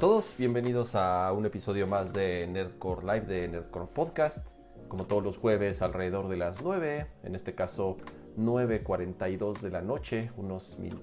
[0.00, 4.48] Todos, bienvenidos a un episodio más de Nerdcore Live de Nerdcore Podcast.
[4.88, 7.98] Como todos los jueves alrededor de las 9, en este caso
[8.38, 10.98] 9.42 de la noche, unos mil,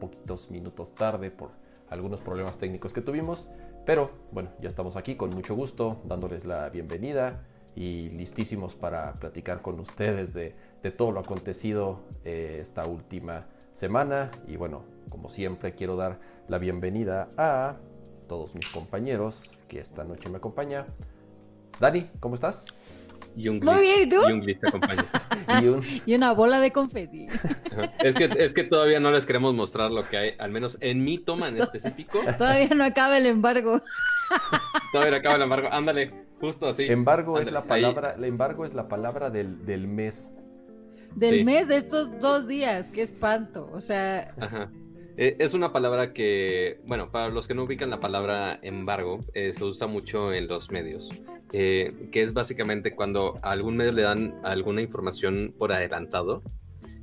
[0.00, 1.50] poquitos minutos tarde por
[1.90, 3.50] algunos problemas técnicos que tuvimos.
[3.84, 7.44] Pero bueno, ya estamos aquí con mucho gusto, dándoles la bienvenida
[7.76, 14.30] y listísimos para platicar con ustedes de, de todo lo acontecido eh, esta última semana.
[14.46, 16.18] Y bueno, como siempre, quiero dar
[16.48, 17.76] la bienvenida a
[18.28, 20.86] todos mis compañeros que esta noche me acompaña.
[21.80, 22.66] Dani, ¿cómo estás?
[23.36, 24.16] Y un Muy bien, ¿y tú?
[24.28, 25.04] Y un glitch te acompaña.
[25.62, 25.82] y, un...
[26.06, 27.26] y una bola de confeti.
[28.00, 31.04] es, que, es que todavía no les queremos mostrar lo que hay, al menos en
[31.04, 32.20] mi toma en específico.
[32.38, 33.80] Todavía no acaba el embargo.
[34.92, 35.68] todavía no acaba el embargo.
[35.70, 36.84] Ándale, justo así.
[36.86, 40.32] Embargo Ándale, es la palabra, el embargo es la palabra del, del mes.
[41.14, 41.44] Del Sí.
[41.44, 43.70] mes de estos dos días, qué espanto.
[43.72, 44.70] O sea, Ajá.
[45.20, 49.52] Eh, Es una palabra que, bueno, para los que no ubican la palabra embargo, eh,
[49.52, 51.10] se usa mucho en los medios,
[51.52, 56.42] eh, que es básicamente cuando a algún medio le dan alguna información por adelantado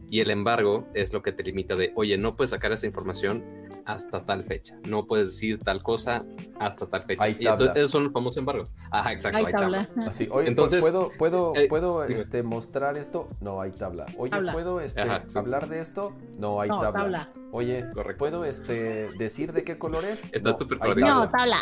[0.10, 3.44] y el embargo es lo que te limita de, oye, no puedes sacar esa información
[3.86, 6.26] hasta tal fecha, no puedes decir tal cosa
[6.60, 7.24] hasta tal fecha.
[7.24, 8.70] Hay y entonces, esos son los famosos embargos.
[8.92, 9.86] Ajá, exacto, hay hay tabla.
[9.86, 10.10] tabla.
[10.10, 13.30] Así, oye, Entonces, ¿puedo, puedo, eh, puedo este, mostrar esto?
[13.42, 14.06] No hay tabla.
[14.18, 14.54] Oye, Tabla.
[14.54, 15.38] ¿puedo este, Ajá, sí.
[15.38, 16.16] hablar de esto?
[16.38, 17.00] No hay No, tabla.
[17.02, 17.34] tabla.
[17.52, 18.18] Oye, Correcto.
[18.20, 20.26] ¿puedo este, decir de qué color es?
[20.34, 21.28] Está no, súper no, tabla.
[21.28, 21.58] tabla.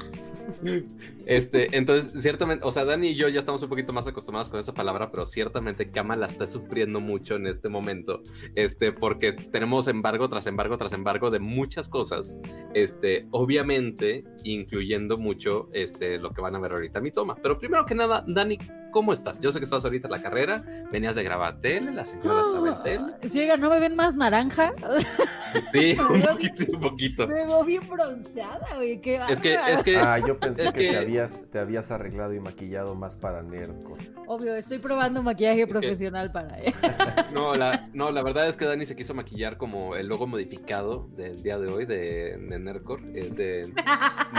[1.26, 4.60] Este, entonces, ciertamente, o sea, Dani y yo ya estamos un poquito más acostumbrados con
[4.60, 8.22] esa palabra, pero ciertamente Kama la está sufriendo mucho en este momento,
[8.56, 12.38] este, porque tenemos embargo tras embargo tras embargo de muchas cosas,
[12.74, 17.36] este, obviamente, incluyendo mucho, este, lo que van a ver ahorita mi toma.
[17.36, 18.58] Pero primero que nada, Dani,
[18.94, 19.42] ¿cómo estás?
[19.42, 22.70] Yo sé que estás ahorita en la carrera, venías de grabar tele, la señora estaba
[22.70, 23.30] en tele.
[23.30, 24.74] Si oigan, ¿no me ven más naranja?
[25.72, 27.28] Sí, un poquito, sí, un poquito.
[27.28, 29.00] Me veo bien bronceada, güey.
[29.02, 32.34] Qué Es que, es que, Ah, yo pensé Es que, te, habías, te habías arreglado
[32.34, 34.12] y maquillado más para Nerdcore.
[34.26, 36.74] Obvio, estoy probando maquillaje profesional para ella.
[37.34, 41.08] No la, no, la verdad es que Dani se quiso maquillar como el logo modificado
[41.16, 43.04] del día de hoy de, de Nerdcore.
[43.14, 43.72] Es de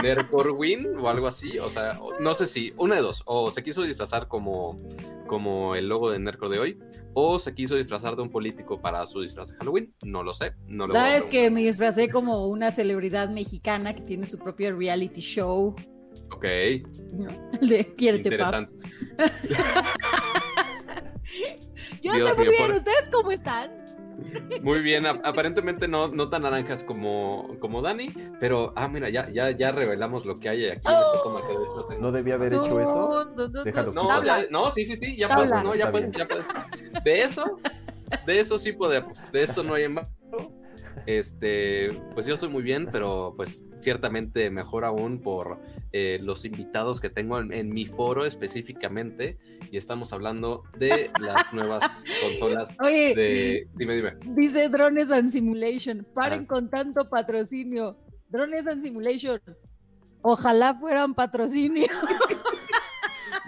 [0.01, 1.59] Nerdcore Win o algo así.
[1.59, 3.23] O sea, no sé si, una de dos.
[3.25, 4.44] O se quiso disfrazar como,
[5.27, 6.79] como el logo de Nerdcore de hoy.
[7.13, 9.93] O se quiso disfrazar de un político para su disfraz de Halloween.
[10.03, 10.53] No lo sé.
[10.67, 15.21] No lo Sabes que me disfracé como una celebridad mexicana que tiene su propio reality
[15.21, 15.75] show.
[16.31, 16.45] Ok,
[17.13, 17.27] ¿no?
[17.61, 18.75] De Quiérete, Paps.
[22.01, 23.84] Yo Dios estoy muy bien, ¿ustedes cómo están?
[24.61, 28.09] Muy bien, ap- aparentemente no, no tan naranjas como, como Dani,
[28.39, 31.47] pero ah, mira, ya, ya, ya revelamos lo que hay aquí en esta toma que
[31.47, 32.01] de hecho tengo.
[32.01, 33.07] ¿No debía haber hecho eso?
[33.09, 34.23] No, no, no, Déjalo no.
[34.23, 36.47] Ya- no, sí, sí, sí, ya puedes, no, ya puedes, ya puedes.
[37.03, 37.59] De eso,
[38.25, 39.31] de eso sí podemos.
[39.31, 40.09] De esto no hay embargo.
[41.05, 45.59] Este, pues yo estoy muy bien, pero pues ciertamente mejor aún por
[45.91, 49.37] eh, los invitados que tengo en, en mi foro específicamente.
[49.71, 53.67] Y estamos hablando de las nuevas consolas Oye, de.
[53.75, 54.13] Dime, dime.
[54.35, 56.05] dice Drones and Simulation.
[56.13, 56.47] Paren Ajá.
[56.47, 57.97] con tanto patrocinio.
[58.29, 59.39] Drones and Simulation.
[60.21, 61.87] Ojalá fueran patrocinio.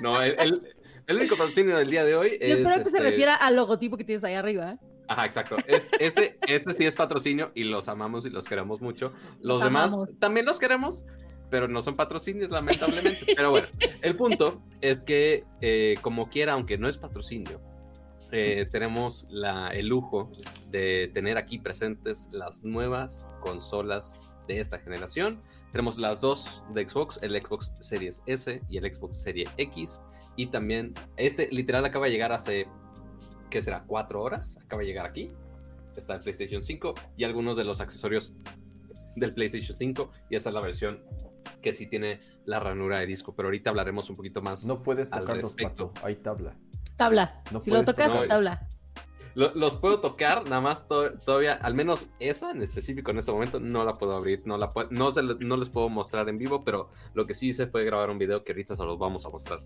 [0.01, 0.61] No, el, el-
[1.07, 2.59] el único patrocinio del día de hoy Yo es.
[2.59, 4.73] espero que se este, refiera al logotipo que tienes ahí arriba.
[4.73, 4.77] ¿eh?
[5.07, 5.55] Ajá, exacto.
[5.67, 9.11] Es- este, este sí es patrocinio y los amamos y los queremos mucho.
[9.41, 10.09] Los, Los demás amamos.
[10.19, 11.05] también los queremos,
[11.49, 13.33] pero no son patrocinios, lamentablemente.
[13.35, 13.67] pero bueno,
[14.01, 17.61] el punto es que, eh, como quiera, aunque no es patrocinio,
[18.31, 20.29] eh, tenemos la, el lujo
[20.69, 25.41] de tener aquí presentes las nuevas consolas de esta generación.
[25.71, 30.01] Tenemos las dos de Xbox, el Xbox Series S y el Xbox Series X.
[30.35, 32.67] Y también, este literal acaba de llegar hace
[33.49, 33.83] ¿qué será?
[33.85, 34.57] ¿Cuatro horas?
[34.63, 35.31] Acaba de llegar aquí.
[35.95, 38.33] Está el PlayStation 5 y algunos de los accesorios
[39.15, 40.11] del PlayStation 5.
[40.29, 41.03] Y esa es la versión
[41.61, 43.35] que sí tiene la ranura de disco.
[43.35, 44.65] Pero ahorita hablaremos un poquito más.
[44.65, 45.91] No puedes Al tocarlos, respecto.
[45.93, 46.05] pato.
[46.05, 46.55] Hay tabla.
[46.97, 47.41] Tabla.
[47.51, 48.27] No si lo tocas, tocar.
[48.27, 48.67] tabla.
[49.37, 53.31] Lo- los puedo tocar, nada más to- todavía, al menos esa en específico en este
[53.31, 54.41] momento, no la puedo abrir.
[54.45, 57.49] No, la pu- no, se no les puedo mostrar en vivo, pero lo que sí
[57.49, 59.59] hice fue grabar un video que ahorita se los vamos a mostrar.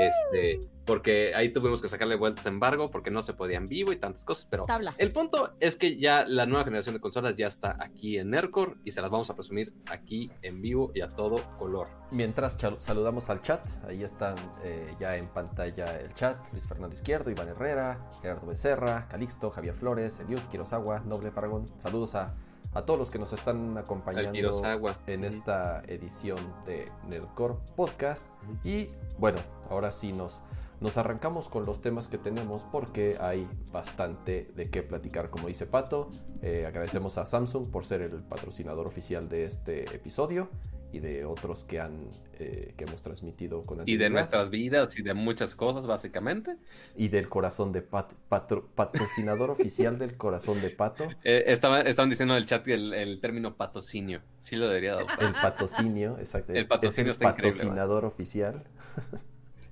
[0.00, 3.92] Este, porque ahí tuvimos que sacarle vueltas a embargo porque no se podía en vivo
[3.92, 4.94] y tantas cosas, pero Tabla.
[4.96, 8.76] El punto es que ya la nueva generación de consolas ya está aquí en Nerdcore
[8.84, 11.88] y se las vamos a presumir aquí en vivo y a todo color.
[12.10, 16.38] Mientras saludamos al chat, ahí están eh, ya en pantalla el chat.
[16.52, 21.68] Luis Fernando Izquierdo, Iván Herrera, Gerardo Becerra, Calixto, Javier Flores, Eliud, Kirosawa, Noble Paragón.
[21.78, 22.36] Saludos a,
[22.72, 24.62] a todos los que nos están acompañando
[25.08, 28.30] en esta edición de Nerdcore Podcast.
[28.62, 30.40] Y bueno, ahora sí nos,
[30.80, 35.30] nos arrancamos con los temas que tenemos porque hay bastante de qué platicar.
[35.30, 36.10] Como dice Pato,
[36.40, 40.48] eh, agradecemos a Samsung por ser el patrocinador oficial de este episodio.
[40.90, 42.06] Y de otros que han
[42.40, 46.56] eh, que hemos transmitido con Y de nuestras vidas y de muchas cosas, básicamente.
[46.96, 52.08] y del corazón de Pat- patro- patrocinador oficial del corazón de pato, Eh, estaba- estaban
[52.10, 54.20] diciendo en el chat el, el término patrocinio.
[54.40, 55.22] Sí lo debería adoptar.
[55.22, 56.52] el patrocinio, exacto.
[56.52, 58.64] El patrocinio es el patrocinador oficial.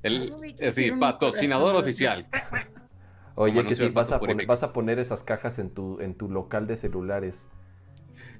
[0.02, 2.26] El, eh, sí, patrocinador oficial.
[3.34, 6.00] Oye, Como que si vas a, Pato poner, vas a poner esas cajas en tu,
[6.00, 7.48] en tu local de celulares.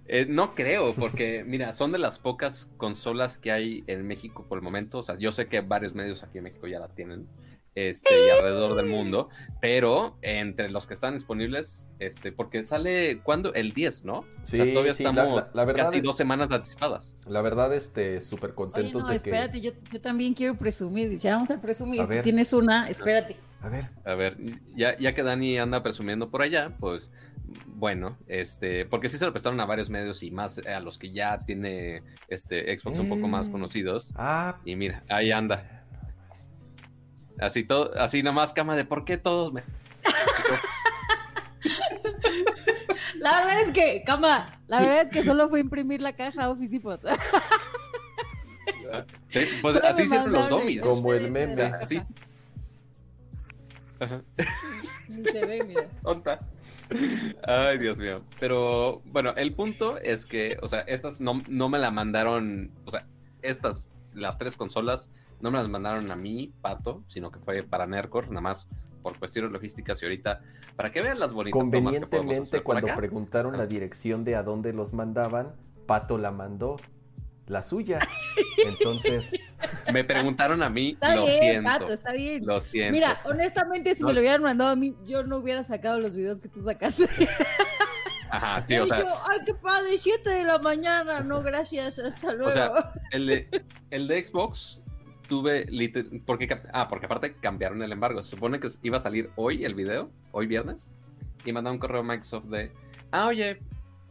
[0.08, 4.58] Eh, no creo, porque mira, son de las pocas consolas que hay en México por
[4.58, 4.98] el momento.
[4.98, 7.26] O sea, yo sé que varios medios aquí en México ya la tienen.
[7.74, 9.28] Este, y alrededor del mundo,
[9.60, 14.20] pero entre los que están disponibles, este, porque sale cuando el 10, ¿no?
[14.20, 17.14] o sea, Sí, todavía sí, la- estamos la- la verdad casi es- dos semanas anticipadas.
[17.28, 21.18] La verdad, este, súper Oye, contentos no, de espérate, yo, yo también quiero presumir.
[21.18, 22.00] Ya vamos a presumir.
[22.00, 22.22] A Tú ver.
[22.22, 23.34] tienes una, espérate.
[23.34, 23.40] que...
[23.60, 24.36] A ver, A ver,
[24.74, 27.10] ya, ya que Dani anda presumiendo por allá, pues
[27.66, 31.10] bueno, este, porque sí se lo prestaron a varios medios y más a los que
[31.10, 33.52] ya tiene este Xbox un poco más Mm.
[33.52, 34.12] conocidos.
[34.16, 35.84] ah, Y mira, ahí anda.
[37.38, 39.62] Así todo, así nomás cama de por qué todos me.
[43.18, 46.70] La verdad es que, cama, la verdad es que solo fue imprimir la caja Office
[46.72, 47.00] Depot.
[49.30, 51.62] Sí, pues Solo así siempre los el Como el meme.
[51.64, 52.00] Así.
[53.98, 54.22] Ajá.
[55.08, 55.88] Ni se ve, mira.
[56.04, 56.38] Onta.
[57.46, 58.22] Ay, Dios mío.
[58.38, 62.90] Pero bueno, el punto es que, o sea, estas no, no me la mandaron, o
[62.90, 63.06] sea,
[63.42, 65.10] estas, las tres consolas,
[65.40, 68.68] no me las mandaron a mí, Pato, sino que fue para Nercor, nada más
[69.02, 70.40] por cuestiones logísticas y ahorita,
[70.74, 74.34] para que vean las bonitas tomas que podemos convenientemente hacer cuando preguntaron la dirección de
[74.34, 75.54] a dónde los mandaban,
[75.86, 76.76] Pato la mandó,
[77.46, 77.98] la suya.
[78.66, 79.30] Entonces,
[79.92, 81.70] Me preguntaron a mí, Está lo bien, siento.
[81.70, 82.44] Pato, está bien.
[82.46, 82.92] Lo siento.
[82.92, 84.08] Mira, honestamente, si No.
[84.08, 87.08] me lo hubieran mandado a mí, yo no hubiera sacado los videos que tú sacaste.
[88.30, 91.20] Ajá, sí, Y o sea, yo, ay, qué padre, 7 de la mañana.
[91.20, 92.52] No, gracias, hasta luego.
[92.52, 94.80] sea, el de, el de Xbox
[95.28, 98.22] tuve liter- porque ah, porque aparte cambiaron el embargo.
[98.24, 100.92] Se supone que iba a salir hoy el video, hoy viernes,
[101.44, 102.72] y mandaron un correo a Microsoft de,
[103.12, 103.60] ah, oye,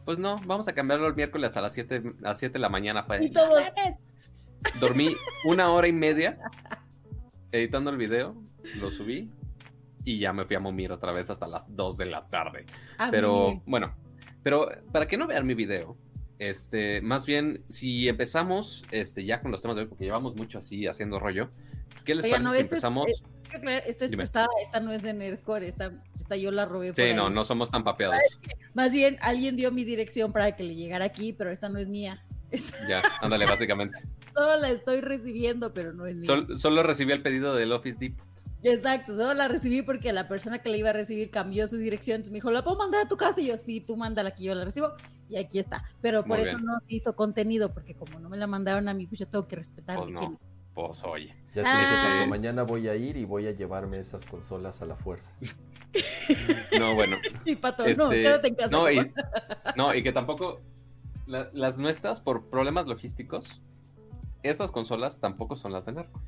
[0.06, 2.68] pues no, vamos a cambiarlo el miércoles a las 7, a las 7 de la
[2.70, 3.02] mañana.
[3.02, 3.50] Fue, y todo.
[4.80, 5.14] dormí
[5.44, 6.38] una hora y media
[7.52, 8.34] editando el video,
[8.76, 9.30] lo subí
[10.04, 12.66] y ya me fui a momir otra vez hasta las 2 de la tarde.
[12.98, 13.94] Ah, Pero bueno,
[14.44, 15.96] pero para que no vean mi video,
[16.38, 20.58] este, más bien, si empezamos este, ya con los temas de hoy, porque llevamos mucho
[20.58, 21.50] así haciendo rollo,
[22.04, 23.06] ¿qué les Oiga, parece no, si este es- empezamos?
[23.08, 23.14] eh,
[23.60, 24.24] Quiero aclarar, Esta, es, Dime.
[24.24, 26.92] esta, esta no es de Nerdcore, esta, esta yo la robé.
[26.94, 27.14] Sí, ahí.
[27.14, 28.16] no, no somos tan papeados.
[28.74, 31.88] Más bien, alguien dio mi dirección para que le llegara aquí, pero esta no es
[31.88, 32.22] mía.
[32.88, 33.98] Ya, ándale, básicamente.
[34.32, 36.26] solo la estoy recibiendo, pero no es mía.
[36.26, 38.24] Sol- solo recibí el pedido del Office Depot.
[38.62, 42.16] Exacto, solo la recibí porque la persona que la iba a recibir cambió su dirección.
[42.16, 43.40] Entonces me dijo, ¿la puedo mandar a tu casa?
[43.40, 44.92] Y yo, sí, tú mándala que yo la recibo.
[45.28, 45.84] Y aquí está.
[46.00, 46.66] Pero por Muy eso bien.
[46.66, 49.56] no hizo contenido, porque como no me la mandaron a mí, pues yo tengo que
[49.56, 49.98] respetar.
[49.98, 50.38] Pues no.
[50.76, 51.34] Pues oye.
[51.54, 52.14] ya te Ah.
[52.18, 55.32] dije, mañana voy a ir y voy a llevarme esas consolas a la fuerza.
[56.78, 57.16] No, bueno.
[57.46, 58.68] Y pato, no, Este, quédate en casa.
[58.76, 59.72] No, y, papá.
[59.76, 60.60] no, y que tampoco.
[61.26, 63.60] la- las nuestras, por problemas logísticos,
[64.42, 66.20] estas consolas tampoco son las de Narco.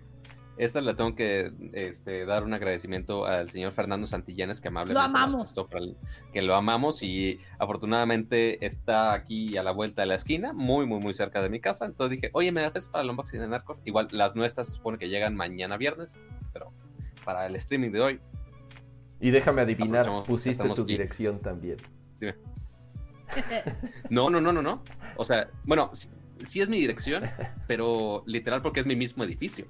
[0.58, 5.04] Esta le tengo que este, dar un agradecimiento al señor Fernando Santillanes, que amablemente Lo
[5.04, 5.54] amamos.
[6.32, 10.98] que lo amamos y afortunadamente está aquí a la vuelta de la esquina, muy, muy,
[11.00, 11.86] muy cerca de mi casa.
[11.86, 13.78] Entonces dije, oye, me la prestas para el unboxing de Narco.
[13.84, 16.14] Igual las nuestras se supone que llegan mañana viernes,
[16.52, 16.72] pero
[17.24, 18.20] para el streaming de hoy,
[19.20, 20.84] Y déjame adivinar, pusiste tu aquí.
[20.92, 21.76] dirección también.
[24.10, 24.82] No, no, no, no, no.
[25.16, 26.08] O sea, bueno, sí,
[26.44, 27.24] sí es mi dirección,
[27.66, 29.66] pero literal porque es mi mismo edificio.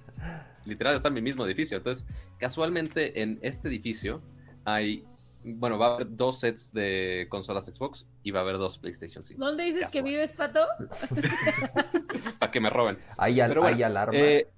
[0.69, 1.77] Literal está en mi mismo edificio.
[1.79, 2.05] Entonces,
[2.39, 4.23] casualmente en este edificio
[4.65, 5.05] hay,
[5.45, 9.23] bueno, va a haber dos sets de consolas Xbox y va a haber dos PlayStation
[9.25, 9.43] 5.
[9.45, 10.67] ¿Dónde dices que vives, pato?
[12.39, 12.99] Para que me roben.
[13.17, 14.19] Hay, al- bueno, hay alarma.
[14.19, 14.49] Eh,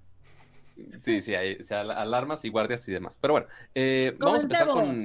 [1.01, 3.19] sí, sí, hay o sea, al- alarmas y guardias y demás.
[3.21, 4.99] Pero bueno, eh, vamos a empezar con...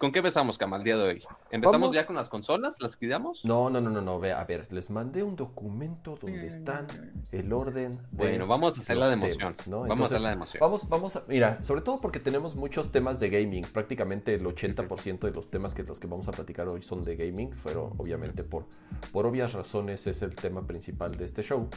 [0.00, 1.22] ¿Con qué empezamos, Cama, el día de hoy?
[1.50, 2.80] ¿Empezamos Vamos- ya con las consolas?
[2.80, 3.44] ¿Las quitamos?
[3.44, 4.18] No, no, no, no, no.
[4.18, 6.86] Ve, a ver, les mandé un documento donde están
[7.32, 8.16] el orden de.
[8.16, 9.52] Bueno, vamos a hacer la de los emoción.
[9.52, 9.80] temas, ¿no?
[9.82, 10.58] Vamos a hacer la de emoción.
[10.58, 13.66] Vamos, vamos a, mira, sobre todo porque tenemos muchos temas de gaming.
[13.66, 17.16] Prácticamente el 80% de los temas que los que vamos a platicar hoy son de
[17.16, 18.64] gaming, pero obviamente por,
[19.12, 21.68] por obvias razones es el tema principal de este show.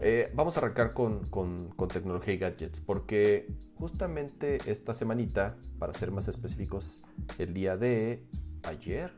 [0.00, 5.92] Eh, vamos a arrancar con, con- con tecnología y gadgets, porque justamente esta semanita, para
[5.94, 7.02] ser más específicos,
[7.38, 8.24] el día de
[8.62, 9.12] ayer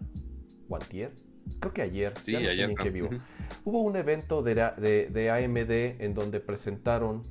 [0.69, 1.15] o antier,
[1.59, 3.09] creo que ayer, Sí, ya no sé ni en vivo.
[3.65, 7.23] Hubo un evento de, la- de- de AMD en donde presentaron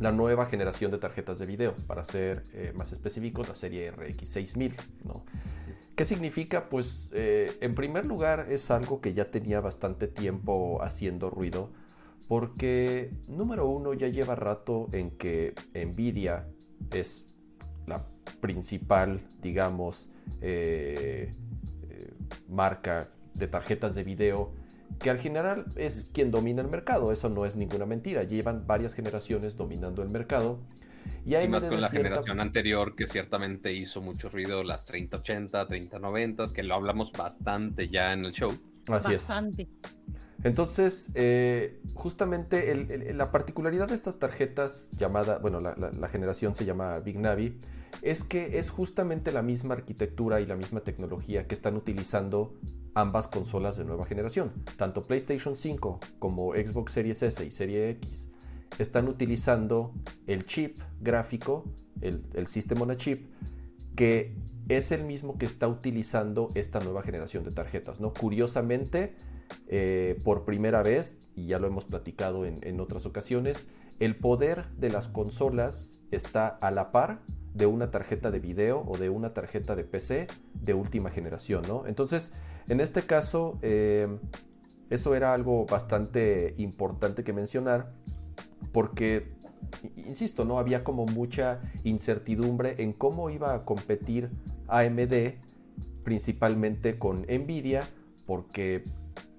[0.00, 4.28] la nueva generación de tarjetas de video, para ser eh, más específicos, la serie RX
[4.28, 4.74] 6000.
[5.04, 5.24] ¿no?
[5.94, 6.68] ¿Qué significa?
[6.68, 11.70] Pues eh, en primer lugar es algo que ya tenía bastante tiempo haciendo ruido,
[12.28, 16.48] Porque, número uno, ya lleva rato en que Nvidia
[16.90, 17.26] es
[17.86, 18.04] la
[18.40, 21.32] principal, digamos, eh,
[21.90, 22.14] eh,
[22.48, 24.52] marca de tarjetas de video
[24.98, 27.12] que al general es quien domina el mercado.
[27.12, 28.22] Eso no es ninguna mentira.
[28.22, 30.60] Llevan varias generaciones dominando el mercado.
[31.26, 36.44] Y, hay más con la generación anterior que ciertamente hizo mucho ruido, las 3080, 3090,
[36.54, 38.52] que lo hablamos bastante ya en el show.
[38.88, 39.68] Así bastante.
[40.44, 42.74] Entonces, eh, justamente
[43.14, 47.58] la particularidad de estas tarjetas llamada, bueno, la, generación se llama Big Navi,
[48.02, 52.54] es que es justamente la misma arquitectura y la misma tecnología que están utilizando
[52.94, 54.52] ambas consolas de nueva generación.
[54.76, 58.28] Tanto PlayStation 5 como Xbox Series S y Serie X
[58.78, 59.94] están utilizando
[60.26, 61.64] el chip gráfico,
[62.02, 63.30] el, el System on a Chip,
[63.96, 64.36] que
[64.68, 67.98] es el mismo que está utilizando esta nueva generación de tarjetas.
[68.00, 68.12] ¿no?
[68.12, 69.14] Curiosamente,
[69.68, 73.66] eh, por primera vez, y ya lo hemos platicado en, en otras ocasiones,
[74.00, 77.20] el poder de las consolas está a la par
[77.54, 81.86] de una tarjeta de video o de una tarjeta de PC de última generación, ¿no?
[81.86, 82.32] Entonces,
[82.68, 84.08] en este caso, eh,
[84.90, 87.92] eso era algo bastante importante que mencionar,
[88.72, 89.32] porque,
[89.96, 90.58] insisto, ¿no?
[90.58, 94.30] Había como mucha incertidumbre en cómo iba a competir
[94.66, 95.34] AMD,
[96.02, 97.84] principalmente con Nvidia,
[98.26, 98.84] porque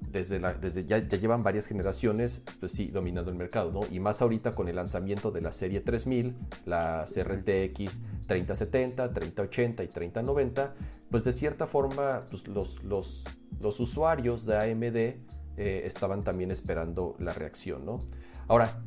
[0.01, 3.81] desde, la, desde ya, ya, llevan varias generaciones, pues sí, dominando el mercado, ¿no?
[3.89, 6.35] Y más ahorita con el lanzamiento de la serie 3000,
[6.65, 10.75] la RTX 3070, 3080 y 3090,
[11.09, 13.23] pues de cierta forma pues los, los,
[13.59, 17.99] los usuarios de AMD eh, estaban también esperando la reacción, ¿no?
[18.47, 18.81] Ahora,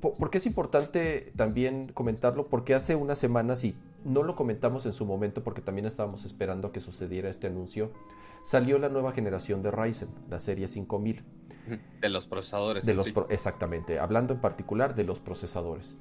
[0.00, 2.48] ¿por qué es importante también comentarlo?
[2.48, 6.72] Porque hace unas semanas, y no lo comentamos en su momento porque también estábamos esperando
[6.72, 7.90] que sucediera este anuncio,
[8.42, 11.24] salió la nueva generación de Ryzen, la serie 5000.
[12.00, 12.84] De los procesadores.
[12.84, 15.98] De los exactamente, hablando en particular de los procesadores.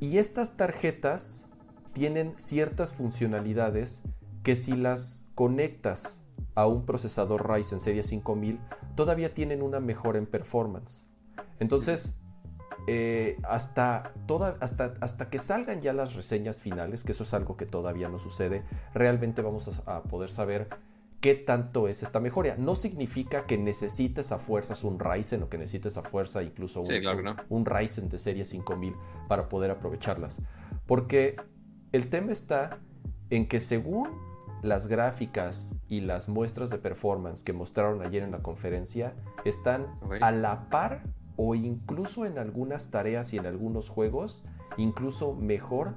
[0.00, 1.46] Y estas tarjetas
[1.92, 4.02] tienen ciertas funcionalidades
[4.42, 6.22] que si las conectas
[6.54, 8.60] a un procesador Ryzen serie 5000,
[8.96, 11.06] todavía tienen una mejora en performance.
[11.60, 12.18] Entonces,
[12.88, 17.56] eh, hasta, toda, hasta, hasta que salgan ya las reseñas finales, que eso es algo
[17.56, 20.68] que todavía no sucede, realmente vamos a poder saber
[21.22, 22.56] qué tanto es esta mejoría.
[22.58, 26.82] No significa que necesites a fuerzas un Ryzen o que necesites a fuerza incluso
[27.48, 28.96] un, Ryzen de serie 5000
[29.28, 30.40] para poder aprovecharlas.
[30.84, 31.36] Porque
[31.92, 32.80] el tema está
[33.30, 34.10] en que según
[34.62, 39.14] las gráficas y las muestras de performance que mostraron ayer en la conferencia
[39.44, 39.86] están
[40.20, 41.04] a la par
[41.36, 44.44] o incluso en algunas tareas y en algunos juegos,
[44.76, 45.94] incluso mejor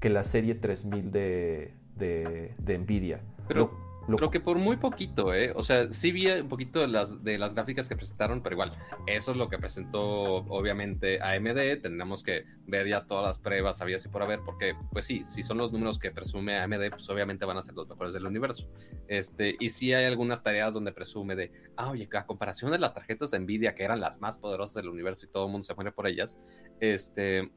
[0.00, 3.22] que la serie 3000 de, de, Nvidia.
[3.48, 5.52] Pero, Creo que por muy poquito, ¿eh?
[5.56, 8.72] O sea, sí vi un poquito de las, de las gráficas que presentaron, pero igual,
[9.06, 11.82] eso es lo que presentó obviamente AMD.
[11.82, 15.42] Tendremos que ver ya todas las pruebas, sabía si por haber, porque, pues sí, si
[15.42, 18.68] son los números que presume AMD, pues obviamente van a ser los mejores del universo.
[19.08, 22.94] Este, y sí hay algunas tareas donde presume de, ah, oye, a comparación de las
[22.94, 25.74] tarjetas de Nvidia, que eran las más poderosas del universo y todo el mundo se
[25.74, 26.38] muere por ellas,
[26.80, 27.50] este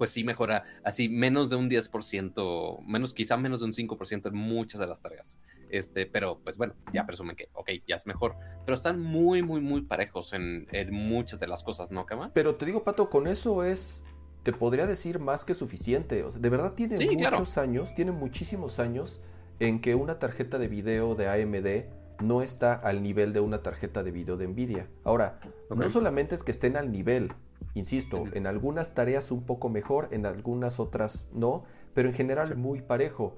[0.00, 4.34] pues sí mejora así menos de un 10%, menos, quizá menos de un 5% en
[4.34, 5.36] muchas de las tareas.
[5.68, 8.34] Este, pero pues bueno, ya presumen que, ok, ya es mejor.
[8.64, 12.30] Pero están muy, muy, muy parejos en, muchas de las cosas, ¿no, Kama?
[12.32, 14.02] Pero te digo, Pato, con eso es,
[14.42, 16.24] te podría decir más que suficiente.
[16.24, 19.20] O sea, de verdad tiene muchos años, tiene muchísimos años
[19.58, 24.02] en que una tarjeta de video de AMD no está al nivel de una tarjeta
[24.02, 24.88] de video de Nvidia.
[25.04, 27.34] Ahora, no solamente es que estén al nivel,
[27.74, 31.64] Insisto, en algunas tareas un poco mejor, en algunas otras no,
[31.94, 33.36] pero en general muy parejo.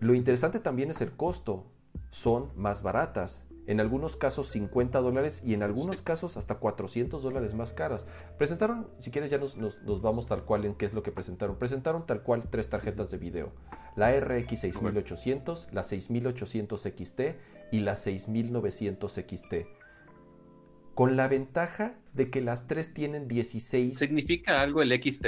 [0.00, 1.66] Lo interesante también es el costo.
[2.10, 3.46] Son más baratas.
[3.66, 8.06] En algunos casos 50 dólares y en algunos casos hasta 400 dólares más caras.
[8.36, 11.56] Presentaron, si quieres ya nos, nos, vamos tal cual en qué es lo que presentaron.
[11.56, 13.52] Presentaron tal cual tres tarjetas de video.
[13.94, 17.20] La RX 6800, la 6800 XT
[17.70, 19.54] y la 6900 XT
[21.00, 23.96] con la ventaja de que las tres tienen 16.
[23.96, 25.26] ¿Significa algo el XT?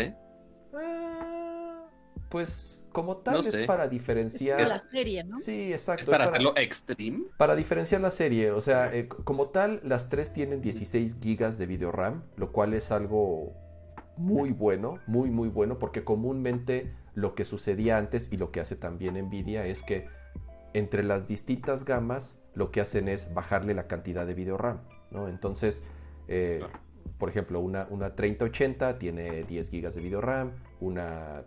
[0.75, 1.89] Ah,
[2.29, 4.61] pues como tal es para diferenciar.
[4.61, 5.39] Es la serie, ¿no?
[5.39, 6.03] Sí, exacto.
[6.03, 7.25] ¿Es para, hacerlo extreme.
[7.39, 11.65] Para diferenciar la serie, o sea, eh, como tal, las tres tienen 16 gigas de
[11.65, 13.55] video RAM, lo cual es algo
[14.19, 18.77] muy bueno, muy, muy bueno, porque comúnmente lo que sucedía antes y lo que hace
[18.77, 20.07] también Nvidia es que
[20.75, 24.83] entre las distintas gamas lo que hacen es bajarle la cantidad de video RAM.
[25.29, 25.83] Entonces,
[26.29, 26.61] eh,
[27.19, 31.45] por ejemplo, una, una 3080 tiene 10 GB de video RAM, una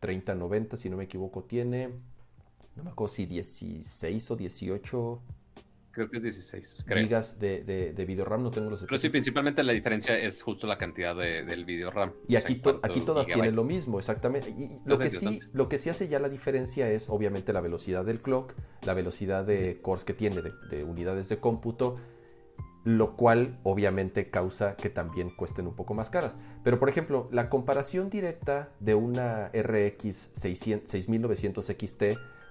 [0.00, 1.90] 3090, si no me equivoco, tiene,
[2.76, 5.22] no me acuerdo si 16 o 18.
[5.90, 9.62] creo que es 16 gigas de, de, video RAM, no tengo los Pero sí, principalmente
[9.62, 12.12] la diferencia es justo la cantidad de, del video RAM.
[12.28, 14.50] Y aquí, aquí todas tienen lo mismo, exactamente.
[14.50, 18.04] Y, lo, que sí, lo que sí hace ya la diferencia es obviamente la velocidad
[18.04, 21.96] del clock, la velocidad de cores que tiene, de, unidades de cómputo,
[22.86, 26.36] lo cual obviamente causa que también cuesten un poco más caras.
[26.62, 32.02] Pero por ejemplo, la comparación directa de una RX 6900 XT,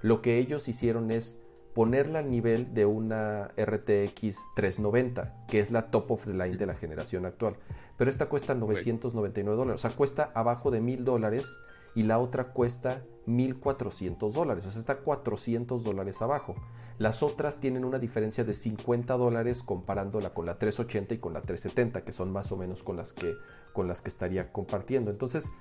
[0.01, 1.39] lo que ellos hicieron es
[1.74, 6.65] ponerla al nivel de una RTX 390, que es la top of the line de
[6.65, 7.56] la generación actual.
[7.98, 11.60] Pero esta cuesta 999 dólares, o sea, cuesta abajo de 1000 dólares
[11.96, 16.55] y la otra cuesta 1400 dólares, o sea, está 400 dólares abajo.
[16.98, 21.41] Las otras tienen una diferencia de 50 dólares comparándola con la 380 y con la
[21.41, 23.36] 370, que son más o menos con las que,
[23.74, 25.12] con las que estaría compartiendo.
[25.12, 25.51] Entonces,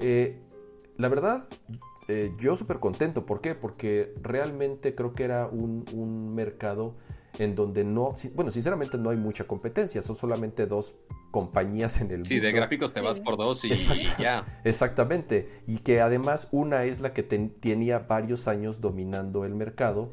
[0.00, 0.40] eh,
[0.96, 1.48] la verdad,
[2.08, 3.26] eh, yo súper contento.
[3.26, 3.54] ¿Por qué?
[3.54, 6.96] Porque realmente creo que era un, mercado
[7.38, 10.94] en donde no, bueno, sinceramente no hay mucha competencia, son solamente dos
[11.30, 13.70] compañías en el sí, de gráficos te vas por dos y,
[14.18, 14.60] ya.
[14.64, 20.10] Exactamente, y que además una es la que tenía varios años dominando el mercado.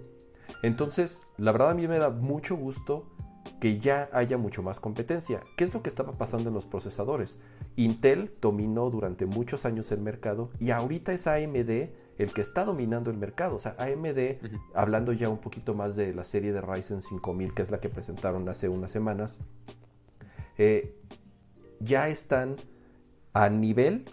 [0.63, 3.05] Entonces, la verdad a mí me da mucho gusto
[3.59, 5.41] que ya haya mucho más competencia.
[5.57, 7.39] ¿Qué es lo que estaba pasando en los procesadores?
[7.75, 13.09] Intel dominó durante muchos años el mercado y ahorita es AMD el que está dominando
[13.09, 13.55] el mercado.
[13.55, 14.37] O sea, AMD,
[14.75, 17.89] hablando ya un poquito más de la serie de Ryzen 5000, que es la que
[17.89, 19.39] presentaron hace unas semanas,
[20.57, 20.95] eh,
[21.79, 22.57] ya están
[23.33, 24.05] a nivel,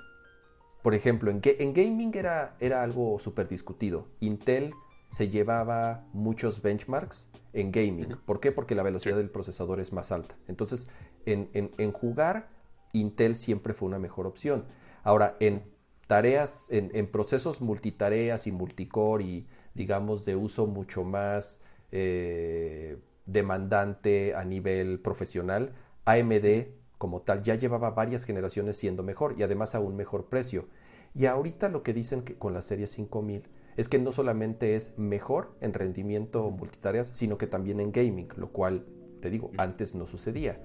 [0.82, 4.06] por ejemplo, en, en gaming era, era algo súper discutido.
[4.20, 4.72] Intel
[5.10, 8.16] se llevaba muchos benchmarks en gaming.
[8.24, 8.52] ¿Por qué?
[8.52, 10.36] Porque la velocidad del procesador es más alta.
[10.46, 10.90] Entonces,
[11.24, 12.50] en, jugar,
[12.92, 14.66] Intel siempre fue una mejor opción.
[15.02, 15.64] Ahora, en
[16.06, 21.60] tareas, en, procesos multitareas y multicore y, digamos, de uso mucho más
[21.92, 25.72] eh, demandante a nivel profesional,
[26.04, 30.68] AMD como tal ya llevaba varias generaciones siendo mejor y además a un mejor precio.
[31.14, 34.98] Y ahorita lo que dicen que con la serie 5000 es que no solamente es
[34.98, 38.86] mejor en rendimiento multitareas, sino que también en gaming, lo cual,
[39.20, 40.60] te digo, antes no sucedía.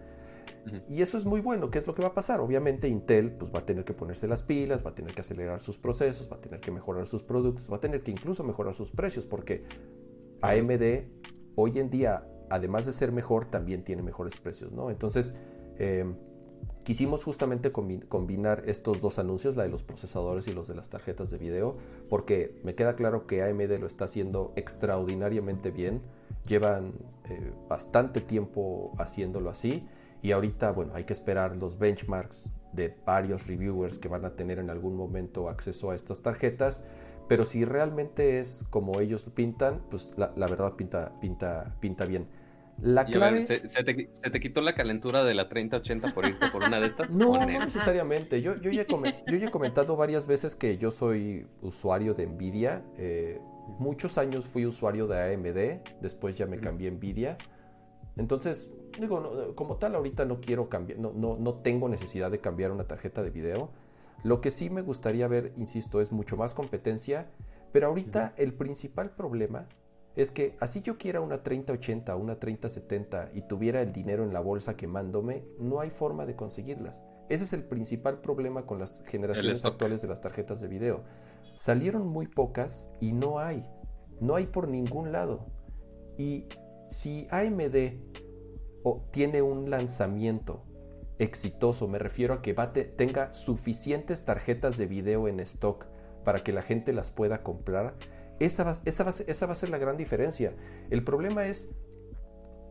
[0.88, 1.70] Y eso es muy bueno.
[1.70, 2.40] ¿Qué es lo que va a pasar?
[2.40, 5.60] Obviamente Intel pues, va a tener que ponerse las pilas, va a tener que acelerar
[5.60, 8.74] sus procesos, va a tener que mejorar sus productos, va a tener que incluso mejorar
[8.74, 9.64] sus precios, porque
[10.42, 11.06] AMD
[11.56, 14.90] hoy en día, además de ser mejor, también tiene mejores precios, ¿no?
[14.90, 15.34] Entonces,
[15.78, 16.06] eh,
[16.84, 21.30] Quisimos justamente combinar estos dos anuncios, la de los procesadores y los de las tarjetas
[21.30, 21.78] de video,
[22.10, 26.02] porque me queda claro que AMD lo está haciendo extraordinariamente bien.
[26.48, 26.94] Llevan
[27.30, 29.88] eh, bastante tiempo haciéndolo así
[30.22, 34.60] y ahorita, bueno, hay que esperar los benchmarks de varios reviewers que van a tener
[34.60, 36.84] en algún momento acceso a estas tarjetas.
[37.28, 42.28] Pero si realmente es como ellos pintan, pues la, la verdad pinta, pinta, pinta bien.
[42.82, 43.46] La clave...
[43.46, 47.16] ¿se, te, quitó la calentura de la 3080 por irte por una de estas?
[47.16, 48.42] No, no necesariamente.
[48.42, 52.84] Yo, yo, ya he comentado varias veces que yo soy usuario de Nvidia.
[52.98, 53.40] Eh,
[53.78, 57.38] muchos años fui usuario de AMD, después ya me cambié a Nvidia.
[58.18, 62.72] Entonces, digo, como tal, ahorita no quiero cambiar, no, no, no tengo necesidad de cambiar
[62.72, 63.70] una tarjeta de video.
[64.24, 67.32] Lo que sí me gustaría ver, insisto, es mucho más competencia.
[67.72, 69.68] Pero ahorita el principal problema
[70.16, 74.34] es que así yo quiera una 3080 o una 3070 y tuviera el dinero en
[74.34, 77.04] la bolsa quemándome, no hay forma de conseguirlas.
[77.30, 81.04] Ese es el principal problema con las generaciones actuales de las tarjetas de video.
[81.56, 83.66] Salieron muy pocas y no hay.
[84.20, 85.46] No hay por ningún lado.
[86.18, 86.48] Y
[86.92, 87.76] si AMD
[89.12, 90.66] tiene un lanzamiento
[91.20, 95.88] exitoso, me refiero a que tenga suficientes tarjetas de video en stock
[96.24, 97.96] para que la gente las pueda comprar,
[98.40, 100.56] esa va, esa, va, a ser la gran diferencia.
[100.90, 101.70] El problema es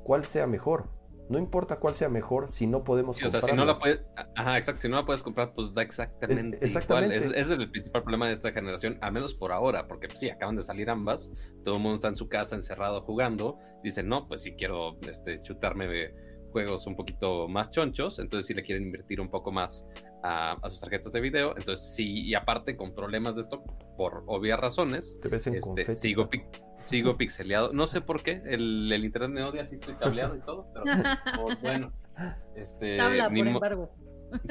[0.05, 0.89] cuál sea mejor.
[1.31, 4.03] No importa cuál sea mejor si no podemos sí, O sea, si no la puedes,
[4.35, 7.15] ajá, exacto, si no la puedes comprar, pues da exactamente, exactamente.
[7.15, 7.35] igual.
[7.37, 10.29] Ese, es el principal problema de esta generación, al menos por ahora, porque pues, sí,
[10.29, 11.31] acaban de salir ambas,
[11.63, 15.41] todo el mundo está en su casa encerrado jugando, dicen, no, pues si quiero este,
[15.43, 15.87] chutarme
[16.51, 19.87] juegos un poquito más chonchos, entonces si le quieren invertir un poco más
[20.23, 23.63] a, sus tarjetas de video, entonces sí, y aparte con problemas de esto,
[23.97, 26.29] por obvias razones, este, sigo,
[26.77, 30.67] sigo pixeleado, no sé por qué, el, internet me odia, sí estoy tableado y todo,
[30.73, 30.85] pero
[31.43, 31.93] pues, bueno,
[32.55, 32.97] este...
[32.97, 33.91] Tabla por embargo.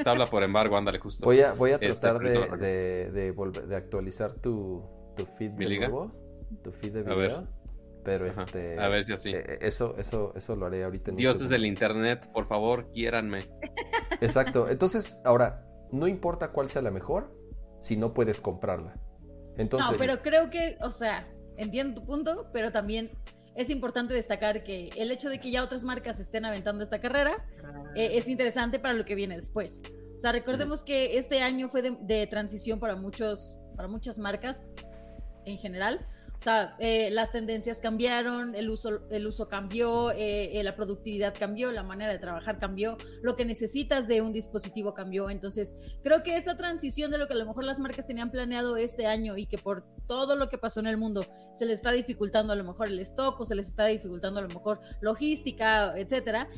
[0.04, 1.24] Tabla por embargo, ándale justo.
[1.24, 4.84] Voy a, voy a este, tratar de, de, de, actualizar tu,
[5.16, 6.12] tu feed de nuevo,
[6.62, 7.59] tu feed de video.
[8.04, 8.78] Pero este.
[8.78, 9.30] A ver si así.
[9.30, 11.10] Eh, eso, eso, eso lo haré ahorita.
[11.10, 13.40] En Dioses del internet, por favor, quiéranme.
[14.20, 14.68] Exacto.
[14.68, 17.36] Entonces, ahora, no importa cuál sea la mejor,
[17.80, 18.98] si no puedes comprarla.
[19.56, 19.92] Entonces.
[19.92, 21.24] No, pero creo que, o sea,
[21.56, 23.10] entiendo tu punto, pero también
[23.54, 27.44] es importante destacar que el hecho de que ya otras marcas estén aventando esta carrera
[27.94, 29.82] eh, es interesante para lo que viene después.
[30.14, 34.62] O sea, recordemos que este año fue de, de transición para, muchos, para muchas marcas
[35.44, 36.06] en general.
[36.40, 41.34] O sea, eh, las tendencias cambiaron, el uso, el uso cambió, eh, eh, la productividad
[41.38, 45.28] cambió, la manera de trabajar cambió, lo que necesitas de un dispositivo cambió.
[45.28, 48.78] Entonces, creo que esta transición de lo que a lo mejor las marcas tenían planeado
[48.78, 51.92] este año y que por todo lo que pasó en el mundo se les está
[51.92, 55.92] dificultando a lo mejor el stock o se les está dificultando a lo mejor logística,
[55.94, 56.48] etcétera,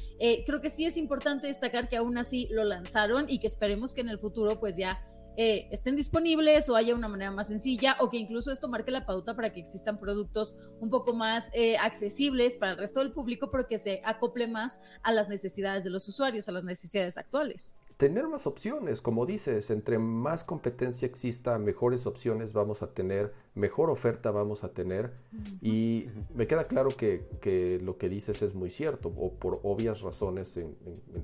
[0.46, 4.00] creo que sí es importante destacar que aún así lo lanzaron y que esperemos que
[4.00, 5.00] en el futuro pues ya
[5.36, 9.06] eh, estén disponibles o haya una manera más sencilla o que incluso esto marque la
[9.06, 13.50] pauta para que existan productos un poco más eh, accesibles para el resto del público,
[13.50, 17.76] pero que se acople más a las necesidades de los usuarios, a las necesidades actuales
[18.02, 23.90] tener más opciones, como dices, entre más competencia exista, mejores opciones vamos a tener, mejor
[23.90, 25.12] oferta vamos a tener.
[25.60, 30.58] Y me queda claro que, lo que dices es muy cierto, o por obvias razones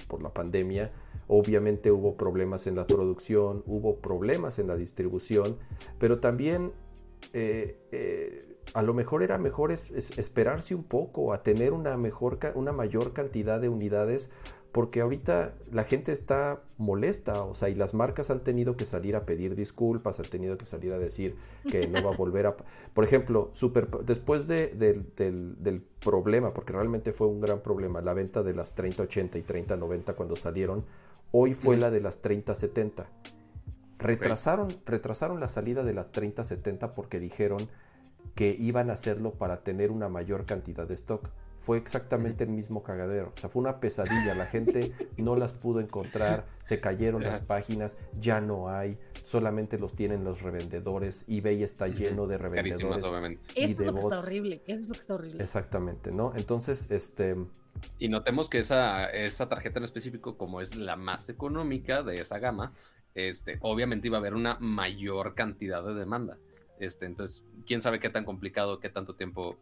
[0.07, 0.93] por la pandemia,
[1.27, 5.59] obviamente hubo problemas en la producción, hubo problemas en la distribución,
[5.99, 6.71] pero también...
[7.33, 12.73] Eh, eh, a lo mejor era mejor esperarse un poco a tener una mejor una
[12.73, 14.31] mayor cantidad de unidades
[14.73, 19.17] porque ahorita la gente está molesta, o sea, y las marcas han tenido que salir
[19.17, 21.37] a pedir disculpas, han tenido que salir a decir
[21.71, 22.57] que no va a volver a...
[22.93, 28.43] Por ejemplo, super, después de, del, problema, porque realmente fue un gran problema, la venta
[28.43, 30.85] de las 3080 y 3090 cuando salieron,
[31.33, 33.07] hoy fue la de las 3070.
[33.99, 37.69] Retrasaron, retrasaron la salida de la 3070 porque dijeron
[38.35, 42.83] que iban a hacerlo para tener una mayor cantidad de stock fue exactamente el mismo
[42.83, 43.33] cagadero.
[43.37, 44.35] O sea, fue una pesadilla.
[44.35, 49.95] La gente no las pudo encontrar, se cayeron las páginas, ya no hay, solamente los
[49.95, 51.25] tienen los revendedores.
[51.29, 53.05] eBay está lleno de revendedores.
[53.55, 54.63] Y Eso es lo que está horrible.
[54.67, 55.43] Eso es lo que está horrible.
[55.43, 56.33] Exactamente, ¿no?
[56.35, 57.37] Entonces, este.
[57.99, 62.39] Y notemos que esa, esa tarjeta en específico, como es la más económica de esa
[62.39, 62.73] gama,
[63.15, 66.39] este, obviamente iba a haber una mayor cantidad de demanda.
[66.79, 69.59] Este, entonces, quién sabe qué tan complicado, qué tanto tiempo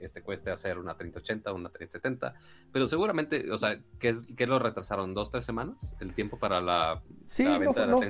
[0.00, 2.34] este, cueste hacer una 3080, una 3070,
[2.72, 5.14] pero seguramente, o sea, ¿qué, qué lo retrasaron?
[5.14, 5.96] ¿Dos, tres semanas?
[6.00, 8.00] ¿El tiempo para la, sí, no, fue, no,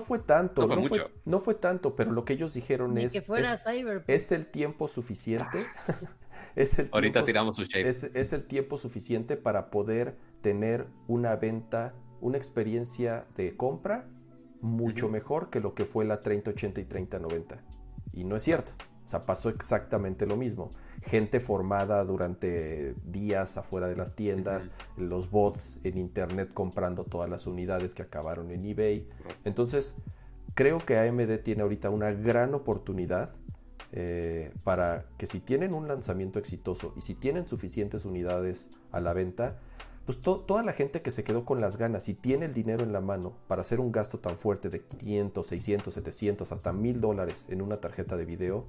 [0.00, 3.14] fue tanto, no fue, no fue, tanto, pero lo que ellos dijeron es,
[4.06, 5.66] es, el tiempo suficiente.
[6.56, 7.88] es el Ahorita tiramos su shape.
[7.88, 14.06] Es, es el tiempo suficiente para poder tener una venta, una experiencia de compra
[14.60, 17.62] mucho mejor que lo que fue la 3080 y 3090.
[18.12, 18.72] Y no es cierto.
[19.04, 20.72] O sea, pasó exactamente lo mismo
[21.02, 27.46] gente formada durante días afuera de las tiendas, los bots en internet comprando todas las
[27.46, 29.08] unidades que acabaron en eBay.
[29.44, 29.96] Entonces,
[30.54, 33.30] creo que AMD tiene ahorita una gran oportunidad
[33.92, 39.12] eh, para que si tienen un lanzamiento exitoso y si tienen suficientes unidades a la
[39.12, 39.58] venta,
[40.06, 42.92] pues toda la gente que se quedó con las ganas y tiene el dinero en
[42.92, 47.46] la mano para hacer un gasto tan fuerte de 500, 600, 700, hasta 1000 dólares
[47.50, 48.66] en una tarjeta de video,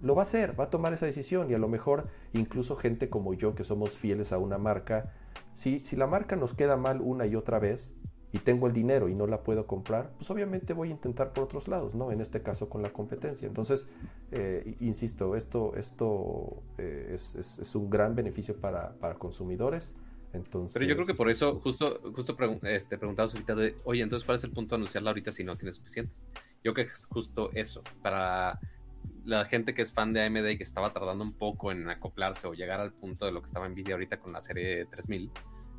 [0.00, 3.08] lo va a hacer, va a tomar esa decisión y a lo mejor incluso gente
[3.08, 5.12] como yo que somos fieles a una marca,
[5.54, 7.94] si, si la marca nos queda mal una y otra vez
[8.32, 11.44] y tengo el dinero y no la puedo comprar, pues obviamente voy a intentar por
[11.44, 12.12] otros lados, ¿no?
[12.12, 13.48] En este caso con la competencia.
[13.48, 13.88] Entonces,
[14.32, 19.94] eh, insisto, esto, esto eh, es, un gran beneficio para, consumidores.
[20.34, 20.74] Entonces...
[20.74, 24.36] Pero yo creo que por eso, justo, justo este, preguntamos ahorita de, oye, entonces, ¿cuál
[24.36, 26.26] es el punto de anunciarla ahorita si no tienes suficientes?
[26.62, 28.60] Yo creo que es justo eso, para
[29.28, 32.46] la gente que es fan de AMD y que estaba tardando un poco en acoplarse
[32.46, 35.30] o llegar al punto de lo que estaba Nvidia ahorita con la serie 3000,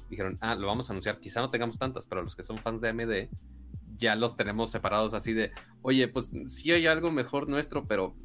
[0.07, 2.79] dijeron, ah, lo vamos a anunciar, quizá no tengamos tantas, pero los que son fans
[2.79, 3.27] de AMD
[3.97, 8.15] ya los tenemos separados así de, oye, pues sí hay algo mejor nuestro, pero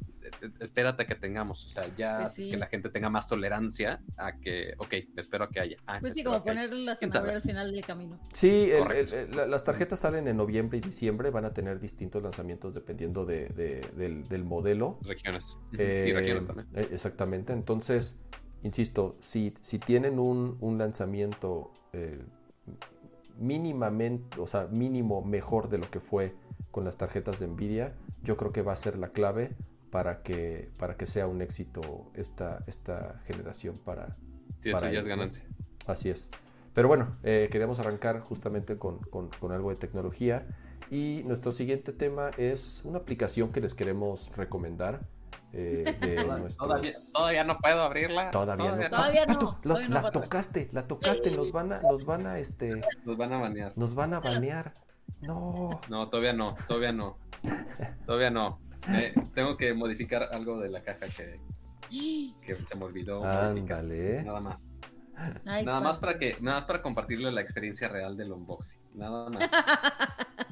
[0.59, 4.37] espérate a que tengamos, o sea, ya pues que la gente tenga más tolerancia a
[4.37, 5.77] que, ok, espero a que haya.
[5.87, 8.19] Ah, pues sí, como poner la al final del camino.
[8.33, 8.69] Sí,
[9.31, 14.43] las tarjetas salen en noviembre y diciembre, van a tener distintos lanzamientos dependiendo de, del,
[14.43, 14.99] modelo.
[15.01, 15.57] Regiones.
[15.71, 16.67] y regiones también.
[16.75, 18.17] Eh, exactamente, entonces,
[18.63, 22.23] insisto, si, si tienen un, un lanzamiento eh,
[23.37, 26.35] mínimamente, o sea, mínimo mejor de lo que fue
[26.71, 29.55] con las tarjetas de Nvidia, yo creo que va a ser la clave
[29.95, 34.17] para que, para que sea un éxito esta, esta generación para...
[34.61, 35.45] Sí, eso ya es ganancia.
[35.87, 36.31] Así es.
[36.73, 38.99] Pero bueno, eh, queremos arrancar justamente con,
[39.49, 40.47] algo de tecnología
[40.91, 44.99] y nuestro siguiente tema es una aplicación que les queremos recomendar.
[45.53, 45.85] Eh,
[47.13, 48.31] todavía, no puedo abrirla.
[48.31, 48.89] Todavía, no.
[48.89, 50.01] Todavía no.
[50.01, 53.71] la tocaste, la tocaste, nos van a, nos van a, este, nos van a banear.
[53.77, 54.73] Nos van a banear.
[55.21, 55.79] No.
[55.87, 57.17] No, todavía no, todavía no.
[58.05, 58.64] Todavía no
[59.33, 61.39] tengo que modificar algo de la caja que,
[62.41, 63.23] que se me olvidó.
[63.23, 64.23] Ándale.
[64.23, 64.79] Nada más.
[65.43, 68.79] nada más para que, nada más para compartirle la experiencia real del unboxing.
[68.93, 69.49] Nada más.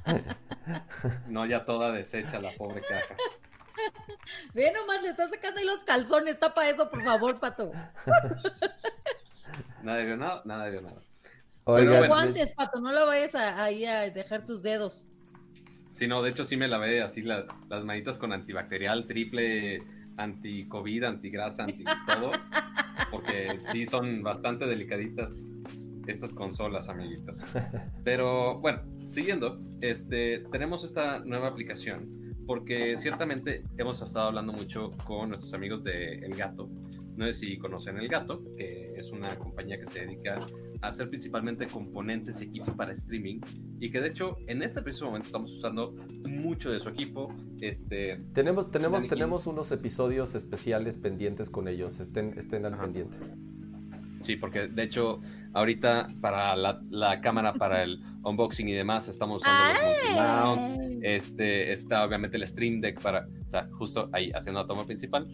[1.27, 3.15] no ya toda deshecha la pobre caja.
[4.53, 7.71] Ve nomás, le estás sacando ahí los calzones, tapa eso, por favor, pato.
[9.83, 11.01] Nada vio nada, nada vio nada.
[11.65, 15.05] Oiga, no guantes, pato, no lo vayas a, ahí a dejar tus dedos.
[15.93, 17.45] Sí, no, de hecho sí me lavé así las
[17.83, 19.79] manitas con antibacterial, triple
[20.17, 22.31] anti-COVID, anti-grasa, anti-todo.
[23.11, 25.47] Porque sí son bastante delicaditas
[26.07, 27.43] estas consolas, amiguitos.
[28.03, 35.29] Pero bueno, siguiendo, este, tenemos esta nueva aplicación porque ciertamente hemos estado hablando mucho con
[35.29, 36.69] nuestros amigos de El Gato.
[37.15, 40.39] No sé si conocen El Gato, que es una compañía que se dedica
[40.83, 43.39] hacer principalmente componentes y equipo para streaming
[43.79, 45.93] y que de hecho en este preciso momento estamos usando
[46.29, 47.33] mucho de su equipo.
[47.61, 53.17] Este, tenemos tenemos, tenemos unos episodios especiales pendientes con ellos, estén, estén al pendiente.
[54.21, 55.21] Sí, porque de hecho
[55.53, 62.05] ahorita para la, la cámara para el unboxing y demás, estamos usando los Este, está
[62.05, 65.27] obviamente el Stream Deck para, o sea, justo ahí haciendo la toma principal.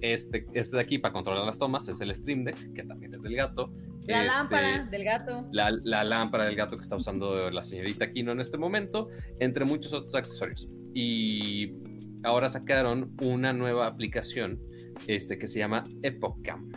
[0.00, 3.22] Este, este de aquí para controlar las tomas es el Stream Deck, que también es
[3.22, 3.72] del gato.
[4.06, 5.48] La este, lámpara del gato.
[5.52, 9.08] La, la, lámpara del gato que está usando la señorita Kino en este momento,
[9.40, 10.68] entre muchos otros accesorios.
[10.94, 11.72] Y
[12.22, 14.60] ahora sacaron una nueva aplicación
[15.06, 16.72] este, que se llama EpochCam,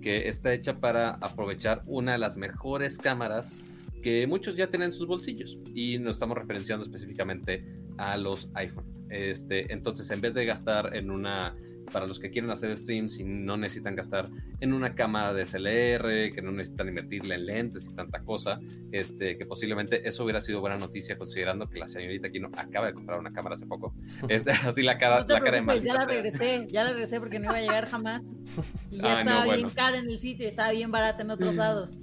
[0.00, 3.60] que está hecha para aprovechar una de las mejores cámaras
[4.02, 7.64] que muchos ya tienen en sus bolsillos y nos estamos referenciando específicamente
[7.98, 8.86] a los iPhone.
[9.10, 11.56] Este, entonces, en vez de gastar en una,
[11.92, 14.28] para los que quieren hacer streams y no necesitan gastar
[14.60, 18.60] en una cámara de SLR, que no necesitan invertirle en lentes y tanta cosa,
[18.92, 22.86] este, que posiblemente eso hubiera sido buena noticia considerando que la señorita aquí no acaba
[22.86, 23.94] de comprar una cámara hace poco.
[24.28, 27.46] Este, así la cara, la cara de Ya la regresé, ya la regresé porque no
[27.46, 28.22] iba a llegar jamás.
[28.90, 31.98] Y ya estaba bien cara en el sitio, estaba bien barata en otros lados.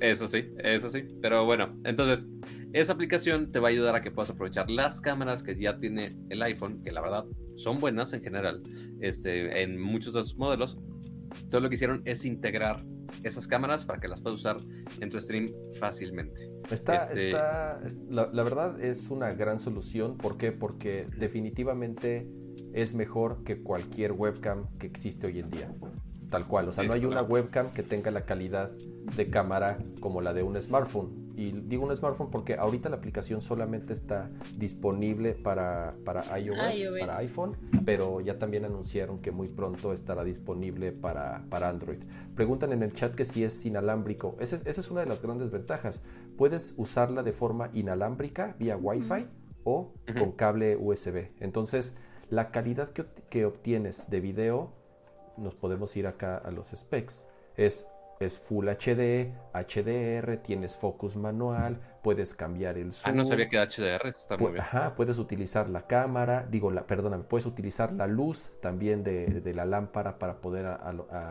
[0.00, 1.04] Eso sí, eso sí.
[1.20, 2.26] Pero bueno, entonces,
[2.72, 6.16] esa aplicación te va a ayudar a que puedas aprovechar las cámaras que ya tiene
[6.30, 7.24] el iPhone, que la verdad
[7.56, 8.62] son buenas en general,
[9.00, 10.78] este, en muchos de sus modelos.
[11.50, 12.84] Todo lo que hicieron es integrar
[13.22, 14.56] esas cámaras para que las puedas usar
[15.00, 16.50] en tu stream fácilmente.
[16.70, 20.16] Está, este, está, la, la, verdad es una gran solución.
[20.16, 20.52] ¿Por qué?
[20.52, 22.28] Porque definitivamente
[22.72, 25.74] es mejor que cualquier webcam que existe hoy en día.
[26.30, 28.70] Tal cual, o sea, no hay una webcam que tenga la calidad
[29.16, 31.21] de cámara como la de un smartphone.
[31.36, 37.18] Y digo un smartphone porque ahorita la aplicación solamente está disponible para, para iOS, para
[37.18, 42.02] iPhone, pero ya también anunciaron que muy pronto estará disponible para, para Android.
[42.34, 44.36] Preguntan en el chat que si es inalámbrico.
[44.40, 46.02] Esa es, una de las grandes ventajas.
[46.36, 49.26] Puedes usarla de forma inalámbrica vía Wi-Fi
[49.64, 51.30] o con cable USB.
[51.40, 51.96] Entonces,
[52.28, 54.72] la calidad que, que obtienes de video
[55.36, 57.28] nos podemos ir acá a los specs.
[57.56, 57.86] Es,
[58.24, 63.14] es Full HD, HDR, tienes focus manual, puedes cambiar el zoom.
[63.14, 64.62] Ah, no sabía que HDR está muy bien.
[64.62, 69.64] Ajá, puedes utilizar la cámara, digo, la, perdóname, puedes utilizar la luz también de, la
[69.64, 70.66] lámpara para poder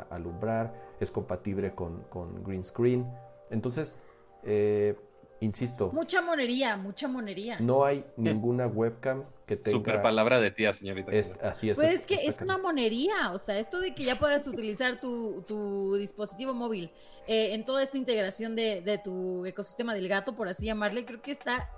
[0.10, 0.74] alumbrar.
[1.00, 3.12] Es compatible con, con green screen.
[3.50, 4.00] Entonces,
[4.44, 4.96] eh,
[5.42, 5.90] Insisto.
[5.92, 7.58] Mucha monería, mucha monería.
[7.60, 9.76] No hay ninguna webcam que tenga.
[9.76, 11.12] Super palabra de tía, señorita.
[11.42, 11.78] así es.
[11.78, 13.32] Pues es que es una monería.
[13.32, 16.92] O sea, esto de que ya puedas utilizar tu, dispositivo móvil
[17.28, 21.32] eh, en toda esta integración de, tu ecosistema del gato, por así llamarle, creo que
[21.32, 21.72] está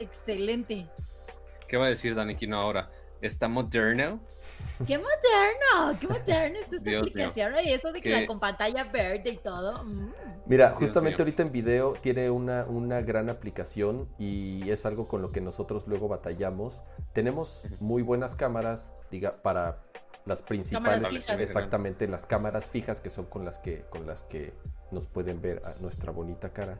[0.00, 0.88] excelente.
[1.68, 2.90] ¿Qué va a decir Daniquino ahora?
[3.22, 4.20] ¿Está moderno?
[4.88, 5.98] ¡Qué moderno!
[6.00, 7.54] ¡Qué moderno está esta aplicación!
[7.64, 9.84] Y eso de que la con pantalla verde y todo.
[9.84, 10.12] Mm.
[10.46, 15.32] Mira, justamente ahorita en video tiene una, una gran aplicación y es algo con lo
[15.32, 16.82] que nosotros luego batallamos.
[17.12, 19.78] Tenemos muy buenas cámaras, diga, para
[20.26, 21.04] las principales,
[21.38, 24.54] exactamente las cámaras fijas que son con las que con las que
[24.90, 26.78] nos pueden ver a nuestra bonita cara.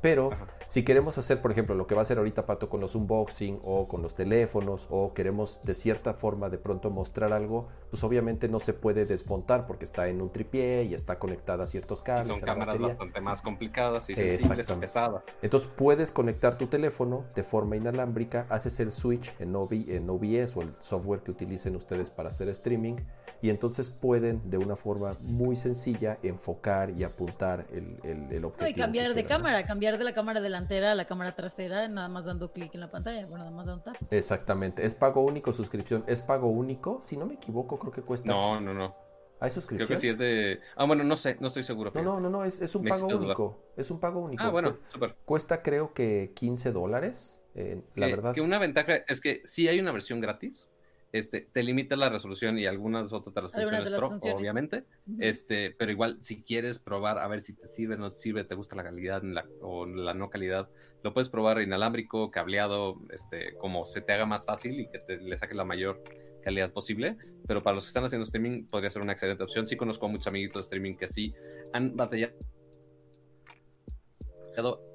[0.00, 0.30] Pero
[0.70, 3.58] si queremos hacer, por ejemplo, lo que va a hacer ahorita Pato con los unboxing
[3.64, 8.48] o con los teléfonos o queremos de cierta forma de pronto mostrar algo, pues obviamente
[8.48, 12.28] no se puede desmontar porque está en un tripié y está conectada a ciertos cables.
[12.28, 15.24] son cámaras bastante más complicadas y sensibles pesadas.
[15.42, 19.54] Entonces puedes conectar tu teléfono de forma inalámbrica, haces el switch en,
[19.88, 22.96] en OBS o el software que utilicen ustedes para hacer streaming
[23.42, 27.98] y entonces pueden de una forma muy sencilla enfocar y apuntar el,
[28.30, 28.68] el, objetivo.
[28.68, 32.26] y cambiar de cámara, cambiar de la cámara delantera a la cámara trasera, nada más
[32.26, 36.20] dando clic en la pantalla, bueno, nada más dando Exactamente, es pago único suscripción, es
[36.20, 38.30] pago único, si no me equivoco, creo que cuesta.
[38.30, 38.94] No, no, no.
[39.40, 39.86] ¿Hay suscripción?
[39.86, 40.60] Creo que sí es de.
[40.76, 41.90] Ah, bueno, no sé, no estoy seguro.
[41.94, 43.72] No, no, no, no, es, un pago único.
[43.74, 44.42] Es un pago único.
[44.42, 45.16] Ah, bueno, súper.
[45.24, 47.40] Cuesta creo que 15 dólares.
[47.54, 48.34] Eh, la verdad.
[48.34, 50.68] Que una ventaja es que sí hay una versión gratis,
[51.12, 54.38] este, te limita la resolución y algunas otras funciones de las pro, funciones.
[54.38, 54.84] obviamente.
[55.18, 58.54] Este, pero igual, si quieres probar a ver si te sirve, no te sirve, te
[58.54, 60.68] gusta la calidad la- o la no calidad,
[61.02, 65.18] lo puedes probar inalámbrico, cableado, este, como se te haga más fácil y que te,
[65.18, 66.00] le saque la mayor
[66.42, 67.16] calidad posible.
[67.46, 69.66] Pero para los que están haciendo streaming, podría ser una excelente opción.
[69.66, 71.34] Sí conozco a muchos amiguitos de streaming que sí
[71.72, 72.34] han batallado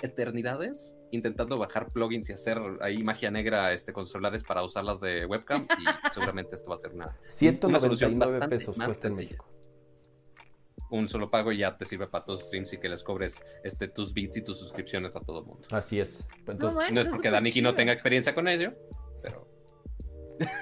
[0.01, 5.25] eternidades intentando bajar plugins y hacer ahí magia negra este, con celulares para usarlas de
[5.25, 9.07] webcam y seguramente esto va a ser una, Una solución 199 bastante pesos más cuesta
[9.07, 9.15] en.
[9.15, 9.47] México.
[10.91, 13.87] un solo pago y ya te sirve para tus streams y que les cobres este,
[13.87, 15.67] tus bits y tus suscripciones a todo el mundo.
[15.71, 16.25] Así es.
[16.47, 16.93] Entonces, No, bueno.
[16.95, 18.73] No es porque Daniki no tenga experiencia con ello,
[19.21, 19.47] pero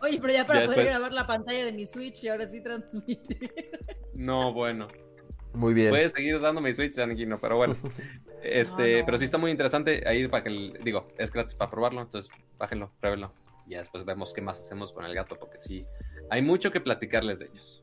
[0.00, 2.46] Oye, pero ya para Ya poder después- grabar la pantalla de mi Switch y ahora
[2.46, 3.50] sí transmitir.
[4.14, 4.88] no, bueno.
[5.58, 5.90] Muy bien.
[5.90, 7.74] Puedes seguir dando mi Switch, Daniki, no, pero bueno.
[8.42, 9.04] Este, No, no.
[9.06, 12.30] pero sí está muy interesante ahí para que, el- digo, es gratis para probarlo, entonces
[12.56, 13.32] bájenlo, pruébenlo.
[13.66, 15.84] Y ya después vemos qué más hacemos con el gato, porque sí,
[16.30, 17.82] hay mucho que platicarles de ellos.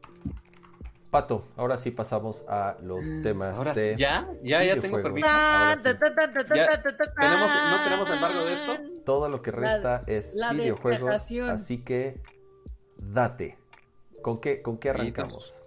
[1.11, 5.27] Pato, ahora sí pasamos a los temas Ahora sí, de ya, ya, ya tengo permiso.
[5.29, 5.89] Ahora sí.
[5.93, 8.77] ¿Tenemos- no tenemos embargo de esto?
[9.05, 12.21] Todo lo que resta es la videojuegos, así que
[12.97, 13.57] date.
[14.21, 15.61] ¿Con qué, con qué arrancamos?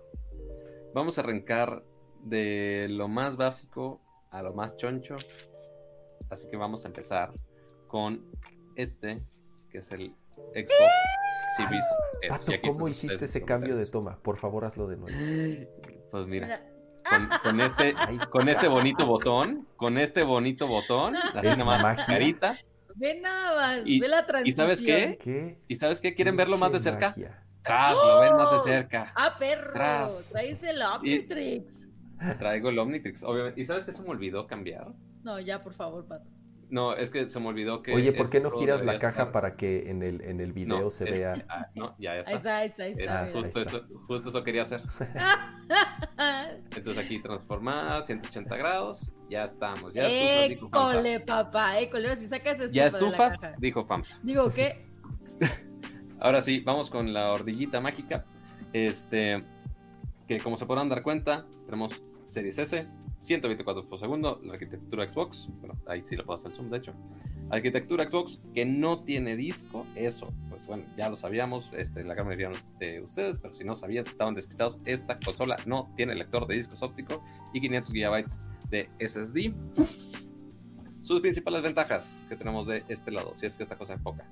[0.94, 1.83] Vamos a arrancar
[2.29, 5.17] de lo más básico a lo más choncho.
[6.31, 7.33] Así que vamos a empezar
[7.87, 8.25] con
[8.77, 9.23] este,
[9.71, 10.14] que es el
[10.55, 10.93] Xbox
[11.57, 11.85] Series
[12.23, 12.38] S.
[12.38, 14.19] Pato, Y ¿cómo hiciste ese cambio de toma?
[14.23, 15.17] Por favor, hazlo de nuevo.
[16.11, 16.62] Pues mira,
[17.09, 21.83] con, con este, Ay, con este bonito botón, con este bonito botón, así Es nomás
[21.83, 22.07] magia.
[22.07, 22.59] carita.
[22.95, 24.67] Ve nada más, Y- ve la ¿Y transición.
[24.67, 25.19] sabes qué?
[25.23, 25.59] ¿Qué?
[25.69, 26.14] ¿Y sabes qué?
[26.14, 27.09] ¿Quieren verlo más de cerca?
[27.09, 27.45] magia.
[27.62, 29.12] Tras, lo ven más de cerca.
[29.14, 30.29] Ah, perro, Tras.
[30.31, 31.88] traes el Omnitrix.
[32.38, 33.61] Traigo el Omnitrix, obviamente.
[33.61, 34.88] ¿Y sabes qué se me olvidó cambiar?
[35.22, 36.28] No, ya, por favor, Pato.
[36.70, 37.94] No, es que se me olvidó que.
[37.94, 40.81] Oye, ¿por qué no giras la caja estar- para que en el, en el video
[40.81, 41.46] No, se es- vea?
[41.48, 42.31] ah, no, ya, ya está.
[42.31, 43.20] Ahí está, ahí está, ahí Es está.
[43.22, 43.76] Ah, justo, ahí está.
[43.78, 44.83] eso, justo eso quería hacer.
[46.76, 49.12] Entonces aquí transformar 180 grados.
[49.31, 49.92] Ya estamos.
[49.92, 50.92] Ya estufas, dijo Famsa.
[50.92, 52.04] École, papá, école.
[52.04, 53.54] Ahora si sacas estufa Ya de la estufas, caja.
[53.59, 54.18] dijo FAMSA.
[54.22, 54.87] Digo, ¿qué?
[56.20, 58.24] Ahora sí, vamos con la ordillita mágica.
[58.72, 59.42] Este,
[60.29, 62.87] que como se podrán dar cuenta, tenemos Series S,
[63.19, 66.95] 124 por segundo, la arquitectura Xbox, bueno, ahí sí lo puedo hacer zoom, de hecho.
[67.51, 72.27] Arquitectura Xbox que no tiene disco, eso, pues bueno, ya lo sabíamos, este, la gran
[72.27, 76.47] mayoría de ustedes, pero si no sabían, si estaban despistados, esta consola no tiene lector
[76.47, 78.25] de discos óptico y 500 GB
[78.69, 79.55] de SSD.
[81.03, 84.31] Sus principales ventajas que tenemos de este lado, si es que esta cosa enfoca.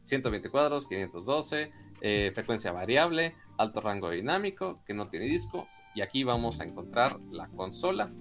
[0.00, 1.70] 120 cuadros, 512,
[2.08, 5.66] eh, frecuencia variable, alto rango dinámico, que no tiene disco.
[5.94, 8.12] Y aquí vamos a encontrar la consola,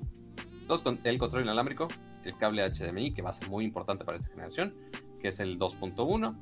[0.67, 1.87] los con- el control inalámbrico,
[2.23, 4.73] el cable HDMI, que va a ser muy importante para esta generación,
[5.21, 6.35] que es el 2.1,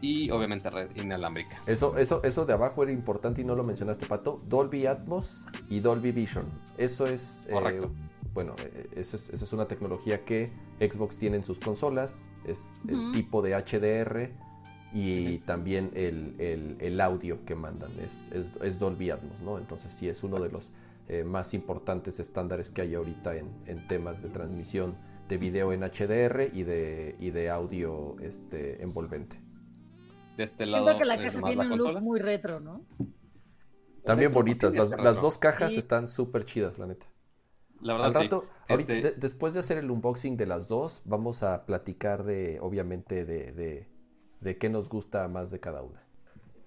[0.00, 1.60] y obviamente red inalámbrica.
[1.66, 4.40] Eso, eso, eso de abajo era importante y no lo mencionaste, Pato.
[4.46, 6.46] Dolby Atmos y Dolby Vision.
[6.78, 7.44] Eso es.
[7.48, 7.90] eh, Correcto.
[8.34, 12.28] bueno, eh, eso es, eso es una tecnología que Xbox tiene en sus consolas.
[12.44, 14.30] Es el tipo de HDR
[14.98, 17.90] y también el, el- el audio que mandan.
[18.00, 19.58] Es, es- es Dolby Atmos, ¿no?
[19.58, 20.70] Entonces, sí, es uno de los
[21.08, 24.96] eh, más importantes estándares que hay ahorita en, en temas de transmisión
[25.28, 29.40] de video en HDR y de, y de audio este, envolvente.
[30.36, 32.84] De este Siento lado que la caja tiene la un look muy retro, ¿no?
[34.04, 35.04] También Retro, bonitas, las, retro.
[35.04, 35.78] las dos cajas Sí.
[35.78, 37.06] están súper chidas, la neta.
[37.80, 38.22] La verdad, Al sí.
[38.22, 42.24] rato, ahorita, Este- de- después de hacer el unboxing de las dos, vamos a platicar
[42.24, 43.88] de, obviamente, de, de,
[44.46, 46.00] de qué nos gusta más de cada una.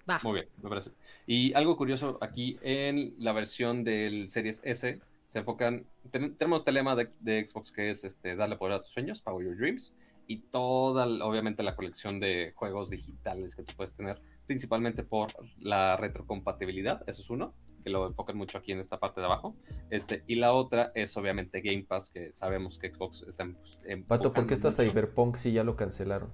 [0.08, 0.20] Va.
[0.22, 0.90] Muy bien, me parece.
[1.26, 5.86] Y algo curioso aquí en la versión del Series S se enfocan.
[6.10, 9.22] ten- tenemos este lema de, de Xbox que es este darle poder a tus sueños,
[9.22, 9.92] Power Your Dreams.
[10.26, 15.28] Y toda, obviamente, la colección de juegos digitales que tú puedes tener, principalmente por
[15.58, 17.52] la retrocompatibilidad, eso es uno,
[17.82, 19.56] que lo enfocan mucho aquí en esta parte de abajo.
[19.90, 23.56] Este, y la otra es obviamente Game Pass, que sabemos que Xbox está en.
[23.86, 24.70] en- Pato, ¿por qué mucho.
[24.70, 26.30] Cyberpunk si ya lo cancelaron?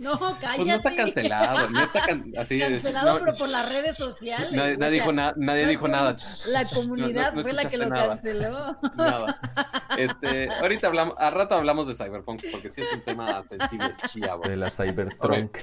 [0.00, 0.56] No, cállate.
[0.56, 4.50] Pues no está cancelado, no está can- así, Cancelado, no- pero por las redes sociales.
[4.78, 6.16] Nadie, dijo, na- nadie no dijo nada.
[6.48, 8.08] La No, no- comunidad no fue la que lo nada.
[8.08, 8.76] canceló.
[8.96, 9.40] Nada.
[9.98, 14.42] Este, ahorita hablamos, a rato hablamos de Cyberpunk, porque sí es un tema sensible, chiavo,
[14.48, 15.58] De la Cybertrunk.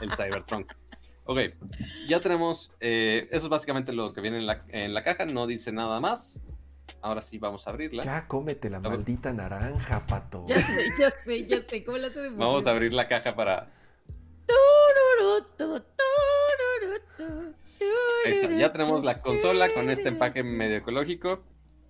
[0.00, 0.72] el Cyberpunk.
[1.26, 1.38] Ok,
[2.08, 5.46] ya tenemos, eh, eso es básicamente lo que viene en la, en la caja, no
[5.46, 6.42] dice nada más.
[7.02, 8.02] Ahora sí vamos a abrirla.
[8.04, 10.44] Ya cómete la maldita naranja, Pato.
[10.46, 11.82] Ya sé, ya sé, ya sé.
[11.84, 13.70] ¿Cómo le hace de Vamos a abrir la caja para...
[18.26, 21.42] Ahí está, ya tenemos la consola con este empaque medio ecológico.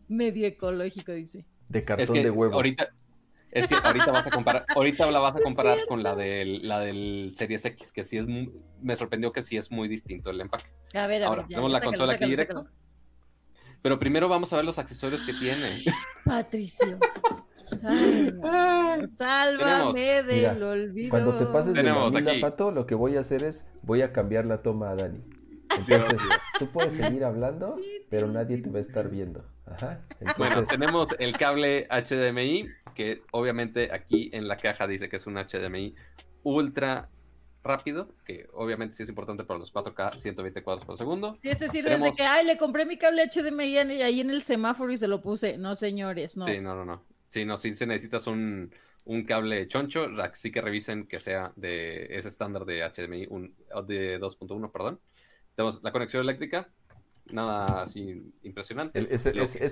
[0.09, 1.45] Medio ecológico, dice.
[1.69, 2.55] De Es cartón que de huevo.
[2.55, 2.89] ahorita,
[3.51, 6.79] Es que ahorita vas a comparar, ahorita la vas a comparar con la del, la
[6.81, 10.41] del Series X, que sí es muy- me sorprendió que sí es muy distinto el
[10.41, 10.67] empaque.
[10.95, 11.49] A ver, a Ahora, ver.
[11.51, 12.71] ya, tenemos la sácalo, consola aquí sácalo, directo.
[13.83, 15.85] Pero primero vamos a ver los accesorios que tiene.
[16.25, 16.99] Patricio.
[17.83, 21.11] Ay, sálvame del Mira, olvido.
[21.11, 22.41] Cuando te pases de Tenemos mamila, aquí.
[22.41, 25.21] Pato, lo que voy a hacer es, voy a cambiar la toma a Dani.
[25.79, 26.19] Entonces,
[26.59, 27.77] tú puedes seguir hablando,
[28.09, 29.45] pero nadie te va a estar viendo.
[29.67, 30.01] Ajá.
[30.19, 35.27] Bueno, Entonces, tenemos el cable HDMI, que obviamente aquí en la caja dice que es
[35.27, 35.95] un HDMI
[36.43, 37.09] ultra
[37.63, 41.37] rápido, que obviamente sí es importante para los 4K 120 cuadros por segundo.
[41.37, 44.43] Si este sirve es de que, ay, le compré mi cable HDMI ahí en el
[44.43, 45.59] semáforo y se lo puse.
[45.59, 46.45] No, señores, no.
[46.45, 47.05] Sí, no, no, no.
[47.29, 48.73] Sí, no, sí se necesitas un,
[49.05, 53.55] un cable choncho, así que revisen que sea de ese estándar de HDMI, un,
[53.87, 55.01] de 2.1, perdón.
[55.55, 56.69] Tenemos la conexión eléctrica,
[57.33, 58.99] nada así impresionante.
[58.99, 59.27] el- es,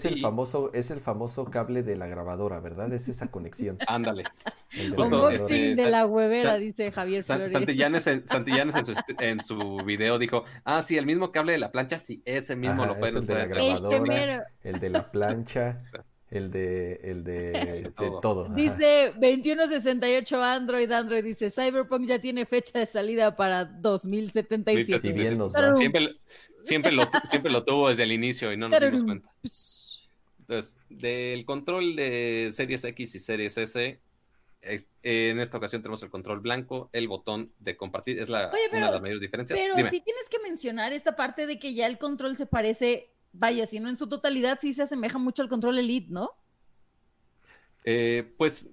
[0.05, 2.92] el famoso, es el famoso cable de la grabadora, ¿verdad?
[2.92, 3.78] Es esa conexión.
[3.88, 4.24] Ándale.
[4.72, 5.26] el de grabadora.
[5.28, 7.49] Unboxing este, de la huevera, San- dice Javier San-.
[7.49, 11.53] Santillanes, en, Santillanes en, su, est- en su video dijo, ah, sí, el mismo cable
[11.53, 14.80] de la plancha, sí, ese mismo Ajá, lo pueden el de la Este grabadora, el
[14.80, 15.82] de la plancha,
[16.30, 17.32] el de, el de,
[17.84, 18.20] de todo.
[18.20, 18.48] todo.
[18.50, 24.98] Dice 2168 Android, Android dice Cyberpunk ya tiene fecha de salida para 2077.
[24.98, 25.74] Si bien nos va.
[25.76, 26.10] Siempre, lo-
[26.62, 29.28] siempre, lo, siempre lo tuvo desde el inicio y no nos dimos cuenta.
[30.40, 34.00] Entonces, del control de Series X y Series S,
[34.62, 38.58] es- en esta ocasión tenemos el control blanco, el botón de compartir, es la, Oye,
[38.70, 39.58] pero- una de las mayores diferencias.
[39.58, 39.90] Pero Dime.
[39.90, 43.80] sí tienes que mencionar esta parte de que ya el control se parece, vaya, si
[43.80, 46.30] no en su totalidad, sí se asemeja mucho al control Elite, ¿no?
[47.84, 48.66] Eh, pues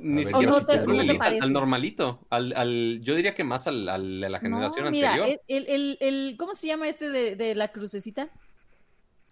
[0.00, 1.44] ni ver, siquiera ¿o no al te- control no te Elite, al- parece?
[1.44, 5.14] al, normalito, al, al- yo diría que más al, al de la generación no, mira,
[5.14, 5.40] anterior.
[5.48, 8.30] el, el, el- ¿cómo se llama este de, de la crucecita?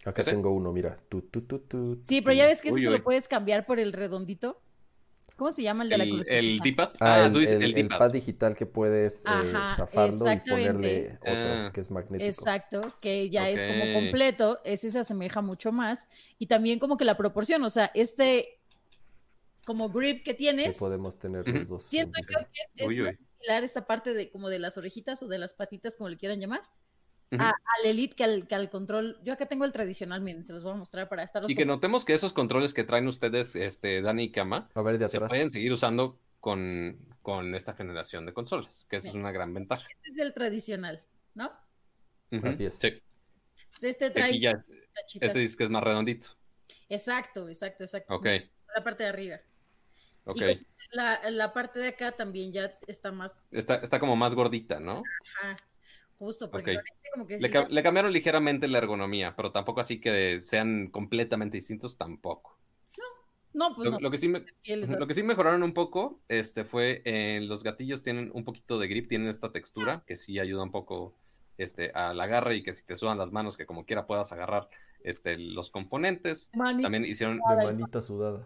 [0.05, 0.97] Acá tengo uno, mira.
[1.09, 2.37] Tu, tu, tu, tu, Sí, pero tu.
[2.37, 2.97] ya ves que ese Uy, se uy.
[2.97, 4.61] lo puedes cambiar por el redondito.
[5.39, 6.35] ¿Cómo se llama el de la crucecita?
[6.35, 6.89] el D-pad.
[6.99, 10.31] Ah, Ah, el, tú dices el- el el pad digital que puedes eh, Ajá, zafarlo
[10.31, 11.71] y ponerle otro Ah.
[11.73, 12.29] que es magnético.
[12.29, 16.07] Exacto, que ya es como completo, ese se asemeja mucho más.
[16.37, 18.59] Y también como que la proporción, o sea, este
[19.65, 21.83] como grip que Que tienes, podemos tener los dos.
[21.83, 22.95] siento yo que es, es uy.
[23.37, 26.39] similar esta parte de como de las orejitas o de las patitas, como le quieran
[26.39, 26.61] llamar,
[27.37, 29.19] A- al Elite que al, que al control.
[29.23, 31.65] Yo acá tengo el tradicional, miren, se los voy a mostrar para estarlos Y que
[31.65, 35.19] notemos que esos controles que traen ustedes, este, Dani y Kama, A ver, de se
[35.21, 39.87] pueden seguir usando con, con esta generación de consolas, que esa es una gran ventaja.
[40.03, 40.99] Este es el tradicional,
[41.35, 41.51] ¿no?
[42.43, 42.75] Así es.
[42.75, 42.93] Sí,
[43.71, 44.71] Pues este aquí trae ya es-
[45.21, 46.29] este disco es más redondito.
[46.87, 48.15] Exacto, exacto, exacto.
[48.15, 48.25] Ok,
[48.75, 49.39] La parte de arriba.
[50.25, 50.41] ok.
[50.91, 55.03] La, la parte de acá también ya está más Está, está como más gordita, ¿no?
[55.41, 55.57] Ajá,
[56.19, 56.77] justo, porque Ok.
[56.77, 59.99] con este como que Le, sí ca- le cambiaron ligeramente la ergonomía, pero tampoco así
[59.99, 62.57] que sean completamente distintos tampoco.
[63.51, 63.99] No, pues Lo, no.
[63.99, 64.45] lo que sí me-
[64.99, 68.87] Lo que sí mejoraron un poco, este, fue en los gatillos tienen un poquito de
[68.87, 71.15] grip, tienen esta textura que sí ayuda un poco,
[71.57, 74.69] este, al agarre y que si te sudan las manos, que como quiera puedas agarrar,
[75.03, 76.51] este, los componentes.
[76.53, 78.45] Mani- También hicieron, De manita sudada.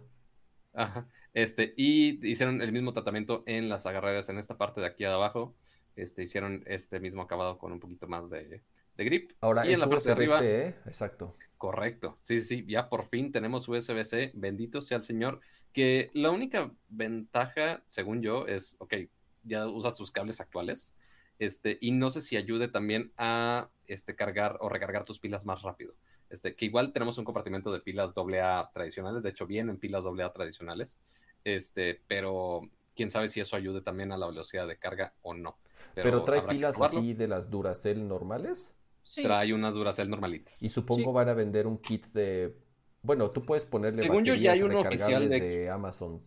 [0.74, 5.04] ajá, este, y hicieron el mismo tratamiento en las agarraderas en esta parte de aquí
[5.04, 5.54] abajo,
[5.96, 8.64] este, hicieron este mismo acabado con un poquito más de,
[8.98, 9.32] de grip.
[9.42, 10.76] Ahora y en es la parte de arriba, ¿eh?
[10.86, 11.36] Exacto.
[11.58, 15.40] Correcto, sí, sí, sí, ya por fin tenemos USB-C, bendito sea el Señor,
[15.72, 18.96] que la única ventaja, según yo, es, ok,
[19.44, 20.94] ya usas tus cables actuales,
[21.40, 25.62] este, y no sé si ayude también a este, cargar o recargar tus pilas más
[25.62, 25.94] rápido.
[26.30, 30.34] Este, que igual tenemos un compartimento de pilas AA tradicionales, de hecho vienen pilas AA
[30.34, 31.00] tradicionales,
[31.44, 35.58] este, pero quién sabe si eso ayude también a la velocidad de carga o no.
[35.96, 38.74] Pero, trae pilas así de las Duracell normales.
[39.04, 39.24] Sí.
[39.24, 40.62] Trae unas Duracell normalitas.
[40.64, 41.12] Y supongo Sí.
[41.14, 42.56] van a vender un kit de.
[43.02, 45.70] Bueno, tú puedes ponerle Según yo, ya baterías hay uno oficial recargables de- de...
[45.70, 46.22] Amazon.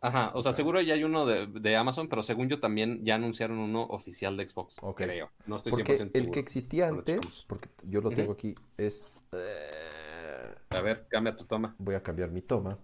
[0.00, 3.16] Ajá, o sea, seguro ya hay uno de, de Amazon, pero según yo también ya
[3.16, 4.98] anunciaron uno oficial de Xbox, Ok.
[4.98, 5.30] creo.
[5.46, 6.32] No estoy Porque 100% el seguro.
[6.32, 9.24] que existía antes, porque yo lo tengo aquí, es.
[9.32, 11.74] eh, A ver, cambia tu toma.
[11.78, 12.78] voy a cambiar mi toma.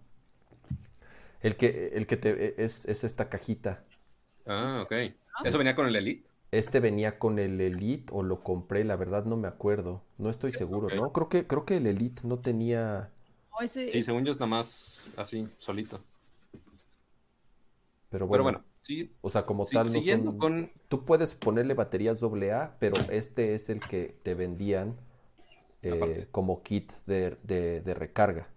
[1.41, 3.85] El que, el que te es, es esta cajita.
[4.47, 4.93] Ah, ok.
[5.43, 6.29] ¿Eso venía con el Elite?
[6.53, 10.03] Este venía con el Elite o lo compré, la verdad no me acuerdo.
[10.19, 10.91] No estoy seguro.
[10.91, 11.13] ¿no?
[11.13, 13.11] Creo que, creo que el Elite no tenía.
[13.61, 16.05] Ese- Sí, según yo es nada más así, solito.
[18.11, 20.39] Pero Pero bueno, bueno, sí, o sea, como sí, tal no siguiendo son.
[20.39, 20.73] con...
[20.89, 24.97] Tú puedes ponerle baterías AA, pero este es el que te vendían
[25.83, 28.49] eh, como kit de, de- de recarga.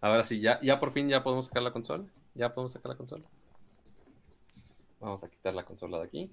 [0.00, 2.04] Ahora sí, ya, ya por fin ya podemos sacar la consola.
[2.34, 3.24] Ya podemos sacar la consola.
[5.00, 6.30] Vamos a quitar la consola de aquí.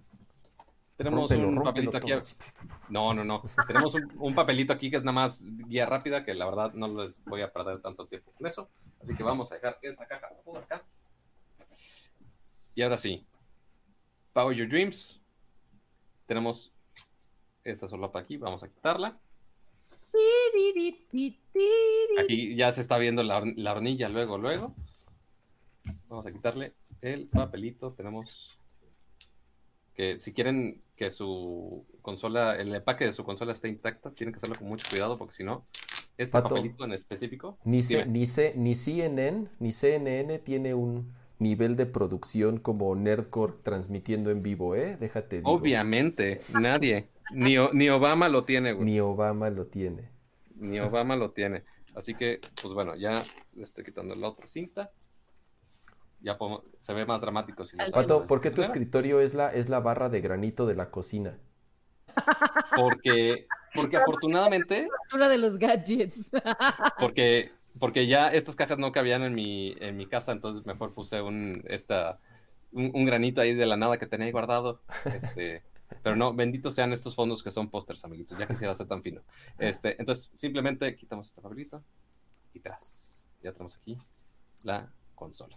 [0.97, 2.09] Tenemos Rómpelo, un rómpelo papelito aquí.
[2.09, 2.89] todo.
[2.89, 3.43] No, no, no.
[3.67, 6.87] Tenemos un, un papelito aquí que es nada más guía rápida, que la verdad no
[7.03, 8.69] les voy a perder tanto tiempo con eso.
[9.01, 10.83] Así que vamos a dejar esta caja por acá.
[12.73, 13.25] Y ahora sí,
[14.33, 15.19] Power Your Dreams.
[16.25, 16.71] Tenemos
[17.63, 19.19] esta solapa aquí, vamos a quitarla.
[22.19, 24.73] Aquí ya se está viendo la, la hornilla luego, luego.
[26.07, 26.73] Vamos a quitarle
[27.05, 27.93] el papelito.
[27.93, 28.57] Tenemos
[29.95, 34.37] que si quieren que su consola, el empaque de su consola esté intacta, tienen que
[34.37, 35.65] hacerlo con mucho cuidado porque si no,
[36.17, 37.57] este Pato, papelito en específico.
[37.63, 38.25] Ni, ni,
[38.55, 44.97] ni CNN ni CNN tiene un nivel de producción como Nerdcore transmitiendo en vivo, ¿eh?
[44.97, 45.37] Déjate.
[45.37, 45.51] digo.
[45.51, 47.09] Obviamente, nadie.
[47.33, 48.85] Ni, ni Obama lo tiene, güey.
[48.85, 50.09] Ni Obama lo tiene.
[50.55, 51.63] Ni Obama lo tiene.
[51.95, 53.23] Así que, pues bueno, ya
[53.55, 54.91] le estoy quitando la otra cinta.
[56.25, 58.73] Ya podemos- se ve más dramático si Pato, ¿por qué tu manera.
[58.73, 61.37] escritorio es la, es la barra de granito de la cocina?
[62.75, 63.45] Porque,
[63.75, 66.31] porque afortunadamente, Una de los gadgets.
[66.99, 71.21] porque, porque ya estas cajas no cabían en mi, en mi casa, entonces mejor puse
[71.21, 72.19] un, esta,
[72.71, 74.81] un, un granito ahí de la nada que tenía ahí guardado.
[75.05, 75.63] Este,
[76.01, 78.37] pero no, benditos sean estos fondos que son pósters, amiguitos.
[78.37, 79.21] Ya quisiera ser tan fino.
[79.59, 81.83] Este, entonces, simplemente quitamos este papelito
[82.53, 83.19] y tras.
[83.43, 83.95] Ya tenemos aquí
[84.63, 85.55] la consola.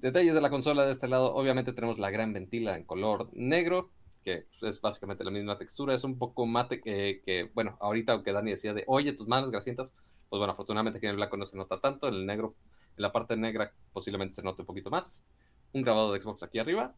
[0.00, 3.90] Detalles de la consola de este lado, obviamente tenemos la gran ventila en color negro,
[4.24, 8.32] que es básicamente la misma textura, es un poco mate que, que, bueno, ahorita aunque
[8.32, 9.96] Dani decía de, oye, tus manos grasientas,
[10.28, 12.54] pues bueno, afortunadamente aquí en el blanco no se nota tanto, en el negro,
[12.96, 15.24] en la parte negra posiblemente se note un poquito más.
[15.72, 16.94] Un grabado de Xbox aquí arriba.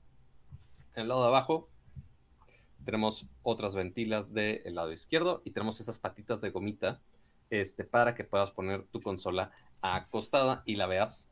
[0.95, 1.71] En el lado de abajo
[2.85, 7.01] tenemos otras ventilas del lado izquierdo y tenemos estas patitas de gomita
[7.49, 11.30] este, para que puedas poner tu consola acostada y la veas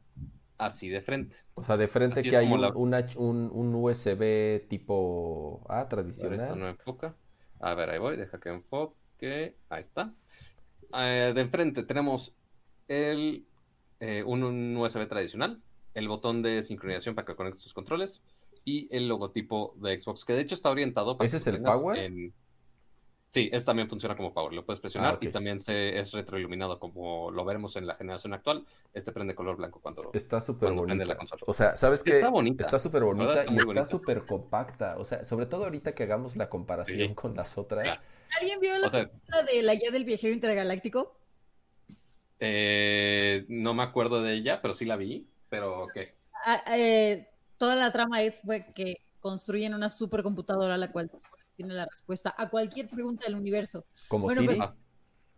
[0.58, 1.36] así de frente.
[1.54, 2.70] O sea, de frente Así que hay un, la-
[3.16, 6.58] un- un USB tipo A A ver, esto tradicional.
[6.58, 7.16] no enfoca.
[7.60, 9.56] A ver, ahí voy, deja que enfoque.
[9.68, 10.12] Ahí está.
[10.98, 12.34] Eh, de enfrente tenemos
[12.88, 13.46] el,
[14.00, 15.60] eh, un, un USB tradicional,
[15.94, 18.22] el botón de sincronización para que conectes tus controles
[18.64, 21.62] y el logotipo de Xbox, que de hecho está orientado para ¿Ese que es el
[21.62, 21.98] Power?
[21.98, 22.32] en-
[23.30, 26.78] Sí, este también funciona como Power, lo puedes presionar Ah, y también se, es retroiluminado
[26.78, 28.64] como lo veremos en la generación actual.
[28.94, 30.12] Este prende color blanco cuando lo...
[30.14, 31.04] Está súper bonita.
[31.04, 31.42] la consola.
[31.46, 32.12] O sea, ¿sabes qué?
[32.16, 32.64] Está bonita.
[32.64, 34.96] Está súper bonita está y está súper compacta.
[34.96, 37.14] O sea, sobre todo ahorita que hagamos la comparación Sí.
[37.14, 38.00] con las otras.
[38.40, 39.10] ¿Alguien vio la O sea,
[39.52, 41.14] de la guía del viajero intergaláctico?
[42.40, 45.28] eh, no me acuerdo de ella, pero sí la vi.
[45.48, 46.14] Pero, ¿qué?
[46.44, 51.37] Ah, eh, toda la trama es fue que construyen una supercomputadora la cual se que
[51.58, 53.84] tiene la respuesta a cualquier pregunta del universo.
[54.06, 54.56] Como Bueno, Siri.
[54.56, 54.70] pues-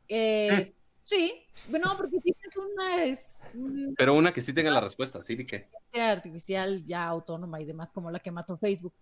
[0.08, 4.82] Eh, Sí, bueno, porque sí es una es una Pero una que sí tenga la
[4.82, 5.34] respuesta, ¿sí?
[5.34, 5.68] ¿De qué?
[5.94, 8.92] artificial ya autónoma y demás, como la que mató Facebook.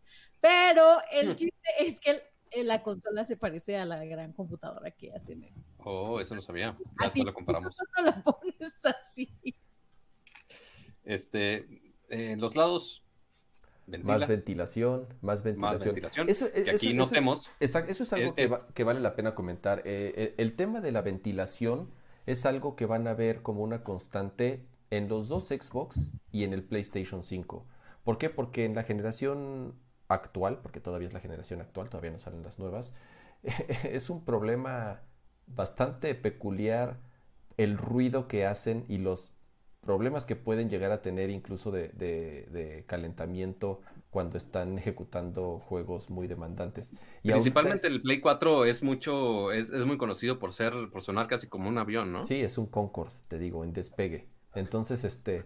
[0.41, 1.35] Pero el Hmm.
[1.35, 5.43] chiste es que el- eh, la consola se parece a la gran computadora que hacen.
[5.43, 6.79] en- Oh, eso no sabía.
[7.01, 7.77] Ya Así, lo comparamos.
[7.95, 9.29] cuando la pones así.
[11.05, 13.03] Este, eh, los lados,
[13.91, 15.95] ventila, Más ventilación, más más ventilación.
[15.95, 16.29] ventilación.
[16.29, 19.17] Eso, que aquí eso- notemos, eso es algo Es- que, es- va- que vale la
[19.17, 19.81] pena comentar.
[19.81, 21.91] Eh, eh, el tema de la ventilación
[22.27, 26.53] es algo que van a ver como una constante en los dos Xbox y en
[26.53, 27.67] el PlayStation 5.
[28.05, 28.31] ¿Por qué?
[28.31, 29.75] Porque en la generación
[30.09, 32.95] actual, porque todavía es la generación actual, todavía no salen las nuevas,
[33.85, 35.03] es un problema
[35.47, 36.99] bastante peculiar
[37.57, 39.33] el ruido que hacen y los
[39.89, 43.81] problemas que pueden llegar a tener incluso de, de- de calentamiento
[44.11, 46.93] cuando están ejecutando juegos muy demandantes.
[47.23, 51.01] Y principalmente es- el Play 4 es mucho, es, es muy conocido por ser, por
[51.01, 52.23] sonar casi como un avión, ¿no?
[52.23, 54.29] Sí, es un Concorde, te digo, en despegue.
[54.55, 55.45] Entonces, este,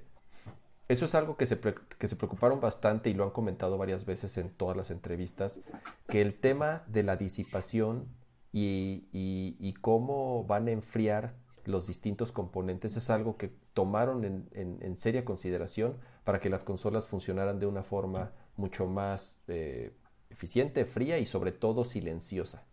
[0.88, 4.05] eso es algo que se, pre- que se preocuparon bastante y lo han comentado varias
[4.07, 5.61] veces en todas las entrevistas,
[6.09, 8.09] que el tema de la disipación
[8.53, 14.49] y, y- y cómo van a enfriar los distintos componentes es algo que tomaron en,
[14.53, 19.93] en- seria consideración para que las consolas funcionaran de una forma mucho más eh,
[20.31, 22.66] eficiente, fría y sobre todo silenciosa.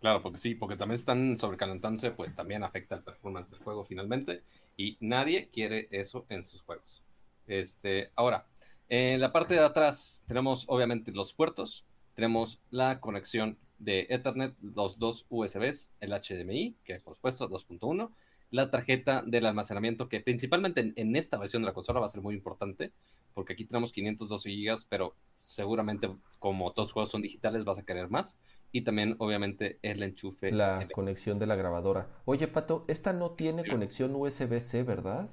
[0.00, 4.42] Claro, porque sí, porque también están sobrecalentándose, pues también afecta el performance del juego finalmente.
[4.76, 7.02] Y nadie quiere eso en sus juegos.
[7.46, 8.46] Este, ahora,
[8.88, 11.84] en la parte de atrás tenemos obviamente los puertos,
[12.14, 18.10] tenemos la conexión de Ethernet, los dos USBs, el HDMI, que por supuesto 2.1,
[18.50, 22.10] la tarjeta del almacenamiento, que principalmente en, en esta versión de la consola va a
[22.10, 22.92] ser muy importante,
[23.34, 27.84] porque aquí tenemos 512 GB, pero seguramente como todos los juegos son digitales vas a
[27.84, 28.38] querer más.
[28.72, 30.52] Y también, obviamente, el enchufe.
[30.52, 32.08] La el- conexión de la grabadora.
[32.24, 33.70] Oye, Pato, esta no tiene Sí.
[33.70, 35.28] conexión USB-C, ¿verdad?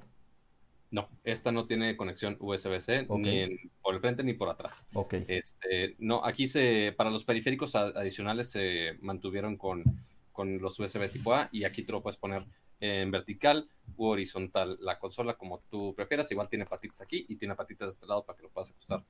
[0.90, 4.86] No, esta no tiene conexión USB-C ni en- por el frente ni por atrás.
[4.94, 5.14] Ok.
[5.28, 9.84] Este, no, aquí se, para los periféricos adicionales se mantuvieron con,
[10.32, 12.44] con los USB tipo A y aquí tú lo puedes poner
[12.80, 14.78] en vertical u horizontal.
[14.80, 18.24] La consola, como tú prefieras, igual tiene patitas aquí y tiene patitas de este lado
[18.24, 19.04] para que lo puedas ajustar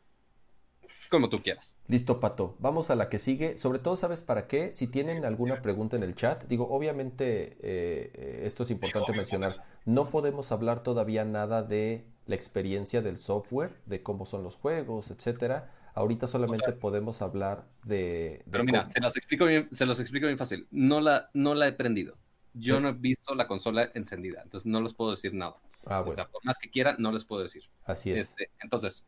[1.08, 1.76] como tú quieras.
[1.86, 2.56] Listo, Pato.
[2.58, 3.56] Vamos a la que sigue.
[3.56, 4.72] Sobre todo, ¿sabes para qué?
[4.72, 9.64] Si tienen alguna pregunta en el chat, digo, obviamente, eh, eh, esto es importante mencionar.
[9.84, 15.10] No podemos hablar todavía nada de la experiencia del software, de cómo son los juegos,
[15.10, 15.72] etcétera.
[15.94, 18.44] Ahorita solamente podemos hablar de.
[18.50, 20.68] pero mira, se los explico bien, se los explico bien fácil.
[20.70, 22.16] No la, no la he prendido.
[22.54, 25.56] Yo no he visto la consola encendida, entonces no les puedo decir nada.
[25.86, 26.12] Ah, bueno.
[26.12, 27.64] O sea, por más que quiera, no les puedo decir.
[27.84, 28.28] Así es.
[28.28, 29.04] Este, entonces,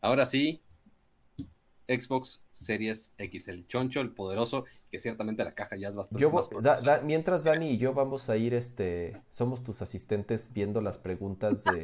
[0.00, 0.62] ahora sí,
[1.88, 6.22] Xbox Series X, el choncho, el poderoso, que ciertamente la caja ya es bastante.
[6.22, 6.30] Yo,
[7.02, 11.82] mientras Dani y yo vamos a ir, este, somos tus asistentes viendo las preguntas de,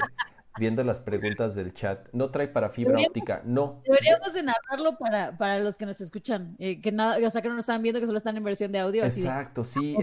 [0.59, 2.09] viendo las preguntas del chat.
[2.13, 3.83] No trae para fibra óptica, no.
[3.85, 7.49] Deberíamos de narrarlo para, para los que nos escuchan, eh, que nada, o sea, que
[7.49, 9.05] no nos están viendo, que solo están en versión de audio.
[9.05, 9.97] Exacto, sí.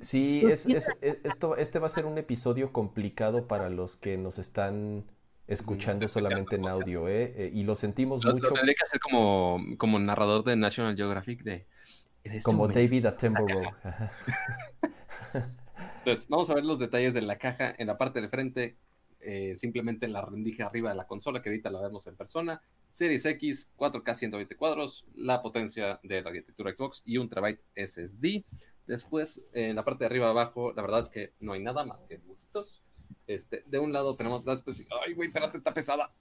[0.00, 0.66] sí, es,
[1.00, 5.04] esto, este va a ser un episodio complicado para los que nos están
[5.46, 7.34] escuchando solamente en audio, ¿eh?
[7.36, 7.50] ¿eh?
[7.52, 8.48] y lo sentimos mucho.
[8.48, 11.66] Lo tendría que hacer como, como narrador de National Geographic de...
[12.42, 13.74] Como David Attenborough.
[15.98, 18.78] Entonces, vamos a ver los detalles de la caja en la parte de frente,
[19.24, 22.60] eh, simplemente en la rendija arriba de la consola, que ahorita la vemos en persona.
[22.90, 28.44] Series X, 4K 120 cuadros, la potencia de la arquitectura Xbox y un terabyte SSD.
[28.86, 32.02] Después, en la parte de arriba abajo, la verdad es que no hay nada más
[32.02, 32.84] que dibujitos
[33.26, 34.62] este, de un lado tenemos las
[35.04, 36.12] Ay, güey, espérate, está pesada.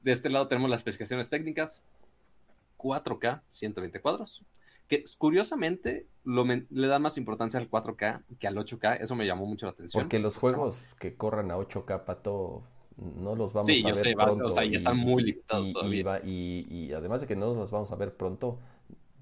[0.00, 1.82] De este lado tenemos las especificaciones técnicas.
[2.78, 4.42] 4K, 120 cuadros.
[4.88, 8.98] Que curiosamente le da más importancia al 4K que al 8K.
[9.00, 10.02] Eso me llamó mucho la atención.
[10.02, 12.62] Porque los juegos que corran a 8K, pato,
[12.96, 14.46] no los vamos a ver pronto.
[14.46, 16.20] o sea, ya están muy limitados todavía.
[16.24, 18.58] Y, además de que no los vamos a ver pronto,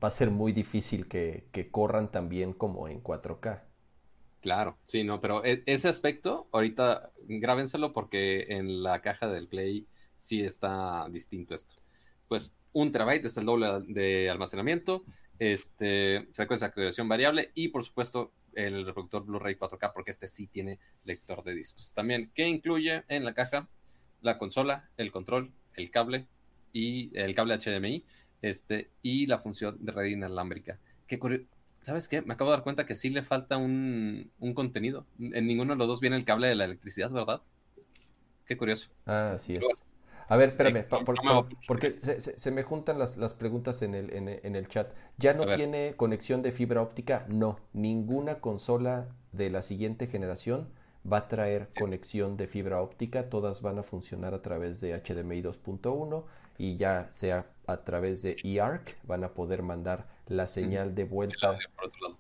[0.03, 3.63] va a ser muy difícil que, que corran también como en 4K.
[4.41, 9.87] Claro, sí, no, pero e, ese aspecto, ahorita grábenselo porque en la caja del Play
[10.19, 11.75] sí está distinto esto.
[12.27, 15.05] Pues un terabyte es el doble de almacenamiento,
[15.41, 20.47] este, frecuencia de activación variable y por supuesto el reproductor Blu-ray 4K porque este sí
[20.47, 21.93] tiene lector de discos.
[21.95, 23.68] También, ¿qué incluye en la caja?
[24.20, 26.26] La consola, el control, el cable
[26.74, 28.05] y el cable HDMI
[28.43, 30.78] este, y la función de red inalámbrica.
[31.07, 31.18] Qué
[31.80, 32.20] ¿Sabes qué?
[32.20, 35.07] Me acabo de dar cuenta que sí le falta un, contenido.
[35.18, 37.41] En ninguno de los dos viene el cable de la electricidad, ¿verdad?
[38.47, 38.91] Qué curioso.
[39.07, 39.64] Ah, así es.
[40.31, 40.87] A ver, espérame, eh,
[41.66, 44.93] porque se, me juntan las, preguntas en el, en, el chat.
[45.18, 47.26] ¿Ya no tiene conexión de fibra óptica?
[47.28, 50.68] No, ninguna consola de la siguiente generación
[51.11, 53.28] va a traer conexión de fibra óptica.
[53.28, 56.22] Todas van a funcionar a través de HDMI 2.1
[56.59, 61.59] y ya sea a través de eARC van a poder mandar la señal de vuelta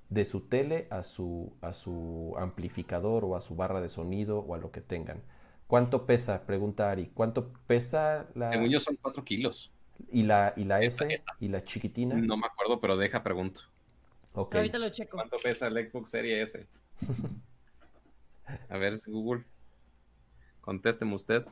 [0.08, 4.56] de su tele a su, a su amplificador o a su barra de sonido o
[4.56, 5.22] a lo que tengan.
[5.70, 6.44] ¿Cuánto pesa?
[6.46, 7.12] Pregunta Ari.
[7.14, 8.48] ¿Cuánto pesa la...?
[8.48, 9.70] Según yo son 4 kilos.
[10.10, 11.22] ¿Y la, y la S?
[11.38, 12.16] ¿Y la chiquitina?
[12.16, 13.60] No me acuerdo, pero deja pregunto.
[14.34, 15.16] Ahorita lo checo.
[15.16, 16.66] ¿Cuánto pesa el Xbox Series S?
[18.68, 19.44] a ver, Google.
[20.60, 21.46] Contésteme usted.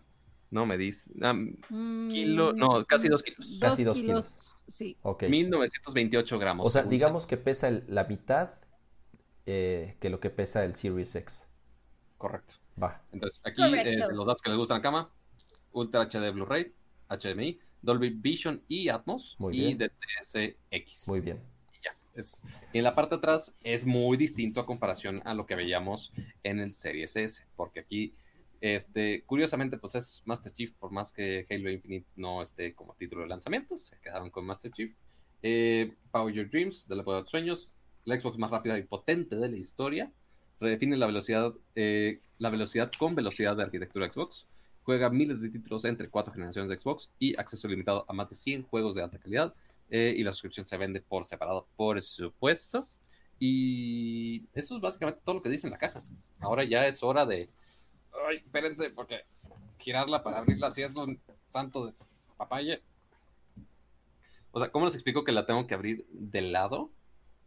[0.50, 1.12] No me dice.
[1.22, 1.36] Ah,
[1.68, 3.56] kilo, no, casi dos kilos.
[3.60, 4.64] casi dos kilos.
[4.66, 4.96] Sí.
[5.28, 6.66] 1928 gramos.
[6.66, 8.54] O sea, digamos que pesa la mitad
[9.46, 11.46] eh, que lo que pesa el Series X.
[12.16, 12.54] Correcto.
[12.82, 13.02] Va.
[13.12, 15.10] Entonces, aquí eh, los datos que les gustan a cama:
[15.72, 16.72] Ultra HD Blu-ray,
[17.08, 21.08] HDMI, Dolby Vision y Atmos muy y DTSX.
[21.08, 21.40] Muy bien.
[21.72, 21.94] Y ya.
[22.72, 26.12] en la parte de atrás es muy distinto a comparación a lo que veíamos
[26.42, 28.12] en el Series S, porque aquí
[28.60, 33.22] este, curiosamente, pues es Master Chief, por más que Halo Infinite no esté como título
[33.22, 34.92] de lanzamiento, se quedaron con Master Chief.
[35.42, 37.70] Eh, Power Your Dreams, de la Poder de Sueños,
[38.04, 40.10] la Xbox más rápida y potente de la historia,
[40.60, 44.46] redefine la velocidad, eh, la velocidad con velocidad de arquitectura Xbox,
[44.82, 48.36] juega miles de títulos entre cuatro generaciones de Xbox y acceso limitado a más de
[48.36, 49.54] 100 juegos de alta calidad,
[49.90, 52.86] eh, y la suscripción se vende por separado, por supuesto.
[53.38, 56.02] Y eso es básicamente todo lo que dice en la caja.
[56.40, 57.48] Ahora ya es hora de
[58.26, 59.24] Ay, espérense, porque
[59.78, 61.92] girarla para abrirla así es un santo de
[62.36, 62.80] papaya.
[64.50, 66.90] O sea, ¿cómo les explico que la tengo que abrir de lado?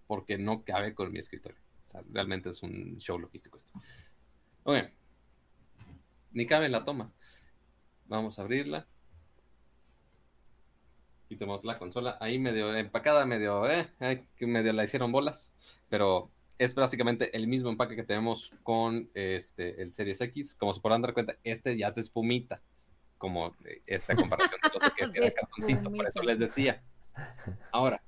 [0.07, 1.57] Porque no cabe con mi escritorio.
[1.91, 3.73] O sea, realmente es un show logístico esto.
[4.63, 4.77] Ok.
[6.31, 7.11] Ni cabe en la toma.
[8.05, 8.87] Vamos a abrirla.
[11.27, 12.17] Quitemos la consola.
[12.21, 13.89] Ahí medio empacada, medio, eh,
[14.39, 15.51] medio la hicieron bolas.
[15.89, 20.55] Pero es básicamente el mismo empaque que tenemos con este, el Series X.
[20.55, 22.61] Como se podrán dar cuenta, este ya se espumita,
[23.17, 23.53] como
[23.85, 26.81] esta comparación de otro que tiene cartoncito, por eso les decía.
[27.73, 28.01] Ahora,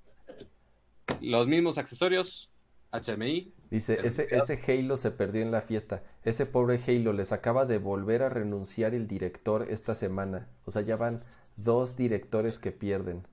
[1.19, 2.49] los mismos accesorios,
[2.91, 6.03] HMI, Dice, ese, ese Halo se perdió en la fiesta.
[6.23, 10.47] Ese pobre Halo les acaba de volver a renunciar el director esta semana.
[10.65, 11.17] O sea, ya van
[11.57, 13.25] dos directores que pierden.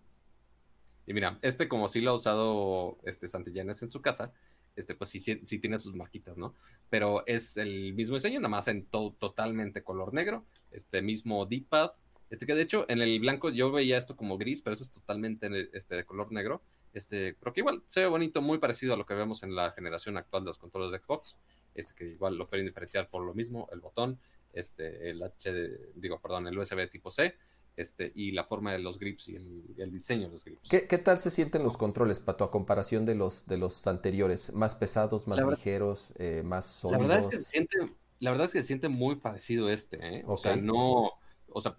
[1.06, 4.32] Y mira, este como sí lo ha usado este Santillanes en su casa,
[4.76, 6.54] este pues sí, sí, tiene sus marquitas, ¿no?
[6.88, 11.90] Pero es el mismo diseño, nada más en totalmente color negro, este mismo D-pad,
[12.30, 14.90] este que de hecho en el blanco yo veía esto como gris, pero eso es
[14.90, 16.62] totalmente este, de color negro.
[16.92, 19.70] Este, pero que igual se ve bonito, muy parecido a lo que vemos en la
[19.72, 21.36] generación actual de los controles de Xbox.
[21.74, 24.18] Este que igual lo pueden diferenciar por lo mismo, el botón,
[24.52, 27.36] este, el HD, digo, perdón, el USB tipo C,
[27.76, 30.68] este, y la forma de los grips y el, diseño de los grips.
[30.68, 34.52] ¿Qué, tal se sienten los controles, Pato, a comparación de los, de los anteriores?
[34.52, 37.02] ¿Más pesados, más ligeros, eh, más sólidos?
[37.02, 37.76] La verdad, es que se siente,
[38.18, 40.24] la verdad es que se siente muy parecido este, ¿eh?
[40.26, 41.12] O sea, no,
[41.48, 41.76] o sea,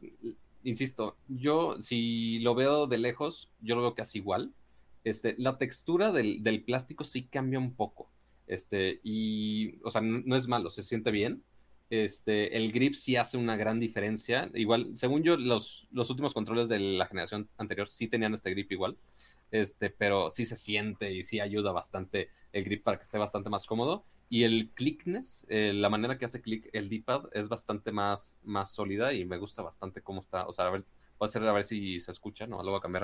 [0.64, 4.54] insisto, yo si lo veo de lejos, yo lo veo casi igual.
[5.04, 8.12] Este, la textura del, plástico sí cambia un poco.
[8.48, 11.44] Este, y, o sea, no, es malo, se siente bien.
[11.90, 14.50] Este, el grip sí hace una gran diferencia.
[14.54, 18.98] Igual, según yo, los, últimos controles de la generación anterior sí tenían este grip igual.
[19.52, 23.50] Este, pero sí se siente y sí ayuda bastante el grip para que esté bastante
[23.50, 24.06] más cómodo.
[24.32, 28.72] Y el clickness, eh, la manera que hace click el D-pad es bastante más, más
[28.72, 30.48] sólida y me gusta bastante cómo está.
[30.48, 30.86] O sea, a ver,
[31.20, 32.64] a ver si se escucha, ¿no?
[32.64, 33.04] Lo voy a cambiar